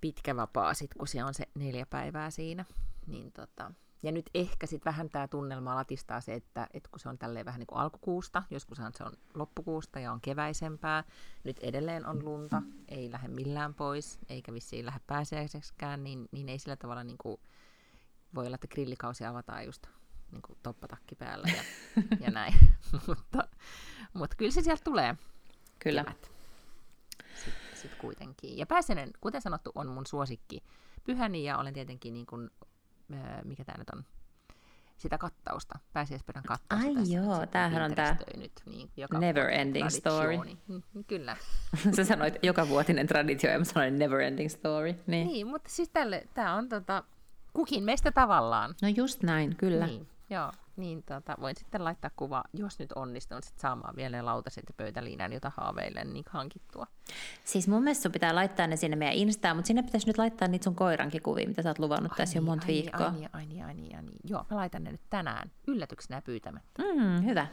Pitkä 0.00 0.36
vapaa 0.36 0.74
sit, 0.74 0.94
kun 0.94 1.08
se 1.08 1.24
on 1.24 1.34
se 1.34 1.44
neljä 1.54 1.86
päivää 1.86 2.30
siinä. 2.30 2.64
Niin 3.06 3.32
tota, 3.32 3.72
ja 4.02 4.12
nyt 4.12 4.30
ehkä 4.34 4.66
sitten 4.66 4.90
vähän 4.90 5.10
tämä 5.10 5.28
tunnelma 5.28 5.74
latistaa 5.74 6.20
se, 6.20 6.34
että, 6.34 6.66
että 6.74 6.88
kun 6.90 7.00
se 7.00 7.08
on 7.08 7.18
tälleen 7.18 7.46
vähän 7.46 7.58
niin 7.58 7.66
kuin 7.66 7.78
alkukuusta, 7.78 8.42
joskushan 8.50 8.92
se 8.96 9.04
on 9.04 9.12
loppukuusta 9.34 10.00
ja 10.00 10.12
on 10.12 10.20
keväisempää, 10.20 11.04
nyt 11.44 11.58
edelleen 11.58 12.06
on 12.06 12.24
lunta, 12.24 12.62
ei 12.88 13.12
lähde 13.12 13.28
millään 13.28 13.74
pois, 13.74 14.18
eikä 14.28 14.52
vissiin 14.52 14.86
lähde 14.86 15.00
pääsiäiseksikään, 15.06 16.04
niin, 16.04 16.28
niin 16.32 16.48
ei 16.48 16.58
sillä 16.58 16.76
tavalla 16.76 17.04
niin 17.04 17.18
kuin, 17.18 17.40
voi 18.34 18.46
olla, 18.46 18.54
että 18.54 18.68
grillikausi 18.68 19.24
avataan 19.24 19.64
just 19.64 19.86
niin 20.32 20.42
kuin 20.42 20.58
toppatakki 20.62 21.14
päällä 21.14 21.48
ja, 21.56 21.62
ja 22.20 22.30
näin. 22.30 22.54
mutta, 23.06 23.48
mutta 24.12 24.36
kyllä 24.36 24.50
se 24.50 24.62
sieltä 24.62 24.84
tulee. 24.84 25.16
Kyllä. 25.78 26.04
Kevät. 26.04 26.29
Sitten 27.80 27.90
sit 27.90 28.00
kuitenkin. 28.00 28.58
Ja 28.58 28.66
pääsiäinen, 28.66 29.10
kuten 29.20 29.40
sanottu, 29.40 29.72
on 29.74 29.88
mun 29.88 30.06
suosikki 30.06 30.62
pyhäni 31.04 31.44
ja 31.44 31.58
olen 31.58 31.74
tietenkin 31.74 32.14
niin 32.14 32.26
kuin, 32.26 32.50
äh, 33.14 33.44
mikä 33.44 33.64
tämä 33.64 33.78
nyt 33.78 33.90
on, 33.90 34.04
sitä 34.96 35.18
kattausta, 35.18 35.78
pääsiäisperän 35.92 36.44
kattausta. 36.44 36.88
Ai 36.88 36.94
tässä 36.94 37.14
joo, 37.14 37.46
tämähän 37.46 37.82
on 37.82 37.94
tää 37.94 38.14
Pinterestöinyt, 38.14 38.52
niin, 38.66 38.90
never 39.20 39.50
ending 39.50 39.88
traditioni. 40.02 40.58
Mm, 40.68 41.04
Kyllä. 41.06 41.36
Sä 41.96 42.04
sanoit 42.04 42.34
joka 42.42 42.68
vuotinen 42.68 43.06
traditio 43.06 43.50
ja 43.50 43.58
mä 43.58 43.64
sanoin 43.64 43.98
never 43.98 44.20
ending 44.20 44.50
story. 44.50 44.94
Niin. 45.06 45.26
Niin, 45.26 45.46
mutta 45.46 45.70
siis 45.70 45.88
tälle, 45.88 46.26
tämä 46.34 46.54
on 46.54 46.68
tota, 46.68 47.04
kukin 47.52 47.84
meistä 47.84 48.12
tavallaan. 48.12 48.74
No 48.82 48.88
just 48.88 49.22
näin, 49.22 49.56
kyllä. 49.56 49.86
Niin, 49.86 50.08
joo. 50.30 50.52
Niin 50.76 51.02
tota, 51.02 51.36
voin 51.40 51.56
sitten 51.56 51.84
laittaa 51.84 52.10
kuva, 52.16 52.44
jos 52.52 52.78
nyt 52.78 52.92
onnistun 52.92 53.42
sit 53.42 53.58
saamaan 53.58 53.96
vielä 53.96 54.24
lautaset 54.24 54.64
ja 54.68 54.74
pöytäliinän, 54.76 55.32
jota 55.32 55.52
haaveilen, 55.56 56.12
niin 56.12 56.24
hankittua. 56.30 56.86
Siis 57.44 57.68
mun 57.68 57.82
mielestä 57.82 58.02
sun 58.02 58.12
pitää 58.12 58.34
laittaa 58.34 58.66
ne 58.66 58.76
sinne 58.76 58.96
meidän 58.96 59.16
Instaan, 59.16 59.56
mutta 59.56 59.66
sinne 59.66 59.82
pitäisi 59.82 60.06
nyt 60.06 60.18
laittaa 60.18 60.48
niitä 60.48 60.64
sun 60.64 60.74
koirankin 60.74 61.22
kuvia, 61.22 61.48
mitä 61.48 61.62
sä 61.62 61.68
oot 61.68 61.78
luvannut 61.78 62.12
tässä 62.16 62.38
jo 62.38 62.40
niin, 62.40 62.46
monta 62.46 62.66
ai 62.66 62.72
niin, 62.72 62.82
viikkoa. 62.82 63.06
Ai 63.06 63.12
niin, 63.12 63.30
ai 63.32 63.46
niin, 63.46 63.64
ai 63.64 63.74
niin, 63.74 63.96
ai 63.96 64.02
niin. 64.02 64.18
Joo, 64.24 64.46
mä 64.50 64.56
laitan 64.56 64.84
ne 64.84 64.92
nyt 64.92 65.10
tänään 65.10 65.50
yllätyksenä 65.66 66.22
pyytämättä. 66.22 66.82
Mm, 66.82 67.24
hyvä. 67.24 67.46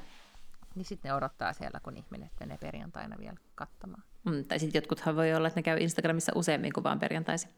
Niin 0.75 0.85
sitten 0.85 1.09
ne 1.09 1.15
odottaa 1.15 1.53
siellä, 1.53 1.79
kun 1.83 1.97
ihminen 1.97 2.29
menee 2.39 2.57
perjantaina 2.57 3.17
vielä 3.19 3.37
kattamaan. 3.55 4.03
Mm, 4.25 4.43
tai 4.43 4.59
sitten 4.59 4.79
jotkuthan 4.79 5.15
voi 5.15 5.33
olla, 5.33 5.47
että 5.47 5.57
ne 5.57 5.63
käy 5.63 5.77
Instagramissa 5.79 6.31
useammin 6.35 6.73
kuin 6.73 6.83
vaan 6.83 6.99
perjantaisin. 6.99 7.49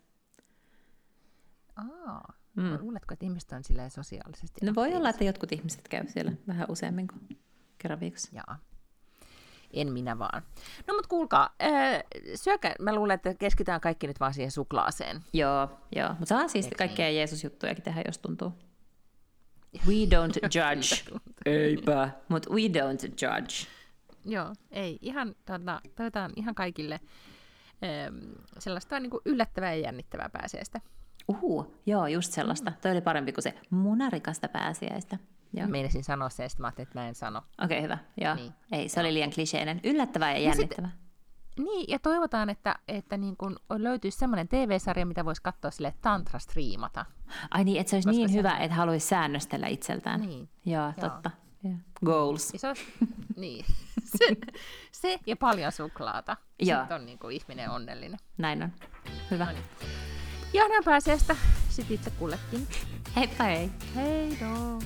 Aa, 1.75 2.33
Mm. 2.55 2.77
luuletko, 2.81 3.13
että 3.13 3.25
ihmiset 3.25 3.51
on 3.51 3.63
silleen 3.63 3.91
sosiaalisesti 3.91 4.65
No 4.65 4.75
voi 4.75 4.93
olla, 4.93 5.09
että 5.09 5.23
jotkut 5.23 5.51
ihmiset 5.51 5.87
käy 5.87 6.07
siellä 6.07 6.31
vähän 6.47 6.65
useammin 6.69 7.07
kuin 7.07 7.39
kerran 7.77 7.99
viikossa. 7.99 8.29
Jaa. 8.33 8.59
En 9.73 9.93
minä 9.93 10.19
vaan. 10.19 10.43
No 10.87 10.93
mutta 10.93 11.07
kuulkaa, 11.07 11.55
ää, 11.59 12.03
syökää, 12.35 12.75
mä 12.79 12.95
luulen, 12.95 13.15
että 13.15 13.33
keskitytään 13.33 13.81
kaikki 13.81 14.07
nyt 14.07 14.19
vaan 14.19 14.33
siihen 14.33 14.51
suklaaseen. 14.51 15.23
Joo, 15.33 15.79
joo. 15.95 16.09
Mutta 16.09 16.25
saa 16.25 16.47
siis 16.47 16.65
Eiks 16.65 16.77
kaikkea 16.77 17.09
Jeesus-juttujakin 17.09 17.83
tehdä, 17.83 18.01
jos 18.05 18.17
tuntuu. 18.17 18.53
We 19.87 19.93
don't 19.93 20.39
judge. 20.43 21.19
Eipä. 21.45 22.09
Mutta 22.29 22.49
we 22.49 22.61
don't 22.61 23.05
judge. 23.05 23.67
Joo, 24.25 24.53
ei, 24.71 24.99
ihan, 25.01 25.35
tota, 25.45 25.81
toivotaan 25.95 26.31
ihan 26.35 26.55
kaikille 26.55 26.99
äm, 28.07 28.19
sellaista 28.59 28.99
niin 28.99 29.09
kuin 29.09 29.21
yllättävää 29.25 29.73
ja 29.73 29.81
jännittävää 29.81 30.29
pääseestä. 30.29 30.81
Uhu, 31.29 31.75
joo, 31.85 32.07
just 32.07 32.33
sellaista. 32.33 32.71
Toi 32.81 32.91
oli 32.91 33.01
parempi 33.01 33.31
kuin 33.33 33.43
se 33.43 33.53
munarikasta 33.69 34.47
pääsiäistä. 34.49 35.17
Joo. 35.53 35.67
Meinasin 35.67 36.03
sanoa 36.03 36.29
sen, 36.29 36.49
sitten 36.49 36.61
mä 36.63 36.67
ajattelin, 36.67 36.87
että 36.87 36.99
mä 36.99 37.07
en 37.07 37.15
sano. 37.15 37.37
Okei, 37.39 37.77
okay, 37.77 37.81
hyvä. 37.83 37.97
Joo. 38.21 38.35
Niin. 38.35 38.53
Ei, 38.71 38.89
se 38.89 38.99
oli 38.99 39.13
liian 39.13 39.31
kliseinen. 39.31 39.79
Yllättävää 39.83 40.31
ja 40.31 40.39
Ja 40.39 40.51
sit- 40.51 40.59
jännittävää. 40.59 40.91
Niin, 41.59 41.85
ja 41.89 41.99
toivotaan, 41.99 42.49
että, 42.49 42.75
että 42.87 43.17
niin 43.17 43.37
kun 43.37 43.59
löytyisi 43.69 44.17
semmoinen 44.17 44.47
TV-sarja, 44.47 45.05
mitä 45.05 45.25
voisi 45.25 45.41
katsoa 45.41 45.71
sille 45.71 45.93
tantra-striimata. 46.01 47.05
Ai 47.51 47.63
niin, 47.63 47.79
että 47.79 47.89
se 47.89 47.95
olisi 47.95 48.09
Koska 48.09 48.17
niin 48.17 48.29
se- 48.29 48.35
hyvä, 48.37 48.57
että 48.57 48.75
haluaisi 48.75 49.07
säännöstellä 49.07 49.67
itseltään. 49.67 50.21
Niin. 50.21 50.49
Joo, 50.65 50.83
Joo. 50.83 50.91
totta. 51.09 51.31
Joo. 51.63 51.73
Goals. 52.05 52.53
Ja 52.53 52.59
se, 52.59 52.67
olisi, 52.67 52.85
niin. 53.35 53.65
se, 54.17 54.25
se 54.91 55.19
ja 55.25 55.35
paljon 55.35 55.71
suklaata. 55.71 56.37
Joo. 56.59 56.79
Sitten 56.79 56.95
on 56.95 57.05
niin 57.05 57.19
kuin 57.19 57.35
ihminen 57.35 57.69
onnellinen. 57.69 58.19
Näin 58.37 58.63
on. 58.63 58.69
Hyvä. 59.31 59.45
No 59.45 59.51
niin. 59.51 59.63
Johdan 60.53 60.83
pääsiäistä 60.83 61.35
sit 61.69 61.91
itse 61.91 62.09
kullekin. 62.09 62.67
Heippa 63.15 63.43
hei. 63.43 63.69
Hei 63.95 64.37
doo. 64.39 64.81